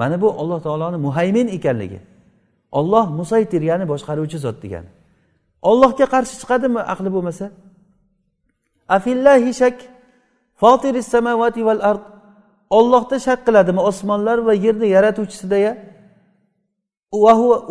Mana 0.00 0.16
bu 0.22 0.28
alloh 0.40 0.58
taoloni 0.66 0.98
muhaymin 1.06 1.48
ekanligi. 1.56 1.98
Olloh 2.78 3.06
musaytir 3.20 3.62
ya'ni 3.70 3.84
boshqaruvchi 3.92 4.38
zot 4.44 4.56
degani. 4.64 4.90
Ollohga 5.70 6.06
qarshi 6.14 6.34
chiqadimi 6.40 6.80
aqli 6.92 7.10
bo'lmasa? 7.16 7.46
Afillahi 8.96 9.50
shak 9.60 9.76
fotiris 10.60 11.06
samavati 11.14 11.60
val 11.68 11.80
ard. 11.90 12.04
Ollohda 12.78 13.16
shak 13.26 13.40
qiladimi 13.46 13.80
osmonlar 13.90 14.38
va 14.48 14.54
yerni 14.64 14.88
yaratuvchisidaya? 14.96 15.72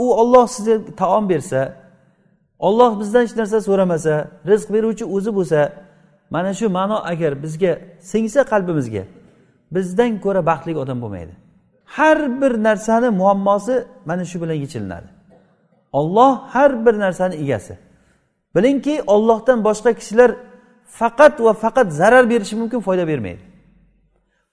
U 0.04 0.08
olloh 0.22 0.45
sizga 0.56 0.76
taom 1.02 1.26
bersa 1.30 1.62
olloh 2.68 2.91
bizdan 3.00 3.22
hech 3.26 3.36
narsa 3.39 3.58
so'ramasa 3.68 4.14
rizq 4.52 4.68
beruvchi 4.76 5.06
o'zi 5.16 5.32
bo'lsa 5.38 5.60
mana 6.34 6.52
shu 6.60 6.66
ma'no 6.78 6.97
agar 7.12 7.32
bizga 7.43 7.72
singsa 8.12 8.41
qalbimizga 8.52 9.04
bizdan 9.76 10.12
ko'ra 10.26 10.41
baxtli 10.50 10.72
odam 10.84 10.97
bo'lmaydi. 11.04 11.34
Har 11.96 12.42
bir 12.42 12.54
narsani 12.68 13.10
muammosi 13.22 13.76
mana 14.06 14.24
shu 14.32 14.38
bilan 14.42 14.58
yechilinadi 14.64 15.10
olloh 15.92 16.40
har 16.48 16.86
bir 16.86 17.00
narsani 17.00 17.36
egasi. 17.36 17.78
Bilingki 18.56 19.04
ollohdan 19.08 19.64
boshqa 19.64 19.94
kishilar 19.94 20.32
faqat 20.86 21.40
va 21.40 21.54
faqat 21.54 21.92
zarar 21.92 22.30
berishi 22.30 22.56
mumkin 22.56 22.80
foyda 22.80 23.08
bermaydi. 23.08 23.40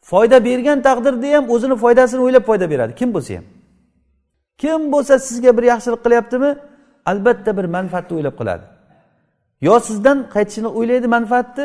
Foyda 0.00 0.44
bergan 0.44 0.82
taqdirda 0.82 1.36
ham 1.36 1.44
o'zini 1.54 1.76
foydasini 1.76 2.20
o'ylab 2.20 2.44
foyda 2.50 2.70
beradi. 2.70 2.94
Kim 2.94 3.14
bo'lsa 3.14 3.32
ham. 3.36 3.44
Kim 4.58 4.92
bo'lsa 4.92 5.18
sizga 5.18 5.56
bir 5.56 5.62
yaxshilik 5.72 6.00
qilyaptimi 6.04 6.50
albatta 7.10 7.56
bir 7.58 7.64
manfaatni 7.76 8.12
o'ylab 8.18 8.34
qiladi. 8.40 8.64
Yo 9.60 9.74
sizdan 9.88 10.18
qaytishini 10.34 10.68
o'ylaydi 10.78 11.06
manfaatni 11.16 11.64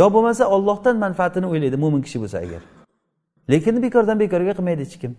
yo 0.00 0.06
bo'lmasa 0.14 0.44
ollohdan 0.54 0.96
manfaatini 1.04 1.46
o'ylaydi 1.52 1.76
mo'min 1.76 2.02
kishi 2.06 2.18
bo'lsa 2.22 2.38
agar. 2.46 2.62
Lekin 3.50 3.82
bekordan 3.82 4.20
bekorga 4.20 4.52
qilmaydi 4.52 4.82
hech 4.82 4.96
kim. 5.00 5.16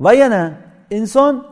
Va 0.00 0.12
yana 0.12 0.42
inson 0.90 1.46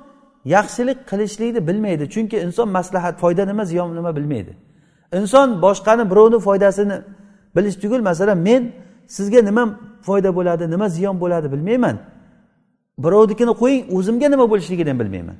yaxshilik 0.44 0.98
qilishlikni 1.10 1.66
bilmaydi 1.68 2.04
chunki 2.14 2.36
inson 2.46 2.68
maslahat 2.68 3.20
foyda 3.20 3.44
nima 3.46 3.64
ziyon 3.64 3.96
nima 3.96 4.16
bilmaydi. 4.16 4.56
Inson 5.12 5.62
boshqani 5.62 6.10
birovni 6.10 6.38
foydasini 6.40 6.96
bilish 7.56 7.76
tugul 7.82 8.00
masalan 8.00 8.38
men 8.38 8.72
sizga 9.06 9.42
nima 9.42 9.78
foyda 10.02 10.36
bo'ladi 10.36 10.70
nima 10.70 10.88
ziyon 10.88 11.20
bo'ladi 11.20 11.52
bilmayman. 11.52 11.96
Birovnikini 12.98 13.52
qo'ying 13.62 13.84
o'zimga 13.96 14.28
nima 14.28 14.50
bo'lishligini 14.50 14.90
ham 14.90 14.98
bilmayman. 14.98 15.36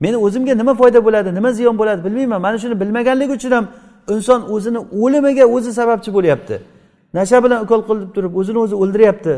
Meni 0.00 0.16
o'zimga 0.16 0.54
nima 0.54 0.74
foyda 0.74 1.04
bo'ladi 1.06 1.34
nima 1.34 1.52
ziyon 1.52 1.78
bo'ladi 1.78 2.04
bilmayman. 2.04 2.40
Mana 2.40 2.58
shuni 2.58 2.80
bilmaganligi 2.80 3.32
uchun 3.32 3.50
ham 3.50 3.66
inson 4.08 4.40
o'zini 4.54 4.78
o'limiga 5.02 5.44
o'zi 5.44 5.70
sababchi 5.72 6.10
bo'lyapti. 6.16 6.56
Nasha 7.16 7.38
bilan 7.44 7.58
ukol 7.64 7.82
qilib 7.88 8.10
turib 8.16 8.32
o'zini 8.40 8.58
o'zi 8.64 8.74
o'ldiryapti. 8.82 9.34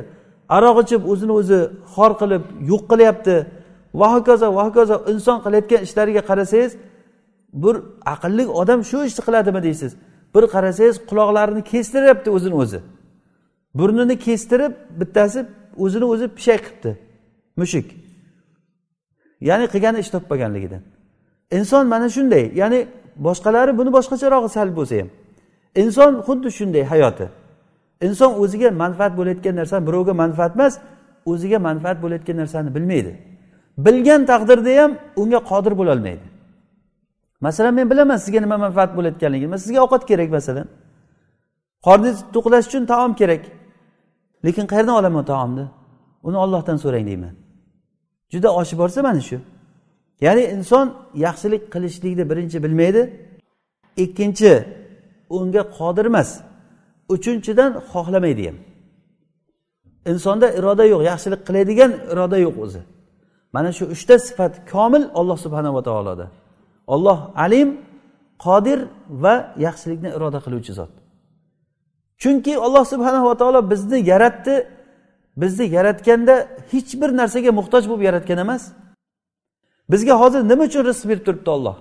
Aroq 0.57 0.77
ichib 0.85 1.03
o'zini 1.13 1.33
o'zi 1.41 1.59
xor 1.95 2.13
qilib 2.21 2.43
yo'q 2.71 2.83
qilyapti. 2.91 3.37
Va 4.01 4.07
hokazo 4.15 4.47
va 4.57 4.63
hokazo 4.69 4.97
inson 5.13 5.39
qilayotgan 5.45 5.81
ishlariga 5.87 6.23
qarasangiz 6.31 6.73
bir 7.63 7.75
aqlli 8.15 8.45
odam 8.61 8.81
shu 8.91 8.99
ishni 9.09 9.23
qiladimi 9.27 9.61
deysiz? 9.67 9.93
Bir 10.35 10.45
qarasangiz 10.55 10.97
quloqlarini 11.11 11.63
kestiryapti 11.73 12.29
o'zini 12.37 12.57
o'zi. 12.63 12.81
Burnini 13.79 14.17
kestirib 14.27 14.73
bittasi 15.01 15.41
o'zini 15.85 16.07
o'zi 16.13 16.27
pishak 16.37 16.61
qilibdi. 16.67 16.91
Mushuk. 17.61 17.87
Ya'ni 19.49 19.67
qilgani 19.73 19.99
ish 20.03 20.11
topmaganligidan. 20.15 20.83
Inson 21.59 21.85
mana 21.93 22.09
shunday. 22.17 22.45
Ya'ni 22.61 22.81
boshqalari 23.27 23.73
buni 23.79 23.91
boshqacharog'i 23.97 24.49
sal 24.57 24.69
bo'lsa 24.79 24.95
ham. 25.01 25.09
Inson 25.83 26.13
xuddi 26.27 26.49
shunday 26.59 26.85
hayoti. 26.93 27.27
Inson 28.07 28.31
o'ziga 28.43 28.69
manfaat 28.83 29.13
bo'layotgan 29.19 29.55
narsani 29.61 29.83
birovga 29.89 30.13
manfaat 30.23 30.53
emas 30.57 30.75
o'ziga 31.31 31.59
manfaat 31.69 31.99
bo'layotgan 32.03 32.37
narsani 32.43 32.75
bilmaydi. 32.77 33.13
Bilgan 33.87 34.23
taqdirda 34.31 34.73
ham 34.83 34.93
unga 35.23 35.41
qodir 35.51 35.73
bo'lolmaydi. 35.81 36.27
Masalan 37.47 37.75
men 37.75 37.87
bilaman 37.91 38.17
sizga 38.25 38.41
nima 38.41 38.57
manfaat 38.65 38.91
bo'layotganligini. 38.97 39.59
Sizga 39.65 39.81
ovqat 39.87 40.03
kerak 40.11 40.31
masalan. 40.39 40.67
Qorningizni 41.87 42.25
to'qlash 42.35 42.67
uchun 42.71 42.85
taom 42.93 43.13
kerak. 43.21 43.43
Lekin 44.45 44.67
qayerdan 44.73 44.95
olaman 45.01 45.25
taomni? 45.33 45.65
Uni 46.27 46.37
ollohdan 46.45 46.77
so'rang 46.85 47.07
deyman. 47.11 47.35
Juda 48.33 48.49
oshib 48.61 48.79
borsa 48.83 49.03
mana 49.09 49.21
shu. 49.29 49.39
Ya'ni 50.27 50.43
inson 50.55 50.87
yaxshilik 51.27 51.63
qilishlikni 51.75 52.25
birinchi 52.31 52.59
bilmaydi 52.65 53.03
ikkinchi 54.05 54.53
unga 55.37 55.63
qodir 55.79 56.05
emas. 56.13 56.31
Uchinchidan 57.17 57.71
xohlamaydi 57.91 58.43
ham. 58.49 58.57
Insonda 60.13 60.47
iroda 60.59 60.85
yo'q 60.93 61.03
yaxshilik 61.11 61.41
qiladigan 61.49 61.91
iroda 62.13 62.37
yo'q 62.47 62.57
o'zi. 62.65 62.81
Mana 63.55 63.71
shu 63.77 63.85
uchta 63.95 64.15
sifat 64.27 64.53
komil 64.73 65.03
olloh 65.21 65.39
subhanava 65.45 65.81
taoloda. 65.89 66.27
Olloh 66.95 67.19
alim 67.45 67.69
qodir 68.45 68.81
va 69.25 69.35
yaxshilikni 69.67 70.11
iroda 70.17 70.39
qiluvchi 70.45 70.73
zot. 70.79 70.93
Chunki 72.23 72.53
alloh 72.67 72.85
subhanava 72.93 73.35
taolo 73.41 73.61
bizni 73.73 73.99
yaratdi 74.13 74.55
bizni 75.43 75.65
yaratganda 75.77 76.35
hech 76.73 76.91
bir 77.01 77.11
narsaga 77.21 77.51
muhtoj 77.59 77.83
bo'lib 77.91 78.05
yaratgan 78.09 78.39
emas. 78.45 78.63
Bizga 79.93 80.15
hozir 80.23 80.41
nima 80.51 80.65
uchun 80.71 80.83
rizq 80.91 81.05
berib 81.11 81.25
turibdi 81.27 81.51
olloh 81.57 81.77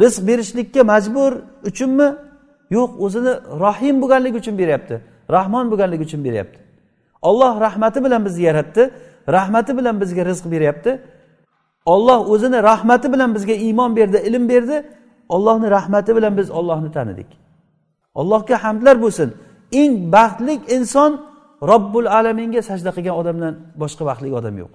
rizq 0.00 0.26
berishlikka 0.26 0.84
majbur 0.84 1.32
uchunmi? 1.64 2.16
Yo'q 2.74 2.90
o'zini 3.04 3.32
rohim 3.64 3.96
bo'lganligi 4.02 4.36
uchun 4.42 4.54
beryapti 4.60 4.94
rahmon 5.36 5.64
bo'lganligi 5.70 6.02
uchun 6.08 6.20
beryapti. 6.26 6.58
Olloh 7.28 7.52
rahmati 7.66 7.98
bilan 8.04 8.20
bizni 8.26 8.42
yaratdi 8.42 8.82
rahmati 9.36 9.72
bilan 9.78 10.00
bizga 10.02 10.22
rizq 10.30 10.44
beryapti. 10.54 10.92
Olloh 11.94 12.20
o'zini 12.32 12.58
rahmati 12.70 13.12
bilan 13.12 13.30
bizga 13.36 13.54
iymon 13.66 13.96
berdi 13.96 14.18
ilm 14.28 14.48
berdi. 14.48 14.76
Ollohni 15.28 15.70
rahmati 15.70 16.16
bilan 16.16 16.36
biz 16.36 16.50
ollohni 16.50 16.90
tanidik. 16.92 17.26
Allohga 18.14 18.56
hamdlar 18.64 18.96
bo'lsin. 19.04 19.28
Eng 19.72 19.92
baxtli 20.12 20.54
inson 20.76 21.12
robbul 21.70 22.06
alaminga 22.18 22.62
sajda 22.68 22.90
qilgan 22.96 23.14
odamdan 23.20 23.54
boshqa 23.82 24.02
baxtli 24.10 24.28
odam 24.40 24.54
yo'q. 24.62 24.70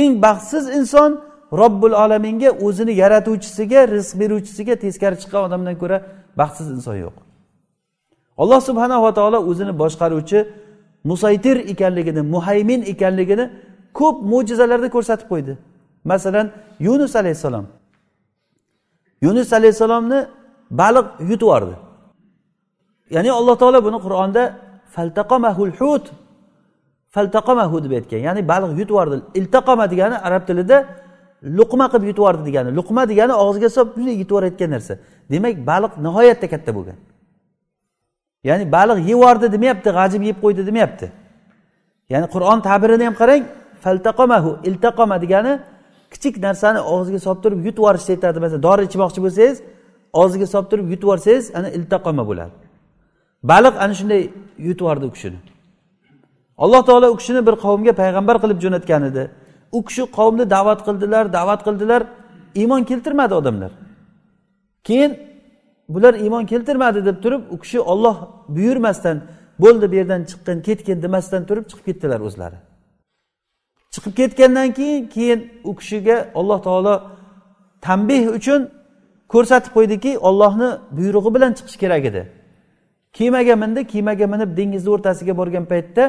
Eng 0.00 0.12
baxtsiz 0.24 0.64
inson 0.78 1.10
robbul 1.60 1.94
alaminga 2.04 2.50
o'zini 2.66 2.92
yaratuvchisiga 3.02 3.80
rizq 3.94 4.12
beruvchisiga 4.20 4.74
teskari 4.84 5.16
chiqqan 5.22 5.42
odamdan 5.48 5.74
ko'ra 5.82 5.98
baxtsiz 6.38 6.68
inson 6.76 6.96
yo'q. 7.04 7.16
Alloh 8.42 8.60
subhanava 8.68 9.10
taolo 9.18 9.38
o'zini 9.50 9.72
boshqaruvchi 9.82 10.38
musaytir 11.10 11.56
ekanligini 11.72 12.22
muhaymin 12.34 12.80
ekanligini 12.92 13.44
ko'p 13.98 14.16
mo'jizalarda 14.32 14.88
ko'rsatib 14.94 15.26
qo'ydi. 15.32 15.52
Masalan 16.04 16.46
yunus 16.86 17.12
alayhissalom. 17.20 17.66
Yunus 19.24 19.52
alayhissalomni 19.58 20.18
baliq 20.80 21.06
yutib 21.30 21.46
yubordi. 21.46 21.74
Ya'ni 23.14 23.30
alloh 23.38 23.56
taolo 23.62 23.78
buni 23.86 23.98
qur'onda 24.06 24.42
faltaqomahul 24.94 25.72
hut 25.80 26.04
faltaqamahu 27.14 27.76
deb 27.84 27.92
aytgan. 27.98 28.20
Ya'ni 28.26 28.42
baliq 28.52 28.70
yutib 28.80 28.90
yubordi. 28.94 29.16
Iltaqoma 29.40 29.84
degani 29.92 30.16
arab 30.28 30.42
tilida 30.48 30.76
luqma 31.58 31.86
qilib 31.92 32.06
yutib 32.10 32.22
yubordi 32.22 32.42
degani. 32.48 32.70
Luqma 32.78 33.02
degani 33.10 33.34
og'ziga 33.44 33.68
solib 33.76 33.90
bunday 33.96 34.14
yutib 34.22 34.30
yuborayotgan 34.32 34.70
narsa. 34.74 34.94
Demak 35.30 35.56
baliq 35.70 35.92
nihoyatda 36.06 36.46
katta 36.52 36.70
bo'lgan. 36.76 36.98
Ya'ni 38.48 38.64
baliq 38.76 38.98
yevordi 39.10 39.46
demayapti 39.54 39.90
g'ajib 39.98 40.22
yeb 40.28 40.36
qo'ydi 40.44 40.62
demayapti. 40.68 41.06
Ya'ni 42.12 42.26
qur'on 42.34 42.58
tabirini 42.68 43.04
ham 43.08 43.14
qarang 43.22 43.42
faltaqomahu 43.84 44.50
iltaqoma 44.68 45.16
degani 45.24 45.52
kichik 46.12 46.34
narsani 46.46 46.80
og'ziga 46.94 47.20
solib 47.26 47.40
turib 47.44 47.60
yutib 47.66 47.82
yuborishni 47.82 48.12
aytadi 48.16 48.38
masalan 48.44 48.62
dori 48.68 48.82
ichmoqchi 48.88 49.20
bo'lsangiz 49.24 49.56
og'ziga 50.20 50.46
solib 50.52 50.68
turib 50.72 50.86
yutib 50.92 51.06
yuborsangiz 51.06 51.44
ana 51.58 51.68
iltaqoma 51.76 52.24
bo'ladi. 52.30 52.54
Baliq 53.50 53.74
ana 53.84 53.94
shunday 53.98 54.22
yutib 54.68 54.84
yubordi 54.84 55.04
u 55.10 55.12
kishini. 55.16 55.38
Alloh 56.64 56.82
taolo 56.88 57.06
u 57.14 57.16
kishini 57.20 57.40
bir 57.48 57.54
qavmga 57.64 57.92
payg'ambar 58.02 58.36
qilib 58.42 58.58
jo'natgan 58.64 59.02
edi. 59.10 59.22
U 59.76 59.78
kishi 59.88 60.02
qavmni 60.18 60.44
da'vat 60.54 60.80
qildilar 60.86 61.24
da'vat 61.38 61.60
qildilar 61.66 62.00
iymon 62.60 62.82
keltirmadi 62.90 63.34
odamlar. 63.40 63.70
Keyin 64.84 65.12
bular 65.88 66.14
iymon 66.14 66.44
keltirmadi 66.46 67.06
deb 67.08 67.22
turib 67.22 67.42
u 67.50 67.58
kishi 67.58 67.80
olloh 67.80 68.16
buyurmasdan 68.48 69.16
bo'ldi 69.62 69.90
bu 69.90 69.94
yerdan 69.94 70.22
chiqqin 70.30 70.58
ketgin 70.66 71.02
demasdan 71.02 71.42
turib 71.48 71.64
chiqib 71.70 71.84
ketdilar 71.88 72.20
o'zlari. 72.28 72.58
Chiqib 73.94 74.14
ketgandan 74.20 74.68
keyin 74.78 75.02
keyin 75.14 75.40
u 75.64 75.76
kishiga 75.76 76.16
alloh 76.34 76.58
taolo 76.66 76.94
tanbeh 77.86 78.24
uchun 78.38 78.60
ko'rsatib 79.32 79.72
qo'ydiki 79.76 80.12
ollohni 80.28 80.70
buyrug'i 80.96 81.30
bilan 81.34 81.52
chiqish 81.58 81.76
kerak 81.82 82.04
edi. 82.10 82.22
Kemaga 83.12 83.54
mindi 83.62 83.80
kemaga 83.92 84.26
minib 84.34 84.50
dengizni 84.58 84.90
o'rtasiga 84.94 85.34
borgan 85.40 85.64
paytda 85.72 86.04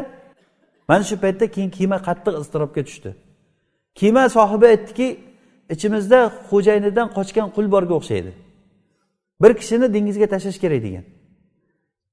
mana 0.90 1.04
shu 1.10 1.16
paytda 1.24 1.46
keyin 1.56 1.70
kema 1.78 1.98
qattiq 2.08 2.34
iztirobga 2.42 2.82
tushdi. 2.88 3.10
Kema 4.00 4.24
sohibi 4.36 4.66
aytdiki 4.74 5.08
ichimizda 5.74 6.20
xo'jayinidan 6.50 7.08
qochgan 7.18 7.48
qul 7.56 7.66
borga 7.76 7.94
o'xshaydi. 8.00 8.32
Bir 9.42 9.54
kishini 9.54 9.94
dengizga 9.94 10.28
tashlash 10.28 10.60
kerak 10.64 10.84
degan. 10.84 11.04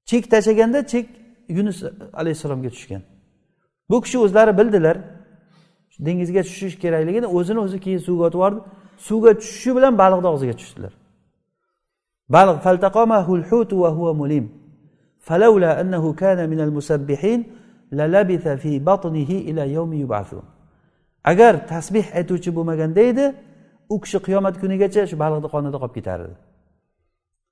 Chek 0.05 0.31
tashlaganda 0.31 0.87
chek 0.87 1.07
yunus 1.49 1.83
alayhissalomga 2.13 2.71
tushgan. 2.71 3.03
Bu 3.91 4.01
kishi 4.01 4.19
o'zlari 4.19 4.59
bildilar 4.59 4.97
dengizga 6.07 6.43
tushish 6.43 6.77
kerakligini 6.83 7.27
o'zini 7.27 7.61
o'zi 7.67 7.79
keyin 7.85 7.99
suvga 7.99 8.25
otib 8.29 8.39
yubordi. 8.39 8.59
Suvga 9.09 9.33
tushishi 9.41 9.71
bilan 9.77 9.93
baliqni 10.03 10.29
og'ziga 10.35 10.55
tushdilar. 10.61 10.93
Baliq 12.35 12.59
faltaqomahul 12.65 13.45
hutu 13.51 13.81
va 13.83 13.91
huwa 13.97 14.13
mulim. 14.15 14.45
Falawla 15.27 15.71
annahu 15.83 16.17
kana 16.17 16.47
minal 16.53 16.73
musabbihin 16.79 17.41
lalabitha 17.99 18.57
fi 18.63 18.87
batnihi 18.87 19.37
ila 19.51 19.65
yawmi 19.77 19.97
yub'athun. 20.05 20.45
Agar 21.25 21.55
tasbeh 21.73 22.07
aytuvchi 22.19 22.51
bo'lmaganda 22.57 23.01
edi 23.11 23.27
u 23.89 24.01
kishi 24.03 24.19
qiyomat 24.27 24.55
kunigacha 24.63 25.03
shu 25.11 25.17
baliqni 25.23 25.49
qonida 25.55 25.77
qolib 25.83 25.95
ketardi 25.99 26.35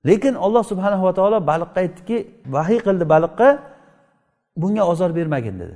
lekin 0.07 0.33
alloh 0.45 0.63
subhanahu 0.71 1.03
va 1.07 1.13
taolo 1.17 1.37
baliqqa 1.51 1.77
aytdiki 1.83 2.17
vahiy 2.55 2.79
qildi 2.87 3.05
baliqqa 3.13 3.47
bunga 4.61 4.83
ozor 4.91 5.11
bermagin 5.17 5.55
dedi. 5.61 5.75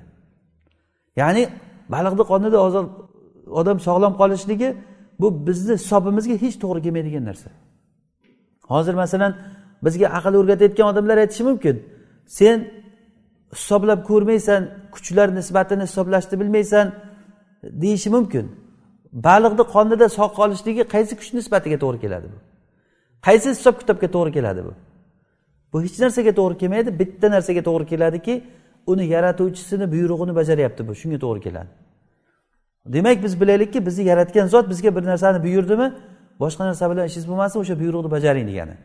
Ya'ni 1.21 1.43
baliqni 1.93 2.23
qonida 2.31 2.57
ozor 2.67 2.85
odam 3.59 3.77
sog'lom 3.87 4.13
qolishligi 4.21 4.69
bu 5.21 5.27
bizni 5.47 5.73
hisobimizga 5.81 6.35
hech 6.43 6.55
to'g'ri 6.63 6.81
kelmaydigan 6.85 7.23
narsa. 7.29 7.49
Hozir 8.71 8.95
masalan 9.03 9.31
bizga 9.85 10.07
aql 10.17 10.33
o'rgatayotgan 10.39 10.87
odamlar 10.91 11.17
aytishi 11.23 11.43
mumkin. 11.49 11.75
Sen 12.39 12.57
hisoblab 13.55 13.99
ko'rmaysan 14.09 14.61
kuchlar 14.95 15.27
nisbatini 15.39 15.83
hisoblashni 15.89 16.35
bilmaysan 16.41 16.87
deyishi 17.83 18.09
mumkin. 18.15 18.45
Baliqni 19.27 19.63
qonida 19.75 20.07
sog' 20.17 20.33
qolishligi 20.39 20.83
qaysi 20.93 21.13
kuch 21.19 21.31
nisbatiga 21.37 21.77
to'g'ri 21.83 21.99
keladi 22.03 22.27
bu? 22.33 22.37
Qaysi 23.27 23.49
hisob 23.49 23.75
kitobga 23.81 24.07
to'g'ri 24.15 24.31
keladi 24.37 24.61
bu? 24.67 24.73
Bu 25.73 25.83
hech 25.83 25.99
narsaga 26.03 26.31
to'g'ri 26.39 26.55
kelmaydi 26.61 26.99
bitta 26.99 27.27
narsaga 27.31 27.61
to'g'ri 27.67 27.85
keladiki 27.91 28.43
uni 28.91 29.05
yaratuvchisini 29.15 29.85
buyrug'ini 29.93 30.33
bajaryapti 30.39 30.81
bu 30.87 30.93
shunga 31.01 31.19
to'g'ri 31.25 31.41
keladi. 31.47 31.71
Demak 32.85 33.23
biz 33.23 33.41
bilaylikki 33.41 33.85
bizni 33.85 34.03
yaratgan 34.03 34.47
zot 34.47 34.69
bizga 34.69 34.95
bir 34.95 35.03
narsani 35.05 35.43
buyurdimi? 35.43 35.87
Boshqa 36.39 36.63
narsa 36.65 36.91
bilan 36.91 37.05
ishingiz 37.09 37.27
bo'lmasin 37.31 37.59
o'sha 37.59 37.75
buyruqni 37.81 38.11
bajaring 38.11 38.47
degani. 38.51 38.75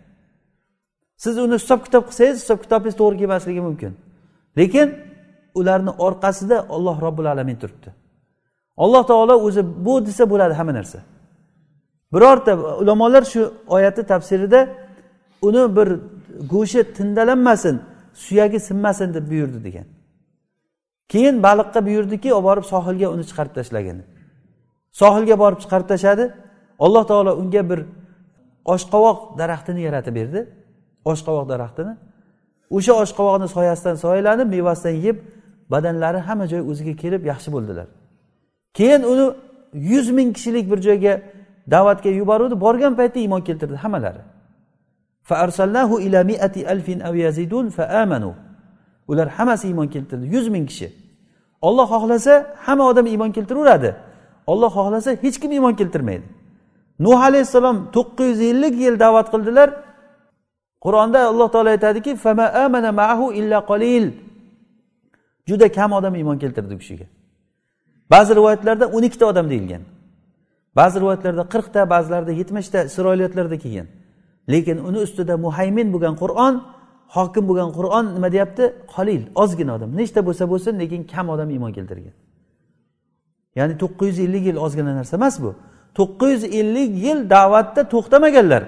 Siz 1.16 1.38
uni 1.38 1.54
hisob 1.60 1.80
kitob 1.86 2.04
qilsangiz 2.08 2.36
hisob 2.42 2.58
kitobingiz 2.64 2.96
to'g'ri 3.00 3.16
kelmasligi 3.20 3.60
mumkin. 3.68 3.92
Lekin 4.58 4.88
ularni 5.54 5.90
orqasida 6.06 6.66
olloh 6.68 6.96
robbil 7.06 7.26
alamin 7.32 7.56
turibdi. 7.62 7.90
Alloh 8.76 9.02
taolo 9.06 9.34
o'zi 9.46 9.62
bu 9.86 10.06
desa 10.06 10.24
bo'ladi 10.30 10.54
hamma 10.54 10.74
narsa. 10.74 10.98
Birorta 12.14 12.52
ulamolar 12.82 13.22
shu 13.32 13.54
oyatni 13.66 14.04
tafsirida 14.12 14.68
uni 15.42 15.76
bir 15.76 15.88
go'shti 16.52 16.82
tindalanmasin 16.96 17.76
suyagi 18.14 18.60
sinmasin 18.60 19.14
deb 19.14 19.30
buyurdi 19.30 19.64
degan. 19.64 19.86
Keyin 21.08 21.42
baliqqa 21.42 21.80
buyurdiki 21.86 22.34
olib 22.34 22.44
borib 22.48 22.64
sohilga 22.72 23.06
uni 23.14 23.24
chiqarib 23.28 23.52
tashlagin. 23.58 23.98
Sohilga 25.00 25.38
borib 25.42 25.58
chiqarib 25.62 25.88
tashladi. 25.92 26.24
Alloh 26.84 27.04
taolo 27.10 27.32
unga 27.42 27.62
bir 27.70 27.80
oshqovoq 28.74 29.18
daraxtini 29.38 29.80
yaratib 29.88 30.14
berdi. 30.18 30.40
Oshqovoq 31.10 31.46
daraxtini. 31.52 31.92
O'sha 32.76 32.92
oshqovoqni 33.02 33.48
soyasidan 33.56 33.96
soyalanib 34.04 34.48
mevasidan 34.56 34.96
yeb 35.06 35.16
badanlari 35.72 36.18
hamma 36.28 36.46
joy 36.52 36.62
o'ziga 36.70 36.94
kelib 37.02 37.22
yaxshi 37.32 37.48
bo'ldilar. 37.54 37.86
Keyin 38.78 39.02
uni 39.12 39.26
yuz 39.92 40.06
ming 40.10 40.28
kishilik 40.36 40.70
bir 40.70 40.78
joyga 40.88 41.12
da'vatga 41.70 42.10
yuboruvdi 42.20 42.60
borgan 42.64 42.94
paytda 42.98 43.18
iymon 43.24 43.40
keltirdi 43.40 43.76
hammalari. 43.84 44.22
Ular 49.10 49.28
hammasi 49.28 49.64
iymon 49.70 49.88
keltirdi 49.94 50.26
yuz 50.34 50.48
ming 50.48 50.66
kishi. 50.70 50.88
Olloh 51.62 51.86
xohlasa 51.94 52.34
hamma 52.66 52.84
odam 52.90 53.06
iymon 53.06 53.30
keltiraveradi. 53.36 53.90
Olloh 54.46 54.70
xohlasa 54.78 55.10
hech 55.22 55.36
kim 55.40 55.50
iymon 55.52 55.74
keltirmaydi. 55.80 56.26
Nuh 57.04 57.20
alayhissalom 57.28 57.76
to'qqiz 57.96 58.28
yuz 58.28 58.40
ellik 58.50 58.74
yil 58.84 58.94
da'vat 59.04 59.26
qildilar. 59.34 59.68
Qur'onda 60.84 61.18
alloh 61.30 61.48
taolo 61.54 61.68
aytadiki 61.76 62.12
juda 65.48 65.66
kam 65.72 65.92
odam 65.92 66.14
iymon 66.14 66.38
keltirdi 66.38 66.74
u 66.74 66.78
kishiga. 66.78 67.06
Ba'zi 68.10 68.30
rivoyatlarda 68.38 68.86
o'n 68.86 69.02
ikkita 69.08 69.26
odam 69.26 69.46
deyilgan. 69.50 69.82
Ba'zi 70.78 70.96
rivoyatlarda 71.02 71.44
qirqta 71.52 71.80
ba'zilarida 71.92 72.32
yetmishta 72.40 72.78
isroiliyatlarda 72.88 73.56
kelgan 73.64 73.88
lekin 74.52 74.76
uni 74.88 74.98
ustida 75.06 75.34
muhaymin 75.46 75.88
bo'lgan 75.94 76.14
qur'on 76.22 76.54
hokim 77.16 77.44
bo'lgan 77.48 77.70
qur'on 77.78 78.04
nima 78.16 78.28
deyapti? 78.34 78.64
Qolil 78.94 79.22
ozgina 79.42 79.72
odam. 79.76 79.90
Nechta 80.00 80.20
bo'lsa 80.26 80.44
bo'lsin 80.52 80.72
lekin 80.82 81.00
kam 81.12 81.26
odam 81.34 81.48
iymon 81.54 81.72
keltirgan. 81.76 82.14
Ya'ni 83.58 83.74
to'qqiz 83.82 84.08
yuz 84.12 84.18
ellik 84.26 84.44
yil 84.48 84.58
ozgina 84.66 84.92
narsa 84.98 85.14
emas 85.20 85.36
bu. 85.44 85.50
To'qqiz 85.98 86.30
yuz 86.34 86.44
ellik 86.60 86.90
yil 87.04 87.18
da'vatda 87.34 87.82
to'xtamaganlar. 87.94 88.62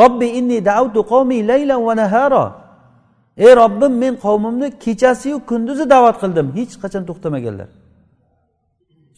Robbi 0.00 0.26
inni 0.38 0.58
dautu 0.70 1.00
qavmi 1.12 1.38
laylan 1.50 1.80
va 1.86 1.94
nahara. 2.02 2.44
Ey 3.44 3.52
robbim 3.62 3.92
men 4.02 4.14
qavmimni 4.24 4.68
kechasiyu 4.84 5.36
kunduzi 5.50 5.84
da'vat 5.94 6.16
qildim. 6.22 6.46
Hech 6.58 6.74
qachon 6.82 7.02
to'xtamaganlar. 7.08 7.68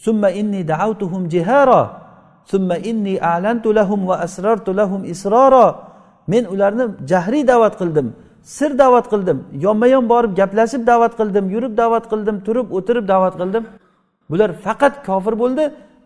Summa 0.05 0.29
inni 0.41 0.61
dautuhum 0.73 1.23
jihara 1.35 1.83
summa 2.53 2.77
inni 2.91 3.15
a'lantu 3.33 3.69
lahum 3.79 4.01
va 4.11 4.17
asrartu 4.27 4.71
lahum 4.81 5.01
isrora 5.13 5.67
men 6.33 6.45
ularni 6.55 6.85
jahriy 7.11 7.43
da'vat 7.53 7.75
qildim 7.81 8.07
sir 8.43 8.79
da'vat 8.79 9.07
qildim 9.13 9.39
yonma 9.65 9.87
yon 9.95 10.05
borib 10.13 10.33
gaplashib 10.41 10.83
da'vat 10.91 11.13
qildim 11.21 11.45
yurib 11.55 11.73
da'vat 11.81 12.05
qildim 12.13 12.37
turib 12.47 12.67
o'tirib 12.77 13.05
da'vat 13.13 13.35
qildim. 13.41 13.65
Bular 14.31 14.51
faqat 14.65 14.95
kofir 15.07 15.35
bo'ldi 15.43 15.65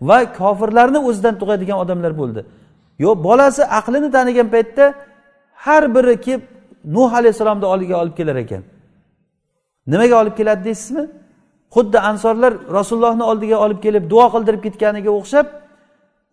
va 0.09 0.19
kofirlarni 0.41 0.99
o'zidan 1.09 1.35
tug'adigan 1.41 1.79
odamlar 1.85 2.13
bo'ldi. 2.21 2.41
Yo 3.05 3.11
bolasi 3.27 3.63
aqlini 3.79 4.09
tanigan 4.17 4.49
paytda 4.55 4.85
har 5.65 5.83
biri 5.95 6.15
kelib 6.27 6.43
nuh 6.97 7.11
alayhissalomni 7.19 7.67
oldiga 7.73 7.95
olib 8.03 8.15
kelar 8.19 8.37
ekan. 8.45 8.63
Nimaga 9.93 10.15
olib 10.23 10.35
keladi 10.41 10.63
deysizmi? 10.69 11.05
Xuddi 11.75 11.99
ansorlar 12.11 12.53
rasulullohni 12.79 13.25
oldiga 13.31 13.57
olib 13.65 13.79
kelib 13.85 14.05
duo 14.13 14.27
qildirib 14.35 14.63
ketganiga 14.67 15.11
o'xshab 15.19 15.47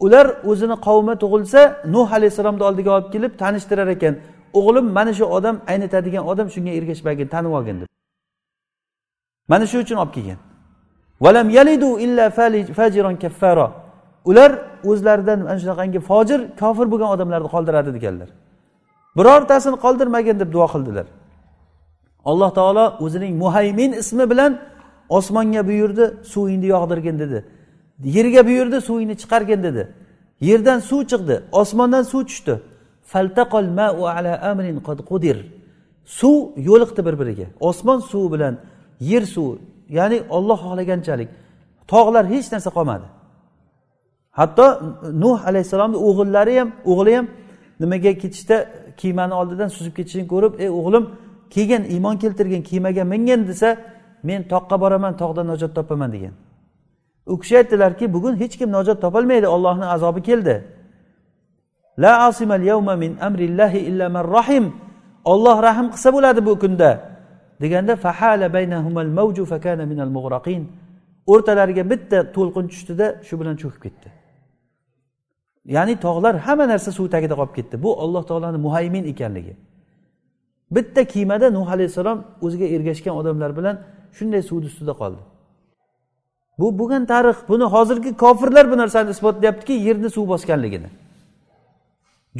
ular 0.05 0.25
o'zini 0.49 0.75
qavmi 0.87 1.13
tug'ilsa 1.23 1.61
nuh 1.95 2.07
alayhissalomni 2.17 2.63
oldiga 2.69 2.91
olib 2.97 3.09
kelib 3.15 3.31
tanishtirar 3.41 3.89
ekan. 3.95 4.15
O'g'lim 4.59 4.85
mana 4.97 5.13
shu 5.19 5.25
odam 5.37 5.55
aynitadigan 5.71 6.23
odam 6.31 6.47
shunga 6.55 6.71
ergashmagin 6.79 7.27
tanib 7.33 7.51
olgin 7.57 7.77
deb. 7.81 7.89
Mana 9.51 9.65
shu 9.71 9.77
uchun 9.83 9.97
olib 10.03 10.13
kelgan. 10.17 10.39
Valam 11.23 11.47
yalidu 11.57 11.89
illa 12.05 12.25
fajiron 12.77 13.15
kaffaro 13.23 13.67
ular 14.29 14.51
o'zlaridan 14.89 15.39
mana 15.47 15.59
shunaqangi 15.63 15.99
fojir 16.09 16.39
kofir 16.61 16.85
bo'lgan 16.91 17.09
odamlarni 17.15 17.49
qoldiradi 17.55 17.89
deganlar. 17.97 18.29
Birortasini 19.17 19.77
qoldirmagin 19.85 20.35
deb 20.41 20.49
duo 20.55 20.67
qildilar. 20.73 21.07
Alloh 22.29 22.49
taolo 22.59 22.85
o'zining 23.05 23.33
muhaymin 23.43 23.91
ismi 24.01 24.25
bilan 24.31 24.51
osmonga 25.17 25.61
buyurdi 25.69 26.05
suvingni 26.31 26.67
yog'dirgin 26.75 27.15
dedi. 27.23 27.39
Yerga 28.15 28.41
buyurdi 28.47 28.77
suvingni 28.87 29.15
chiqargin 29.21 29.61
dedi. 29.67 29.83
Yerdan 30.49 30.79
suv 30.89 31.01
chiqdi 31.11 31.35
osmondan 31.61 32.03
suv 32.11 32.21
tushdi. 32.29 32.55
Suv 36.19 36.37
yo'liqdi 36.69 37.01
bir 37.07 37.15
biriga 37.19 37.47
osmon 37.59 37.99
suvi 37.99 38.27
bilan 38.33 38.57
yer 38.99 39.23
suvi 39.35 39.57
ya'ni 39.97 40.17
olloh 40.29 40.59
xohlaganchalik. 40.65 41.29
Tog'lar 41.91 42.25
hech 42.33 42.47
narsa 42.53 42.69
qolmadi. 42.77 43.07
Hatto 44.39 44.65
nuh 45.23 45.39
alayhissalomni 45.49 45.97
o'g'illari 46.07 46.53
ham 46.59 46.69
o'g'li 46.91 47.11
ham 47.17 47.27
nimaga 47.81 48.11
ketishda 48.23 48.57
kemani 49.01 49.33
oldidan 49.41 49.69
suzib 49.75 49.93
ketishini 49.97 50.25
ko'rib 50.33 50.53
ey 50.63 50.69
o'g'lim 50.79 51.03
kelgin 51.53 51.83
iymon 51.93 52.15
keltirgin 52.23 52.61
kemaga 52.69 53.03
mingin 53.13 53.41
desa 53.47 53.69
men 54.23 54.41
toqqa 54.53 54.75
boraman 54.83 55.13
tog'dan 55.21 55.45
najot 55.51 55.71
topaman 55.77 56.11
degan. 56.15 56.33
U 57.31 57.39
kishi 57.41 57.57
aytdilarki 57.61 58.05
bugun 58.15 58.35
hech 58.41 58.55
kim 58.59 58.69
najot 58.77 58.97
topolmaydi 59.05 59.47
ollohni 59.55 59.85
azobi 59.95 60.21
keldi. 60.29 60.55
La 62.03 62.13
asimal 62.27 62.63
yawma 62.71 62.95
min 63.03 63.11
amrillahi 63.27 63.79
illa 63.89 64.09
man 64.09 64.25
rahim. 64.37 64.65
Olloh 65.33 65.57
rahm 65.67 65.87
qilsa 65.93 66.09
bo'ladi 66.15 66.41
bu 66.47 66.53
kunda 66.63 66.91
deganda 67.61 67.95
fahala 67.95 68.53
baynahumal 68.53 69.11
mavju 69.19 69.43
fakana 69.51 69.85
minal 69.91 70.11
mug'raqin 70.17 70.61
o'rtalariga 71.31 71.83
bitta 71.91 72.17
to'lqin 72.35 72.65
tushdida 72.71 73.07
shu 73.27 73.33
bilan 73.39 73.55
cho'kib 73.61 73.81
ketdi. 73.85 74.09
Ya'ni 75.75 75.95
tog'lar 76.05 76.35
hamma 76.45 76.65
narsa 76.73 76.89
suv 76.97 77.07
tagida 77.13 77.35
qolib 77.39 77.53
ketdi. 77.57 77.75
Bu 77.85 77.89
alloh 78.03 78.23
taoloni 78.29 78.59
muhaymin 78.65 79.03
ekanligi. 79.13 79.53
Bitta 80.75 81.01
kemada 81.13 81.47
nuh 81.57 81.67
alayhissalom 81.75 82.17
o'ziga 82.45 82.67
ergashgan 82.75 83.13
odamlar 83.21 83.51
bilan 83.57 83.75
shunday 84.17 84.41
suvni 84.49 84.65
ustida 84.71 84.93
qoldi. 85.01 85.21
Bu 86.59 86.67
bo'lgan 86.79 87.03
tarix 87.11 87.37
buni 87.49 87.65
hozirgi 87.75 88.11
kofirlar 88.23 88.65
bu 88.71 88.75
narsani 88.77 89.09
isbotlayaptiki 89.15 89.73
yerni 89.87 90.09
suv 90.15 90.25
bosganligini. 90.33 90.89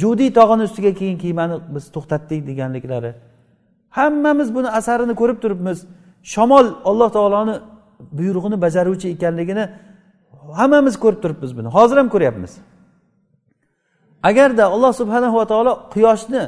Judiy 0.02 0.30
tog'ini 0.38 0.62
ustiga 0.68 0.92
keyin 1.00 1.16
kemani 1.18 1.56
biz 1.74 1.84
to'xtatdik 1.94 2.40
deganliklari. 2.50 3.10
Hammamiz 3.98 4.48
buni 4.56 4.68
asarini 4.78 5.14
ko'rib 5.20 5.38
turibmiz. 5.42 5.78
Shamol 6.32 6.66
alloh 6.90 7.08
taoloni 7.16 7.54
buyrug'ini 8.18 8.56
bajaruvchi 8.64 9.06
ekanligini 9.14 9.64
hammamiz 10.60 10.94
ko'rib 11.04 11.20
turibmiz 11.22 11.50
buni. 11.58 11.68
Hozir 11.76 11.96
ham 12.00 12.08
ko'ryapmiz. 12.14 12.52
Agarda 14.22 14.64
alloh 14.74 14.92
subhanahu 15.00 15.36
va 15.40 15.46
taolo 15.52 15.72
quyoshni 15.94 16.42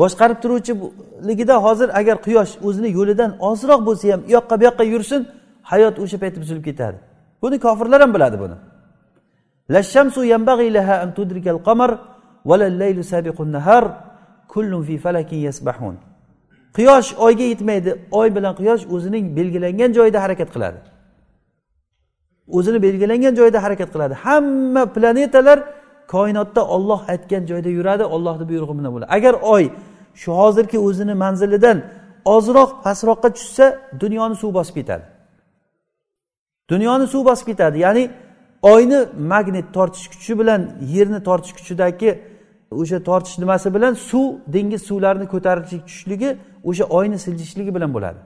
boshqarib 0.00 0.38
turuvchiligida 0.44 1.56
hozir 1.66 1.88
agar 2.00 2.16
quyosh 2.26 2.52
o'zini 2.66 2.90
yo'lidan 2.98 3.30
ozroq 3.50 3.80
bo'lsa 3.88 4.04
ham 4.12 4.20
u 4.28 4.30
yoqqa 4.36 4.54
bu 4.60 4.64
yoqqa 4.68 4.84
yursin 4.94 5.20
hayot 5.70 5.94
o'sha 6.04 6.16
paytda 6.22 6.38
buzilib 6.42 6.64
ketadi. 6.68 6.98
Buni 7.42 7.56
kofirlar 7.66 8.00
ham 8.04 8.10
biladi 8.16 8.36
buni. 8.44 8.56
Quyosh 16.76 17.08
oyga 17.26 17.44
yetmaydi 17.52 17.90
oy 18.20 18.28
bilan 18.36 18.52
quyosh 18.60 18.82
o'zining 18.94 19.24
belgilangan 19.36 19.90
joyida 19.98 20.18
harakat 20.24 20.48
qiladi. 20.54 20.78
O'zini 22.56 22.78
belgilangan 22.86 23.34
joyida 23.38 23.58
harakat 23.64 23.88
qiladi. 23.94 24.14
Hamma 24.24 24.82
planetalar 24.94 25.58
koinotda 26.14 26.62
olloh 26.74 27.00
aytgan 27.12 27.42
joyda 27.50 27.70
yuradi 27.78 28.04
ollohni 28.14 28.44
buyrug'i 28.50 28.74
bilan 28.78 28.90
bo'ladi. 28.94 29.10
Agar 29.16 29.34
oy 29.54 29.64
shu 30.14 30.32
hozirgi 30.32 30.78
o'zini 30.78 31.14
manzilidan 31.14 31.78
ozroq 32.24 32.70
pastroqqa 32.84 33.28
tushsa 33.36 33.78
dunyoni 34.00 34.36
suv 34.42 34.54
bosib 34.54 34.74
ketadi. 34.74 35.04
Dunyoni 36.70 37.06
suv 37.06 37.24
bosib 37.24 37.46
ketadi. 37.46 37.78
Ya'ni 37.78 38.10
oyni 38.62 39.00
magnit 39.32 39.66
tortish 39.76 40.08
kuchi 40.12 40.38
bilan 40.38 40.60
yerni 40.94 41.22
tortish 41.22 41.52
kuchidagi 41.58 42.10
o'sha 42.70 42.98
tortish 43.08 43.38
nimasi 43.38 43.74
bilan 43.74 43.94
suv 43.94 44.26
dengiz 44.54 44.82
suvlarini 44.82 45.26
ko'tarilishi 45.34 45.78
tushishligi 45.86 46.30
o'sha 46.64 46.84
oyni 46.84 47.18
siljishligi 47.18 47.74
bilan 47.74 47.94
bo'ladi. 47.96 48.18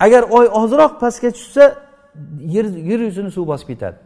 Agar 0.00 0.22
oy 0.22 0.46
ozroq 0.62 0.92
pastga 1.00 1.30
tushsa 1.30 1.64
yer 2.54 2.64
yer 2.64 3.00
yuzini 3.08 3.30
suv 3.30 3.46
bosib 3.52 3.66
ketadi. 3.66 3.96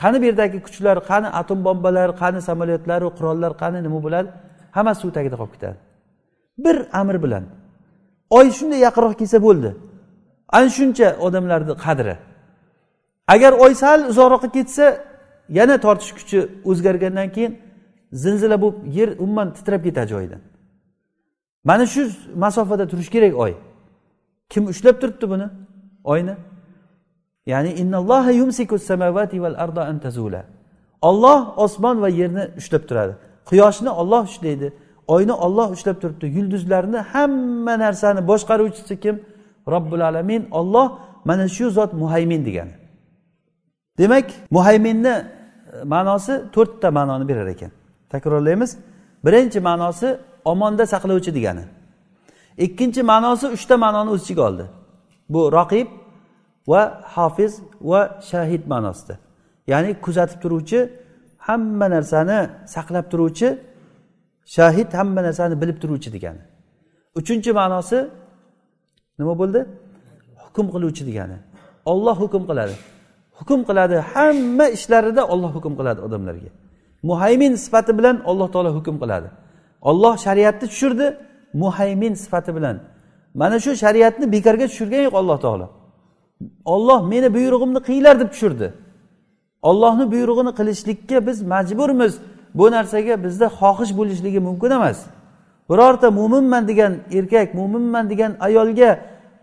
Qani 0.00 0.16
bu 0.20 0.24
yerdagi 0.24 0.58
kuchlar 0.66 0.96
qani 1.10 1.28
atom 1.40 1.58
bombalar 1.64 2.08
qani 2.22 2.40
samolyotlaru 2.48 3.08
qurollar 3.16 3.52
qani 3.62 3.78
nima 3.86 3.98
bo'ladi? 4.06 4.28
Hammasi 4.76 5.00
suv 5.02 5.10
tagida 5.16 5.36
qolib 5.40 5.52
ketadi. 5.56 5.76
Bir 6.64 6.76
amr 7.00 7.16
bilan. 7.24 7.44
Oy 8.36 8.46
shunday 8.58 8.80
yaqinroq 8.86 9.14
kelsa 9.20 9.38
bo'ldi. 9.46 9.70
Ana 10.56 10.68
shuncha 10.76 11.08
odamlarni 11.26 11.74
qadri. 11.84 12.14
Agar 13.34 13.52
oy 13.64 13.72
sal 13.82 14.00
uzoqroqqa 14.10 14.48
ketsa 14.56 14.86
yana 15.58 15.76
tortish 15.84 16.12
kuchi 16.18 16.38
o'zgargandan 16.70 17.28
keyin 17.36 17.52
zilzila 18.22 18.56
bo'lib 18.62 18.78
yer 18.98 19.08
umuman 19.24 19.48
titrab 19.56 19.82
ketadi 19.86 20.08
joyidan. 20.14 20.40
Mana 21.68 21.84
shu 21.94 22.02
masofada 22.44 22.84
turishi 22.90 23.10
kerak 23.16 23.34
oy. 23.44 23.52
Kim 24.52 24.62
ushlab 24.72 24.96
turibdi 25.00 25.26
buni? 25.32 25.46
Oyni? 26.12 26.34
Ya'ni 27.52 27.70
innalloha 27.82 28.30
yumsiku 28.40 28.78
samavati 28.78 29.36
val 29.44 29.56
arda 29.64 29.82
an 29.90 29.96
tazula. 30.04 30.42
Olloh 31.08 31.40
osmon 31.64 31.96
va 32.04 32.08
yerni 32.20 32.44
ushlab 32.60 32.82
turadi. 32.88 33.14
Quyoshni 33.48 33.90
olloh 33.90 34.22
ushlaydi 34.28 34.72
oyni 35.08 35.32
olloh 35.32 35.70
ushlab 35.70 36.00
turibdi. 36.00 36.26
Yulduzlarni 36.26 36.98
hamma 36.98 37.78
narsani 37.78 38.28
boshqaruvchisi 38.28 39.00
kim? 39.00 39.22
Robbil 39.68 40.00
alamin. 40.08 40.48
Olloh 40.50 40.98
mana 41.24 41.48
shu 41.48 41.70
zot 41.70 41.92
muhaymin 41.92 42.46
degani. 42.46 42.72
Demak 43.98 44.24
muhayminni 44.50 45.08
e, 45.08 45.84
ma'nosi 45.84 46.42
to'rtta 46.52 46.90
ma'noni 46.90 47.28
berar 47.28 47.46
ekan. 47.46 47.70
Takrorlaymiz. 48.10 48.78
Birinchi 49.24 49.60
ma'nosi 49.60 50.18
omonda 50.44 50.86
saqlovchi 50.86 51.34
degani. 51.34 51.64
Ikkinchi 52.58 53.02
ma'nosi 53.02 53.46
uchta 53.46 53.76
ma'noni 53.76 54.10
o'z 54.10 54.22
ichiga 54.22 54.42
oldi. 54.42 54.64
Bu 55.28 55.52
roqib 55.52 55.88
va 56.68 57.02
hofiz 57.14 57.52
va 57.80 58.20
shahid 58.30 58.62
ma'nosida. 58.66 59.14
Ya'ni 59.66 60.00
kuzatib 60.04 60.38
turuvchi 60.42 60.78
hamma 61.46 61.86
narsani 61.94 62.38
saqlab 62.74 63.06
turuvchi 63.12 63.48
shahid 64.56 64.88
hamma 64.98 65.20
narsani 65.26 65.54
bilib 65.62 65.78
turuvchi 65.82 66.08
degani. 66.16 66.42
Uchinchi 67.18 67.50
ma'nosi 67.60 67.98
nima 69.18 69.34
bo'ldi? 69.40 69.60
Hukm 70.44 70.66
qiluvchi 70.74 71.02
degani. 71.08 71.36
Olloh 71.92 72.16
hukm 72.24 72.42
qiladi. 72.50 72.74
Hukm 73.38 73.60
qiladi 73.68 73.96
hamma 74.12 74.66
ishlarida 74.76 75.22
olloh 75.32 75.50
hukm 75.56 75.72
qiladi 75.78 76.00
odamlarga. 76.06 76.50
Muhaymin 77.10 77.52
sifati 77.64 77.92
bilan 77.98 78.16
alloh 78.30 78.48
taolo 78.54 78.70
hukm 78.78 78.96
qiladi. 79.02 79.28
Olloh 79.90 80.14
shariatni 80.26 80.66
tushirdi 80.72 81.06
muhaymin 81.62 82.14
sifati 82.22 82.50
bilan. 82.56 82.76
Mana 83.40 83.56
shu 83.64 83.70
shariatni 83.82 84.24
bekorga 84.34 84.66
tushirgani 84.70 85.02
yo'q 85.08 85.16
alloh 85.22 85.38
taolo. 85.44 85.66
Olloh 86.74 87.00
meni 87.12 87.28
buyrug'imni 87.36 87.80
qilinglar 87.86 88.14
deb 88.22 88.30
tushirdi. 88.34 88.66
Ollohni 89.68 90.04
buyrug'ini 90.12 90.52
qilishlikka 90.58 91.26
biz 91.26 91.38
majburmiz. 91.52 92.12
Bu 92.58 92.66
narsaga 92.74 93.14
bizda 93.24 93.46
xohish 93.60 93.92
bo'lishligi 93.98 94.40
mumkin 94.48 94.70
emas. 94.78 94.98
Birorta 95.70 96.08
mo'minman 96.18 96.62
degan 96.70 96.92
erkak 97.18 97.48
mo'minman 97.58 98.04
degan 98.12 98.32
ayolga 98.46 98.90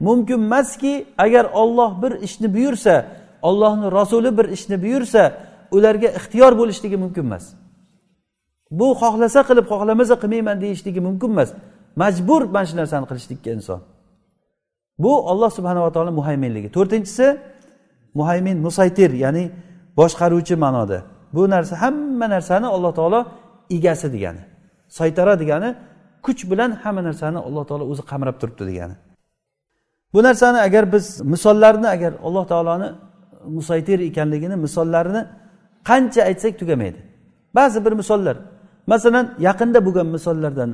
mumkin 0.07 0.39
emaski 0.47 0.93
agar 1.25 1.45
olloh 1.61 1.91
bir 2.01 2.11
ishni 2.27 2.47
buyursa 2.55 2.95
ollohni 3.41 3.87
rasuli 3.91 4.37
bir 4.37 4.47
ishni 4.55 4.77
buyursa 4.83 5.21
ularga 5.75 6.09
ixtiyor 6.19 6.51
bo'lishligi 6.59 6.97
mumkin 7.03 7.23
emas. 7.29 7.45
Bu 8.79 8.87
xohlasa 9.01 9.39
qilib 9.49 9.65
xohlamasa 9.71 10.15
qilmayman 10.21 10.57
deyishligi 10.63 11.01
mumkin 11.07 11.29
emas. 11.35 11.49
Majbur 12.01 12.41
mana 12.55 12.65
shu 12.69 12.75
narsani 12.81 13.05
qilishlikka 13.11 13.49
inson. 13.57 13.79
Bu 15.03 15.11
olloh 15.31 15.49
subhanava 15.57 15.89
taolo 15.95 16.11
muhayminligi. 16.19 16.69
To'rtinchisi 16.75 17.27
muhaymin 18.19 18.57
musaytir 18.65 19.11
ya'ni 19.23 19.43
boshqaruvchi 19.99 20.55
ma'noda. 20.65 20.99
Bu 21.35 21.49
narsa 21.49 21.81
hamma 21.83 22.27
narsani 22.35 22.67
alloh 22.75 22.91
taolo 22.99 23.19
egasi 23.69 24.07
degani 24.13 24.41
saytara 24.99 25.39
degani 25.39 25.69
kuch 26.25 26.41
bilan 26.51 26.71
hamma 26.83 27.01
narsani 27.03 27.39
alloh 27.47 27.63
taolo 27.69 27.83
o'zi 27.91 28.03
qamrab 28.11 28.35
turibdi 28.41 28.63
degani. 28.71 28.95
Bu 30.13 30.19
narsani 30.23 30.59
agar 30.67 30.93
biz 30.93 31.05
misollarni 31.33 31.87
agar 31.95 32.13
alloh 32.27 32.45
taoloni 32.51 32.89
musaytir 33.57 33.99
ekanligini 34.09 34.55
misollarini 34.65 35.21
qancha 35.89 36.21
aytsak 36.29 36.53
tugamaydi. 36.59 36.99
Ba'zi 37.55 37.85
bir 37.85 37.91
misollar 38.01 38.37
masalan 38.87 39.25
yaqinda 39.47 39.79
bo'lgan 39.85 40.07
misollardan 40.15 40.71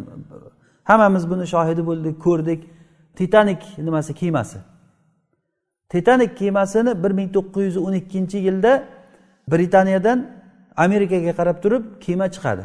hammamiz 0.89 1.23
buni 1.31 1.45
shohidi 1.53 1.81
bo'ldik 1.89 2.15
ko'rdik. 2.25 2.61
Titanik 3.17 3.61
nimasi 3.77 4.13
kemasi? 4.13 4.57
Titanik 5.89 6.31
kemasini 6.37 7.03
bir 7.03 7.11
ming 7.19 7.29
to'qqiz 7.35 7.63
yuz 7.69 7.77
o'n 7.85 7.93
ikkinchi 8.01 8.37
yilda 8.47 8.71
britaniyadan 9.51 10.19
amerikaga 10.77 11.33
qarab 11.39 11.57
turib 11.63 11.83
kema 12.05 12.27
chiqadi. 12.35 12.63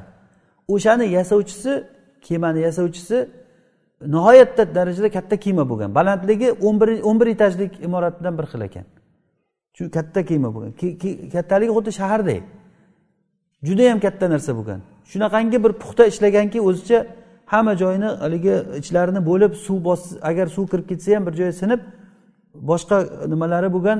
O'shani 0.69 1.07
yasovchisi 1.19 1.73
kemani 2.27 2.61
yasovchisi 2.69 3.29
nihoyatda 4.15 4.75
darajada 4.75 5.11
katta 5.17 5.37
kema 5.37 5.65
bo'lgan. 5.71 5.95
Balandligi 5.99 6.49
o'n 6.67 6.81
bir 6.81 6.89
o'n 7.09 7.21
bir 7.21 7.27
etajlik 7.35 7.73
imoratdan 7.87 8.39
bir 8.39 8.47
xil 8.53 8.61
ekan. 8.69 8.87
Shu 9.77 9.91
katta 9.97 10.21
kema 10.31 10.49
bo'lgan. 10.55 10.73
Kattaligi 11.35 11.73
xuddi 11.77 11.93
shahardek 12.01 12.43
judayam 13.69 13.99
katta 14.01 14.31
narsa 14.35 14.53
bo'lgan. 14.59 14.81
Shunaqangi 15.11 15.59
bir 15.65 15.73
puxta 15.83 16.05
ishlaganki 16.13 16.59
o'zicha 16.69 16.99
hamma 17.53 17.75
joyini 17.83 18.09
haligi 18.25 18.55
ichlarini 18.81 19.21
bo'lib 19.31 19.53
suv 19.67 19.79
bos 19.89 20.03
agar 20.31 20.47
suv 20.57 20.67
kirib 20.73 20.87
ketsa 20.91 21.09
ham 21.17 21.27
bir 21.27 21.35
joyi 21.41 21.53
sinib 21.63 21.81
boshqa 22.71 22.97
nimalari 23.33 23.69
bo'lgan 23.77 23.99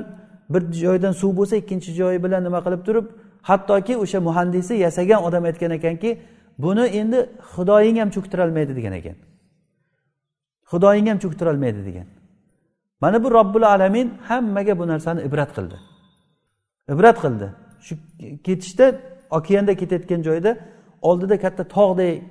bir 0.49 0.73
joydan 0.73 1.11
suv 1.11 1.31
bo'lsa 1.37 1.55
ikkinchi 1.55 1.93
joyi 1.93 2.23
bilan 2.23 2.43
nima 2.43 2.59
qilib 2.65 2.81
turib 2.87 3.05
hattoki 3.49 3.97
o'sha 4.03 4.19
muhandisi 4.19 4.73
yasagan 4.85 5.23
odam 5.23 5.43
aytgan 5.49 5.71
ekanki 5.71 6.19
buni 6.63 6.85
endi 6.99 7.29
xudoying 7.53 7.99
ham 7.99 8.09
cho'ktirolmaydi 8.15 8.75
degan 8.75 8.93
ekan. 8.93 9.15
Xudoying 10.71 11.07
ham 11.09 11.17
cho'ktirolmaydi 11.23 11.85
degan. 11.85 12.07
Mana 13.01 13.23
bu 13.23 13.31
robbil 13.31 13.67
alamin 13.67 14.07
hammaga 14.27 14.79
bu 14.79 14.87
narsani 14.87 15.21
ibrat 15.21 15.51
qildi. 15.55 15.77
Ibrat 16.93 17.17
qildi. 17.23 17.47
Shu 17.85 17.95
ketishda 18.45 18.85
okeanda 19.37 19.73
ketayotgan 19.81 20.21
joyda 20.27 20.51
oldida 21.01 21.35
katta 21.39 21.63
tog'dek 21.77 22.23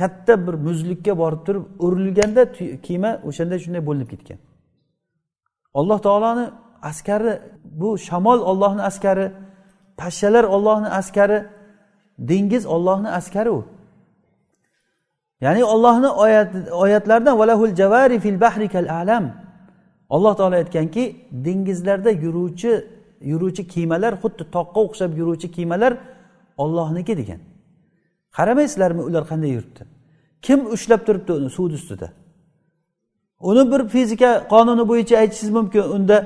katta 0.00 0.46
bir 0.46 0.54
muzlikka 0.54 1.18
borib 1.18 1.46
turib 1.46 1.64
urilganda 1.78 2.42
kema 2.86 3.10
o'shanda 3.28 3.56
shunday 3.64 3.82
bo'linib 3.88 4.08
ketgan. 4.12 4.38
Alloh 5.74 5.98
taoloni 6.06 6.46
askari 6.82 7.32
bu 7.64 7.98
shamol 7.98 8.40
ollohni 8.50 8.82
askari 8.82 9.26
pashshalar 9.96 10.44
ollohni 10.44 10.88
askari 10.88 11.38
dengiz 12.18 12.66
ollohni 12.66 13.08
askari 13.08 13.50
u. 13.50 13.64
Ya'ni 15.40 15.64
ollohni 15.64 16.08
oyatlaridan 16.82 17.38
valahul 17.38 17.74
javari 17.74 18.20
fil 18.20 18.40
bahri 18.40 18.68
kal 18.68 18.86
alam. 18.90 19.24
Alloh 20.10 20.34
taolo 20.36 20.54
aytganki 20.54 21.16
dengizlarda 21.44 22.10
yuruvchi 22.10 22.72
yuruvchi 23.30 23.62
kemalar 23.74 24.12
xuddi 24.22 24.44
toqqa 24.56 24.80
o'xshab 24.86 25.10
yuruvchi 25.20 25.48
kemalar 25.56 25.92
ollohniki 26.62 27.16
degan. 27.20 27.40
Qaramaysizlarmi 28.36 29.02
ular 29.08 29.24
qanday 29.30 29.50
yuribdi? 29.56 29.82
Kim 30.42 30.60
ushlab 30.74 31.00
turibdi 31.06 31.32
uni 31.32 31.50
suvni 31.56 31.74
ustida? 31.80 32.08
Uni 33.40 33.62
bir 33.72 33.88
fizika 33.88 34.30
qonuni 34.52 34.84
bo'yicha 34.90 35.14
aytishingiz 35.22 35.52
mumkin. 35.58 35.82
Unda 35.96 36.16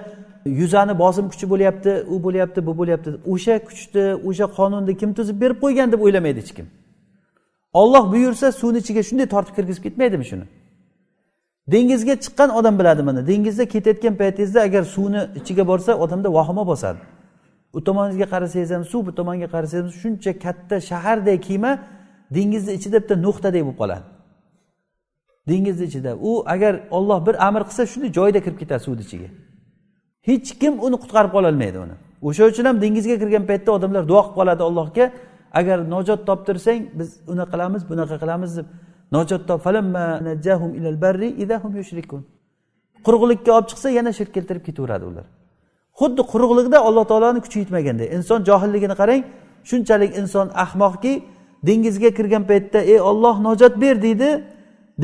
yuzani 0.46 0.98
bosim 0.98 1.28
kuchi 1.28 1.50
bo'lyapti 1.50 2.04
u 2.08 2.22
bo'lyapti 2.22 2.66
bu 2.66 2.78
bo'lyapti. 2.78 3.10
O'sha 3.32 3.64
kuchni 3.68 4.04
o'sha 4.28 4.46
qonunni 4.58 4.96
kim 5.00 5.10
tuzib 5.18 5.40
berib 5.40 5.58
qo'ygan 5.64 5.92
deb 5.92 6.00
o'ylamaydi 6.06 6.40
hech 6.40 6.52
kim. 6.58 6.66
Olloh 7.72 8.12
buyursa 8.12 8.52
suvni 8.52 8.78
ichiga 8.78 9.02
shunday 9.08 9.26
tortib 9.34 9.54
kirgizib 9.56 9.82
ketmaydimi 9.86 10.24
shuni? 10.30 10.46
Dengizga 11.72 12.14
chiqqan 12.24 12.50
odam 12.58 12.78
biladi 12.78 13.02
mana 13.02 13.26
dengizda 13.26 13.64
ketayotgan 13.74 14.14
paytingizda 14.20 14.60
agar 14.68 14.82
suvni 14.82 15.20
ichiga 15.40 15.64
borsa 15.70 15.92
odamda 16.04 16.28
vahima 16.38 16.66
bosadi. 16.66 16.98
U 17.76 17.84
tomoningizga 17.84 18.26
qarasangiz 18.34 18.70
ham 18.70 18.84
suv 18.84 19.06
bu 19.06 19.14
tomonga 19.14 19.48
qarasangiz 19.54 19.84
ham 19.84 20.00
shuncha 20.02 20.32
katta 20.44 20.80
shahardek 20.80 21.42
kema 21.42 21.72
dengizni 22.36 22.72
ichida 22.78 22.96
bitta 23.02 23.16
nuqtadek 23.26 23.62
bo'lib 23.66 23.78
qoladi. 23.82 24.04
Dengizni 25.48 25.84
ichida. 25.90 26.10
U 26.28 26.42
agar 26.54 26.74
olloh 26.90 27.26
bir 27.26 27.46
amr 27.46 27.62
qilsa 27.68 27.82
shunday 27.92 28.10
joyida 28.18 28.40
kirib 28.44 28.58
ketadi 28.62 28.82
suvni 28.86 29.02
ichiga. 29.08 29.28
Hech 30.28 30.48
kim 30.60 30.74
uni 30.86 30.96
qutqarib 31.02 31.32
qololmaydi 31.36 31.78
uni. 31.84 31.94
O'sha 32.28 32.44
uchun 32.50 32.64
ham 32.68 32.76
dengizga 32.84 33.16
kirgan 33.22 33.44
paytda 33.50 33.70
odamlar 33.78 34.02
duo 34.10 34.20
qilib 34.22 34.36
qoladi 34.38 34.62
allohga 34.68 35.04
agar 35.60 35.78
nojot 35.94 36.20
toptirsang 36.28 36.80
biz 36.98 37.08
unaqa 37.32 37.50
qilamiz 37.52 37.82
bunaqa 37.90 38.16
qilamiz 38.22 38.50
deb. 38.58 38.66
Nojot 39.16 39.42
top 39.48 39.60
quruqlikka 43.06 43.50
olib 43.56 43.68
chiqsa 43.70 43.88
yana 43.98 44.10
shirk 44.18 44.30
keltirib 44.36 44.64
ketaveradi 44.68 45.04
ular. 45.10 45.26
Xuddi 46.00 46.22
quruqlikda 46.32 46.78
alloh 46.88 47.04
taoloni 47.10 47.40
kuchi 47.44 47.58
yetmaganday. 47.62 48.08
Inson 48.16 48.40
johilligini 48.48 48.96
qarang 49.00 49.22
shunchalik 49.70 50.12
inson 50.20 50.46
ahmoqki 50.64 51.12
dengizga 51.68 52.10
kirgan 52.18 52.44
paytda 52.50 52.80
ey 52.92 52.98
olloh 53.10 53.36
nojot 53.46 53.74
ber 53.82 53.96
deydi. 54.06 54.30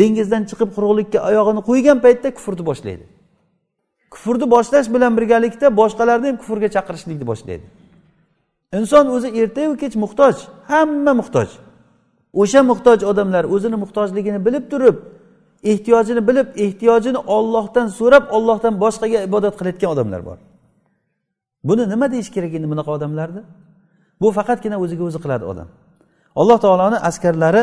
Dengizdan 0.01 0.43
chiqib 0.51 0.71
quruqlikka 0.77 1.19
oyog'ini 1.29 1.61
qo'ygan 1.69 1.99
paytda 2.05 2.29
kufrni 2.37 2.63
boshlaydi. 2.71 3.05
Kufrni 4.13 4.47
boshlash 4.55 4.89
bilan 4.95 5.13
birgalikda 5.19 5.67
boshqalarni 5.81 6.27
ham 6.31 6.37
kufrga 6.43 6.69
chaqirishlikni 6.77 7.27
boshlaydi. 7.31 7.65
Inson 8.79 9.07
o'zi 9.17 9.29
ertayu 9.41 9.73
kech 9.83 9.95
muhtoj 10.05 10.35
hamma 10.73 11.13
muhtoj. 11.21 11.49
O'sha 12.43 12.61
muhtoj 12.71 12.99
odamlar 13.11 13.45
o'zini 13.55 13.77
muhtojligini 13.83 14.41
bilib 14.47 14.65
turib 14.73 14.97
ehtiyojini 15.71 16.23
bilib 16.29 16.49
ehtiyojini 16.65 17.21
ollohdan 17.37 17.87
so'rab 17.99 18.25
ollohdan 18.37 18.75
boshqaga 18.85 19.19
ibodat 19.29 19.55
qilayotgan 19.59 19.91
odamlar 19.95 20.21
bor. 20.29 20.39
Buni 21.69 21.85
nima 21.93 22.07
deyish 22.13 22.31
kerak 22.35 22.53
endi 22.59 22.69
bunaqa 22.73 22.91
odamlarni? 22.99 23.43
Bu 24.21 24.29
faqatgina 24.39 24.77
o'ziga 24.85 25.05
o'zi 25.09 25.19
qiladi 25.25 25.45
odam. 25.53 25.69
Alloh 26.41 26.59
taoloni 26.65 26.99
askarlari 27.09 27.63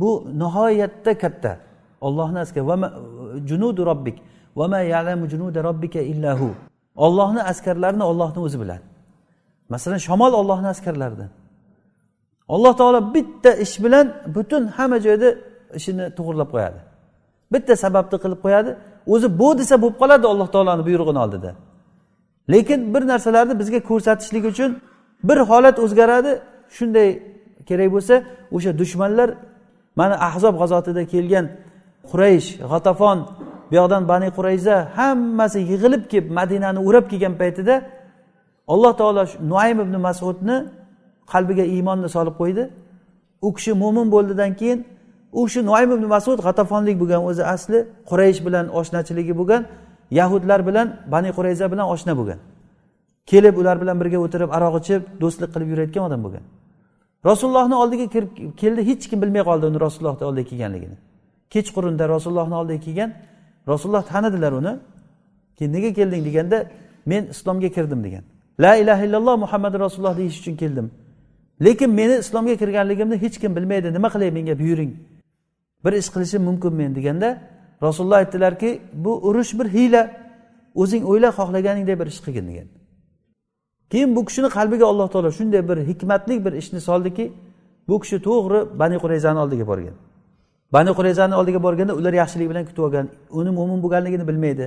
bu 0.00 0.10
nihoyatda 0.42 1.12
katta. 1.22 1.52
Ollohni 2.06 2.38
va 2.68 2.76
junudu 3.48 3.80
robbik. 3.90 4.16
Ollohni 7.06 7.42
askarlarini 7.52 8.04
ollohni 8.10 8.40
o'zi 8.46 8.56
biladi. 8.62 8.86
Masalan 9.72 10.00
shamol 10.06 10.32
ollohni 10.40 10.68
askarlaridan 10.74 11.30
alloh 12.48 12.76
taolo 12.76 13.14
bitta 13.14 13.50
ish 13.64 13.74
bilan 13.84 14.06
butun 14.34 14.62
hamma 14.76 14.98
joyda 15.06 15.28
ishini 15.78 16.04
to'g'irlab 16.18 16.48
qo'yadi. 16.54 16.78
Bitta 17.52 17.74
sababni 17.84 18.16
qilib 18.24 18.40
qo'yadi. 18.44 18.70
O'zi 19.12 19.28
bu 19.40 19.48
desa 19.60 19.74
bo'lib 19.82 19.96
qoladi 20.02 20.26
alloh 20.32 20.48
taoloni 20.54 20.82
buyrug'ini 20.88 21.20
oldida. 21.24 21.50
Lekin 22.52 22.80
bir 22.94 23.02
narsalarni 23.12 23.54
bizga 23.60 23.80
ko'rsatishlik 23.90 24.44
uchun 24.52 24.70
bir 25.28 25.38
holat 25.50 25.76
o'zgaradi. 25.84 26.32
Shunday 26.76 27.08
kerak 27.68 27.88
bo'lsa 27.94 28.14
o'sha 28.56 28.70
dushmanlar 28.80 29.28
mana 30.00 30.14
ahzob 30.28 30.54
g'azotida 30.60 31.02
kelgan 31.12 31.46
quraysh 32.10 32.48
g'atafon 32.70 33.18
bu 33.68 33.74
yoqdan 33.80 34.02
bani 34.08 34.28
qurayza 34.36 34.76
hammasi 34.98 35.58
yig'ilib 35.70 36.02
kelib 36.12 36.30
madinani 36.38 36.78
o'rab 36.88 37.04
kelgan 37.10 37.34
paytida 37.42 37.74
alloh 38.72 38.92
taolo 39.00 39.22
nuaym 39.52 39.78
ibn 39.84 39.94
masudni 40.08 40.56
qalbiga 41.32 41.64
iymonni 41.74 42.08
solib 42.16 42.34
qo'ydi. 42.40 42.62
U 43.46 43.48
kishi 43.56 43.72
mo'min 43.82 44.06
bo'ldidan 44.14 44.50
keyin 44.60 44.78
u 45.32 45.40
kishi 45.46 45.60
nuaym 45.68 45.90
ibn 45.96 46.04
masud 46.14 46.38
g'atafonlik 46.46 46.96
bo'lgan 47.02 47.22
o'zi 47.30 47.42
asli 47.54 47.78
quraysh 48.10 48.40
bilan 48.46 48.66
oshnachiligi 48.78 49.34
bo'lgan 49.40 49.62
yahudlar 50.18 50.60
bilan 50.68 50.86
bani 51.12 51.30
qurayza 51.36 51.66
bilan 51.72 51.86
oshna 51.94 52.12
bo'lgan. 52.20 52.38
Kelib 53.30 53.54
ular 53.60 53.76
bilan 53.82 53.96
birga 54.00 54.18
o'tirib 54.24 54.50
aroq 54.56 54.74
ichib 54.80 55.02
do'stlik 55.22 55.50
qilib 55.54 55.68
yurayotgan 55.72 56.02
odam 56.08 56.20
bo'lgan. 56.26 56.44
Rasulullohni 57.30 57.76
oldiga 57.82 58.06
kirib 58.14 58.30
keldi 58.60 58.80
hech 58.90 59.04
kim 59.10 59.18
bilmay 59.22 59.42
qoldi 59.48 59.64
uni 59.70 59.78
rasulullohni 59.86 60.24
oldiga 60.30 60.46
kelganligini. 60.50 60.96
Kechqurunda 61.54 62.04
rasulullohni 62.14 62.56
oldiga 62.60 62.80
kelgan 62.86 63.10
rasululloh 63.68 64.02
tanidilar 64.12 64.52
uni. 64.52 64.72
Keyin 65.56 65.72
nega 65.72 65.90
kelding 65.98 66.22
deganda 66.28 66.58
men 67.06 67.22
islomga 67.34 67.68
kirdim 67.76 68.00
degan. 68.04 68.24
La 68.60 68.76
ilaha 68.76 69.02
illalloh 69.06 69.36
muhammad 69.44 69.74
rasululloh 69.84 70.16
deyish 70.20 70.40
uchun 70.40 70.56
keldim. 70.56 70.90
Lekin 71.64 71.90
meni 71.90 72.14
islomga 72.24 72.56
kirganligimni 72.56 73.16
hech 73.22 73.36
kim 73.42 73.56
bilmaydi. 73.56 73.88
Nima 73.96 74.08
qilay 74.14 74.30
menga? 74.30 74.54
Buyuring 74.58 74.92
bir 75.84 75.92
ish 75.92 76.08
qilishim 76.14 76.42
mumkin 76.48 76.72
men 76.80 76.94
deganda 76.94 77.28
rasululloh 77.82 78.16
aytdilarki 78.16 78.70
bu 79.04 79.12
urush 79.28 79.52
bir 79.58 79.68
hiyla. 79.76 80.02
O'zing 80.74 81.04
o'yla 81.10 81.28
xohlaganingdek 81.38 81.96
bir 82.00 82.06
ish 82.12 82.20
qilgin 82.24 82.46
degan. 82.50 82.68
Keyin 83.90 84.16
bu 84.16 84.24
kishini 84.28 84.48
qalbiga 84.56 84.86
alloh 84.86 85.08
taolo 85.12 85.30
shunday 85.38 85.62
bir 85.68 85.78
hikmatli 85.90 86.44
bir 86.44 86.52
ishni 86.52 86.80
soldiki 86.88 87.32
bu 87.88 88.00
kishi 88.00 88.18
to'g'ri 88.28 88.78
bani 88.80 88.96
qurayzani 89.02 89.38
oldiga 89.44 89.66
borgan. 89.66 89.96
Bani 90.72 90.90
qurayzani 90.98 91.34
oldiga 91.40 91.62
borganda 91.62 91.94
ular 92.00 92.12
yaxshilik 92.12 92.48
bilan 92.50 92.64
kutib 92.68 92.82
olgan 92.86 93.06
uni 93.30 93.50
mo'min 93.58 93.78
bo'lganligini 93.84 94.28
bilmaydi. 94.30 94.66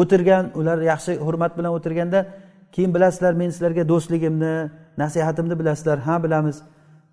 O'tirgan 0.00 0.44
ular 0.58 0.78
yaxshi 0.92 1.12
hurmat 1.26 1.52
bilan 1.58 1.72
o'tirganda 1.76 2.26
keyin 2.74 2.94
bilasizlar 2.94 3.32
men 3.40 3.50
sizlarga 3.54 3.82
do'stligimni 3.92 4.70
nasihatimni 5.02 5.54
bilasizlar 5.60 5.98
ha 5.98 6.24
bilamiz. 6.24 6.56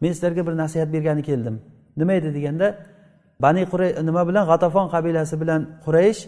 Men 0.02 0.12
sizlarga 0.16 0.48
bir 0.48 0.58
nasihat 0.64 0.94
bergani 0.94 1.24
keldim. 1.24 1.56
Nima 1.98 2.14
edi 2.14 2.30
deganda 2.38 2.68
bani 3.44 3.66
quray 3.72 3.90
nima 4.08 4.28
bilan? 4.30 4.44
G'atafon 4.52 4.88
qabilasi 4.94 5.36
bilan 5.42 5.62
quraysh 5.86 6.22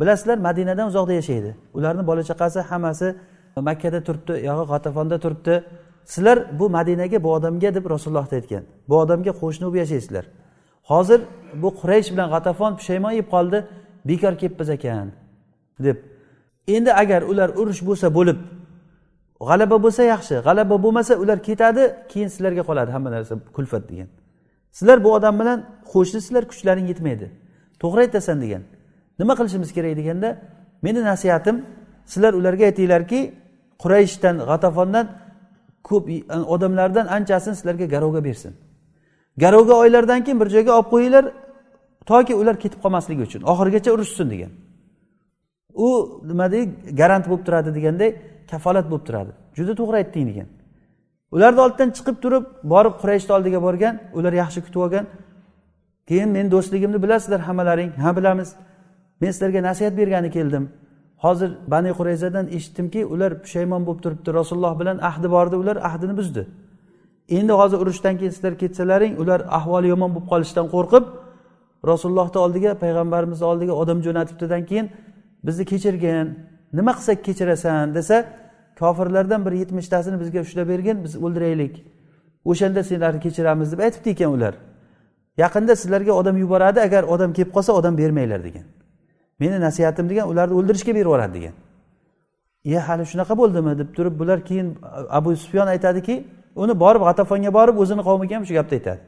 bilasizlar 0.00 0.38
madinadan 0.48 0.86
uzoqda 0.90 1.12
yashaydi. 1.20 1.50
Ularni 1.76 2.06
bola 2.06 2.22
chaqasi 2.30 2.60
hammasi 2.70 3.08
makkada 3.68 4.00
turibdi 4.06 4.32
yog'i 4.48 4.64
g'atafonda 4.72 5.16
turibdi. 5.24 5.54
Sizlar 6.12 6.38
bu 6.58 6.66
madinaga 6.78 7.18
bu 7.24 7.28
odamga 7.36 7.70
deb 7.76 7.84
rasululloh 7.94 8.26
aytgan. 8.32 8.62
Bu 8.88 8.94
odamga 9.02 9.32
qo'shni 9.42 9.64
bo'lib 9.66 9.78
yashaysizlar. 9.82 10.24
Hozir 10.90 11.20
bu 11.62 11.68
quraysh 11.80 12.08
bilan 12.12 12.28
g'atafon 12.34 12.72
pushaymon 12.78 13.12
yeb 13.20 13.28
qoldi 13.34 13.58
bekor 14.08 14.34
kelibmiz 14.40 14.70
ekan 14.76 15.08
deb. 15.86 15.96
Endi 16.68 16.92
agar 17.02 17.22
ular 17.22 17.48
urush 17.60 17.82
bo'lsa 17.88 18.14
bo'lib 18.18 18.38
g'alaba 19.48 19.76
bo'lsa 19.84 20.02
yaxshi 20.14 20.34
g'alaba 20.46 20.76
bo'lmasa 20.84 21.12
ular 21.22 21.38
ketadi 21.48 21.82
keyin 22.10 22.28
sizlarga 22.34 22.62
qoladi 22.68 22.90
hamma 22.96 23.10
narsa 23.10 23.34
kulfat 23.56 23.84
degan. 23.90 24.08
Sizlar 24.78 25.04
bu 25.04 25.14
odam 25.16 25.34
bilan 25.40 25.58
qo'shnisizlar 25.92 26.44
kuchlaring 26.50 26.86
yetmaydi. 26.92 27.26
To'g'ri 27.82 28.00
aytasan 28.06 28.36
degan. 28.44 28.62
Nima 29.20 29.34
qilishimiz 29.38 29.70
kerak 29.76 29.94
deganda 30.00 30.28
meni 30.84 31.00
nasihatim 31.10 31.56
sizlar 32.12 32.32
ularga 32.40 32.64
aytinglarki 32.70 33.20
qurayshdan 33.82 34.36
g'atafondan 34.50 35.06
ko'p 35.88 36.04
odamlardan 36.54 37.06
anchasini 37.16 37.54
sizlarga 37.58 37.86
garovga 37.94 38.20
bersin. 38.28 38.52
Garovga 39.38 39.74
oylardan 39.74 40.24
keyin 40.24 40.40
bir 40.40 40.48
joyga 40.54 40.72
olib 40.78 40.88
qo'yinglar 40.94 41.24
toki 42.06 42.34
ular 42.34 42.56
ketib 42.62 42.80
qolmasligi 42.84 43.22
uchun 43.28 43.42
oxirigacha 43.52 43.90
urushsin 43.92 44.30
degan. 44.30 44.50
U 45.74 45.88
nima 46.30 46.52
deydi? 46.52 46.72
Garant 47.00 47.28
bo'lib 47.30 47.44
turadi 47.46 47.70
deganday 47.74 48.10
kafolat 48.50 48.86
bo'lib 48.90 49.04
turadi. 49.08 49.32
Juda 49.58 49.72
to'g'ri 49.80 49.96
aytding 50.02 50.26
degan. 50.30 50.48
Ularni 51.34 51.60
oldidan 51.64 51.90
chiqib 51.96 52.16
turib 52.24 52.44
borib 52.72 52.94
qurayshni 53.02 53.32
oldiga 53.36 53.60
borgan 53.66 53.94
ular 54.18 54.32
yaxshi 54.42 54.60
kutib 54.66 54.80
olgan. 54.84 55.06
Keyin 56.08 56.28
men 56.36 56.46
do'stligimni 56.54 56.98
bilasizlar 57.04 57.40
hammalaring 57.48 57.90
ha 58.04 58.10
bilamiz. 58.16 58.50
Men 59.20 59.30
sizlarga 59.30 59.60
nasihat 59.68 59.94
bergani 60.00 60.30
keldim. 60.30 60.64
Hozir 61.24 61.50
bani 61.72 61.90
qurayzadan 61.98 62.46
eshitdimki 62.56 63.00
ular 63.12 63.30
pushaymon 63.42 63.82
bo'lib 63.86 64.00
turibdi. 64.04 64.28
Rasululloh 64.40 64.74
bilan 64.80 64.96
ahdi 65.10 65.30
bor 65.34 65.46
edi 65.46 65.56
ular 65.62 65.76
ahdini 65.88 66.14
buzdi. 66.20 66.42
Endi 67.38 67.52
hozir 67.60 67.78
urushdan 67.82 68.14
keyin 68.18 68.32
sizlar 68.36 68.54
ketsalaring 68.62 69.14
ular 69.22 69.40
ahvoli 69.58 69.88
yomon 69.92 70.10
bo'lib 70.14 70.28
qolishidan 70.32 70.66
qo'rqib 70.74 71.04
rasulullohni 71.90 72.38
oldiga 72.44 72.70
payg'ambarimizni 72.84 73.46
oldiga 73.52 73.74
odam 73.82 73.98
jo'natibdidan 74.06 74.62
keyin 74.70 74.86
bizni 75.46 75.64
kechirgin 75.72 76.26
nima 76.78 76.92
qilsak 76.98 77.18
kechirasan? 77.24 77.94
desa 77.94 78.16
kofirlardan 78.78 79.40
bir 79.46 79.52
yetmishtasini 79.52 80.20
bizga 80.20 80.40
ushlab 80.46 80.68
bergin 80.68 80.96
biz 81.04 81.12
o'ldiraylik 81.24 81.74
o'shanda 82.50 82.82
senlarni 82.90 83.20
kechiramiz 83.20 83.72
deb 83.72 83.80
aytibdi 83.86 84.10
ekan 84.10 84.30
ular. 84.36 84.54
Yaqinda 85.42 85.76
sizlarga 85.76 86.12
odam 86.12 86.36
yuboradi 86.44 86.80
agar 86.80 87.02
odam 87.14 87.30
kelib 87.36 87.52
qolsa 87.56 87.72
odam 87.72 87.98
bermanglar 87.98 88.40
degan. 88.44 88.64
Meni 89.40 89.60
nasihatim 89.60 90.08
degan 90.10 90.26
ularni 90.32 90.54
o'ldirishga 90.58 90.92
berib 90.94 91.06
yuboradi 91.06 91.34
degan. 91.38 91.54
E 92.64 92.78
hali 92.86 93.02
shunaqa 93.12 93.34
bo'ldimi? 93.40 93.78
deb 93.78 93.88
turib 93.96 94.14
bular 94.20 94.38
keyin 94.48 94.78
abu 95.18 95.36
sufyon 95.36 95.66
aytadiki 95.66 96.24
uni 96.56 96.74
borib 96.80 97.02
g'atafonga 97.08 97.50
borib 97.58 97.76
o'zini 97.82 98.02
qavmiga 98.08 98.34
ham 98.36 98.44
shu 98.48 98.54
gapni 98.58 98.74
aytadi. 98.78 99.00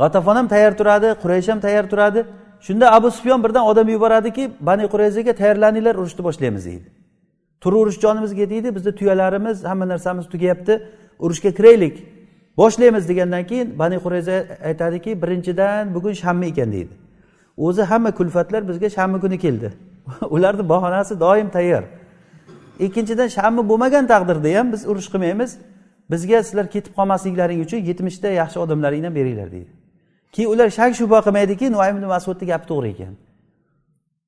G'atafon 0.00 0.36
ham 0.36 0.48
tayyor 0.48 0.72
turadi 0.80 1.08
quraysh 1.22 1.48
ham 1.52 1.60
tayyor 1.60 1.86
turadi. 1.92 2.26
Shunda 2.60 2.92
abu 2.92 3.10
sufyon 3.10 3.44
birdan 3.44 3.64
odam 3.70 3.88
yuboradiki 3.88 4.50
bani 4.60 4.84
qurayzaga 4.92 5.32
tayyorlaninglar 5.32 5.94
urushni 5.94 6.22
boshlaymiz 6.28 6.66
deydi. 6.66 6.88
Turaverish 7.60 7.98
jonimizga 8.04 8.50
deydi 8.50 8.74
bizni 8.76 8.92
tuyalarimiz 8.98 9.64
hamma 9.64 9.88
narsamiz 9.88 10.28
tugayapti 10.28 10.82
urushga 11.18 11.50
kiraylik 11.58 12.04
boshlaymiz 12.56 13.08
degandan 13.08 13.46
keyin 13.46 13.78
bani 13.78 13.96
qurayza 14.04 14.36
aytadiki 14.68 15.22
birinchidan 15.22 15.94
bugun 15.94 16.12
shanba 16.12 16.46
ekan 16.46 16.72
deydi. 16.72 16.94
O'zi 17.56 17.82
hamma 17.82 18.10
kulfatlar 18.10 18.68
bizga 18.68 18.90
shanba 18.90 19.20
kuni 19.20 19.38
keldi. 19.38 19.72
Ularni 20.30 20.68
bahonasi 20.68 21.20
doim 21.20 21.48
tayyor. 21.50 21.82
Ikkinchidan 22.86 23.28
shanba 23.36 23.62
bo'lmagan 23.70 24.04
taqdirda 24.12 24.58
ham 24.58 24.72
biz 24.72 24.82
urush 24.90 25.08
qilmaymiz. 25.12 25.50
Bizga 26.10 26.42
sizlar 26.42 26.66
ketib 26.74 26.92
qolmasliklaring 26.98 27.60
uchun 27.66 27.80
yetmishta 27.90 28.28
yaxshi 28.40 28.58
odamlaringdan 28.64 29.14
beringlar 29.18 29.48
deydi. 29.52 29.70
Keyin 30.34 30.48
ular 30.54 30.68
shak 30.78 30.92
shubha 31.00 31.18
qilmaydiki 31.26 31.66
nuaym 31.74 31.96
masudni 32.14 32.46
gapi 32.52 32.66
to'g'ri 32.70 32.88
ekan. 32.94 33.14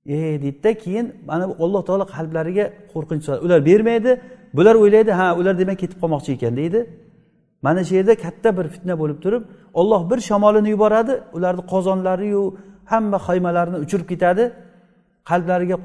E 0.07 0.17
deydida 0.43 0.71
keyin 0.85 1.07
mana 1.31 1.45
bu 1.49 1.55
alloh 1.65 1.83
taolo 1.89 2.05
qalblariga 2.15 2.65
qo'rqinch 2.93 3.23
soladi. 3.27 3.41
Ular 3.47 3.61
bermaydi 3.69 4.11
bular 4.57 4.75
o'ylaydi 4.83 5.13
ha 5.21 5.27
ular 5.41 5.55
demak 5.63 5.79
ketib 5.83 5.99
qolmoqchi 6.03 6.31
ekan 6.37 6.55
deydi. 6.61 6.81
Mana 7.67 7.81
shu 7.87 7.93
yerda 7.99 8.15
katta 8.25 8.49
bir 8.59 8.67
fitna 8.75 8.95
bo'lib 9.03 9.19
turib 9.25 9.43
olloh 9.81 10.01
bir 10.11 10.19
shamolini 10.29 10.71
yuboradi 10.75 11.15
ularni 11.37 11.63
qozonlariyu 11.73 12.43
hamma 12.93 13.19
xoymalarni 13.27 13.77
uchirib 13.85 14.07
ketadi 14.13 14.45
qalblariga 15.31 15.77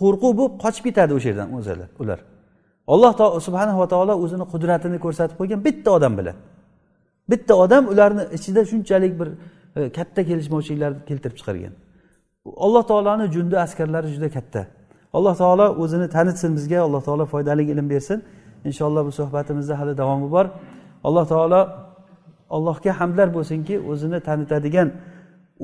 qo'rquv 0.00 0.32
bo'lib 0.38 0.54
qochib 0.64 0.84
ketadi 0.88 1.12
o'sha 1.18 1.28
yerdan 1.30 1.48
o'zlari 1.58 1.86
ular. 2.02 2.18
Alloh 2.92 3.12
subhanava 3.46 3.86
taolo 3.92 4.14
o'zini 4.24 4.44
qudratini 4.52 4.98
ko'rsatib 5.04 5.36
qo'ygan 5.40 5.60
bitta 5.66 5.90
odam 5.98 6.12
bilan. 6.20 6.36
Bitta 7.30 7.54
odam 7.64 7.84
ularni 7.92 8.24
ichida 8.36 8.60
shunchalik 8.70 9.12
bir 9.20 9.28
e, 9.78 9.80
katta 9.98 10.20
kelishmovchiliklarni 10.28 11.00
keltirib 11.08 11.36
chiqargan. 11.40 11.74
Alloh 12.66 12.82
taoloni 12.90 13.26
jundi 13.34 13.56
askarlari 13.66 14.08
juda 14.14 14.28
katta. 14.36 14.62
Alloh 15.16 15.34
taolo 15.42 15.66
o'zini 15.82 16.08
tanitsin 16.16 16.50
bizga 16.58 16.78
alloh 16.86 17.02
taolo 17.08 17.24
foydali 17.32 17.62
ilm 17.72 17.86
bersin. 17.94 18.18
Inshaalloh 18.68 19.02
bu 19.08 19.12
suhbatimizda 19.20 19.74
hali 19.80 19.92
davomi 20.02 20.28
bor. 20.36 20.46
Alloh 21.08 21.24
taolo 21.32 21.60
allohga 22.56 22.92
hamdlar 23.00 23.28
bo'lsinki 23.36 23.74
o'zini 23.90 24.18
tanitadigan 24.28 24.88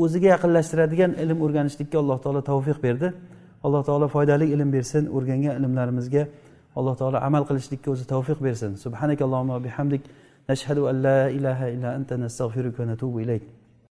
o'ziga 0.02 0.28
yaqinlashtiradigan 0.34 1.10
ilm 1.22 1.38
o'rganishlikka 1.44 1.96
alloh 2.02 2.18
taolo 2.24 2.40
tavfiq 2.50 2.78
berdi. 2.86 3.08
Alloh 3.66 3.82
taolo 3.88 4.06
foydali 4.14 4.46
ilm 4.54 4.70
bersin 4.76 5.04
o'rgangan 5.16 5.54
ilmlarimizga 5.60 6.22
alloh 6.78 6.94
taolo 7.00 7.18
amal 7.28 7.42
qilishlikka 7.48 7.88
o'zi 7.94 8.04
tavfiq 8.12 8.38
bersin. 8.46 8.70
Subhanakallohumma 8.84 9.56
bihamdik. 9.66 10.02
Nashhadu 10.50 10.82
an 10.90 10.96
la 11.06 11.20
ilaha 11.38 11.66
illa 11.74 11.88
anta 11.98 12.14
nastag'firuka 12.24 12.78
va 12.82 12.86
natubu 12.92 13.16
ilayk. 13.24 13.44